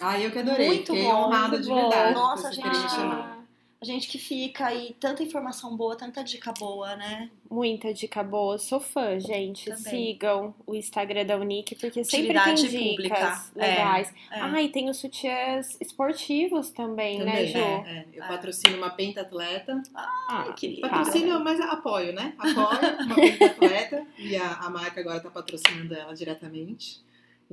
Ai, 0.00 0.24
eu 0.24 0.30
que 0.30 0.38
adorei, 0.38 0.66
Muito 0.68 0.86
fiquei 0.92 1.02
bom, 1.04 1.24
honrada 1.26 1.48
muito 1.48 1.62
de 1.64 1.68
bom. 1.68 1.74
verdade. 1.88 2.14
Nossa, 2.14 2.52
gente. 2.52 2.90
chamado. 2.90 3.43
A 3.84 3.86
gente 3.86 4.08
que 4.08 4.16
fica 4.16 4.68
aí, 4.68 4.96
tanta 4.98 5.22
informação 5.22 5.76
boa, 5.76 5.94
tanta 5.94 6.24
dica 6.24 6.54
boa, 6.58 6.96
né? 6.96 7.28
Muita 7.50 7.92
dica 7.92 8.22
boa. 8.22 8.56
Sou 8.56 8.80
fã, 8.80 9.20
gente. 9.20 9.66
Também. 9.66 9.84
Sigam 10.14 10.54
o 10.66 10.74
Instagram 10.74 11.26
da 11.26 11.36
Unique, 11.36 11.74
porque 11.74 12.02
sempre 12.02 12.32
tem 12.32 12.54
Utilidade 12.54 12.66
dicas 12.68 12.88
pública. 12.88 13.44
É, 13.56 13.60
legais. 13.68 14.14
é. 14.30 14.40
Ah, 14.40 14.62
e 14.62 14.70
tem 14.70 14.88
os 14.88 14.96
sutiãs 14.96 15.76
esportivos 15.82 16.70
também, 16.70 17.18
né, 17.18 17.26
Também, 17.26 17.46
Ju? 17.48 17.58
é, 17.58 17.62
é. 17.86 18.06
Eu 18.14 18.24
É. 18.24 18.26
patrocino 18.26 18.78
uma 18.78 18.88
pentatleta. 18.88 19.82
Ah, 19.94 20.50
que 20.56 20.66
lindo. 20.66 20.80
Patrocínio, 20.88 21.38
mas 21.44 21.60
apoio, 21.60 22.14
né? 22.14 22.32
Apoio 22.38 23.04
uma 23.04 23.14
pentatleta 23.16 24.06
e 24.18 24.34
a, 24.34 24.50
a 24.50 24.70
marca 24.70 24.98
agora 24.98 25.20
tá 25.20 25.30
patrocinando 25.30 25.94
ela 25.94 26.14
diretamente. 26.14 27.04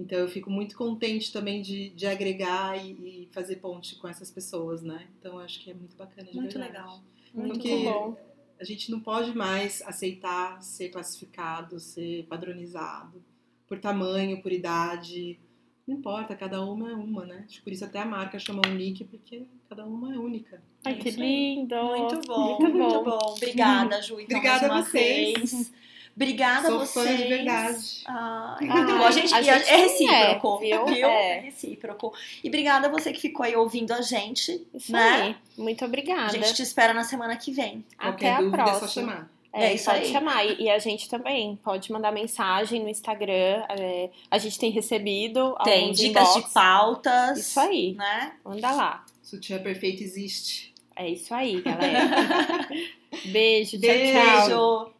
Então 0.02 0.18
eu 0.20 0.28
fico 0.28 0.50
muito 0.50 0.76
contente 0.76 1.32
também 1.32 1.62
de, 1.62 1.90
de 1.90 2.06
agregar 2.08 2.78
e, 2.84 2.92
e 2.92 3.30
fazer 3.32 3.58
ponte 3.58 3.96
com 3.96 4.08
essas 4.08 4.32
pessoas, 4.32 4.82
né? 4.82 5.08
Então 5.20 5.34
eu 5.36 5.40
acho 5.40 5.60
que 5.64 5.70
é 5.72 5.74
muito 5.74 5.96
bacana 5.96 6.30
de 6.30 6.36
Muito 6.36 6.58
verdade. 6.58 6.74
legal. 6.74 7.04
muito 7.34 7.54
Porque 7.54 7.84
bom. 7.84 8.18
a 8.60 8.64
gente 8.64 8.90
não 8.92 9.00
pode 9.00 9.36
mais 9.36 9.82
aceitar 9.84 10.62
ser 10.62 10.90
classificado, 10.90 11.80
ser 11.80 12.26
padronizado 12.26 13.22
por 13.68 13.80
tamanho, 13.80 14.42
por 14.42 14.52
idade. 14.52 15.40
Não 15.88 15.98
importa, 15.98 16.36
cada 16.36 16.62
uma 16.64 16.92
é 16.92 16.94
uma, 16.94 17.26
né? 17.26 17.44
Acho 17.48 17.58
que 17.58 17.64
Por 17.64 17.74
isso 17.74 17.84
até 17.86 18.00
a 18.00 18.06
marca 18.06 18.38
chama 18.40 18.62
Unique, 18.68 19.04
porque 19.04 19.44
cada 19.68 19.86
uma 19.86 20.14
é 20.14 20.18
única. 20.18 20.62
Ai, 20.86 20.94
É 20.94 20.96
que 20.98 21.10
lindo. 21.12 21.76
Muito 21.76 22.22
bom, 22.28 22.60
Muito 22.60 22.78
muito 22.78 22.94
bom. 23.00 23.04
bom. 23.04 23.34
Obrigada, 23.36 24.02
Ju. 24.02 24.20
Então, 24.20 24.38
Obrigada 24.38 24.68
mais 24.68 24.72
uma 24.72 24.80
a 24.80 24.84
vocês. 24.84 25.52
vez. 25.52 25.74
Obrigada 26.16 26.68
Sou 26.68 26.82
a 26.82 26.86
vocês. 26.86 27.08
fã 27.08 27.16
de 27.16 27.24
verdade. 27.28 28.04
Bom. 28.06 29.04
A 29.06 29.12
gente, 29.12 29.34
a 29.34 29.38
a- 29.38 29.42
gente 29.42 29.70
é 29.70 29.76
recíproco, 29.78 30.58
é, 30.64 30.68
viu? 30.68 30.86
viu? 30.86 31.08
É. 31.08 31.38
É 31.38 31.40
recíproco. 31.42 32.14
E 32.44 32.48
obrigada 32.48 32.88
a 32.88 32.92
você 32.92 33.12
que 33.14 33.20
ficou 33.22 33.46
aí 33.46 33.56
ouvindo 33.56 33.92
a 33.94 34.02
gente. 34.02 34.66
Isso 34.74 34.92
né? 34.92 35.10
aí. 35.22 35.36
Muito 35.58 35.84
obrigada. 35.86 36.26
A 36.26 36.30
gente 36.30 36.54
te 36.54 36.62
espera 36.62 36.94
na 36.94 37.04
semana 37.04 37.36
que 37.38 37.52
vem. 37.52 37.84
Até 37.98 38.08
Qualquer 38.12 38.32
a 38.34 38.42
dúvida 38.42 38.62
é 38.62 38.66
próxima. 38.66 38.88
só 38.88 39.00
chamar. 39.02 39.30
É, 39.54 39.66
É 39.66 39.74
isso 39.74 39.86
pode 39.86 40.00
aí. 40.06 40.12
chamar. 40.12 40.46
E, 40.46 40.62
e 40.64 40.70
a 40.70 40.80
gente 40.80 41.10
também 41.10 41.60
pode 41.64 41.92
mandar 41.92 42.12
mensagem 42.12 42.82
no 42.82 42.90
Instagram. 42.90 43.64
é, 43.70 44.10
a 44.30 44.38
gente 44.38 44.58
tem 44.60 44.70
recebido 44.72 45.56
Tem 45.64 45.92
dicas 45.92 46.30
inbox. 46.30 46.46
de 46.48 46.54
pautas. 46.54 47.38
Isso 47.40 47.60
aí. 47.60 47.94
Né? 47.96 48.32
Manda 48.46 48.72
lá. 48.72 49.06
Sutiã 49.22 49.60
perfeito 49.60 50.04
existe. 50.04 50.74
É 50.96 51.08
isso 51.10 51.34
aí, 51.34 51.62
galera. 51.62 52.68
Beijo, 53.26 53.72
tchau, 53.72 53.80
Beijo. 53.82 54.14
tchau. 54.14 54.38
Beijo. 54.48 54.94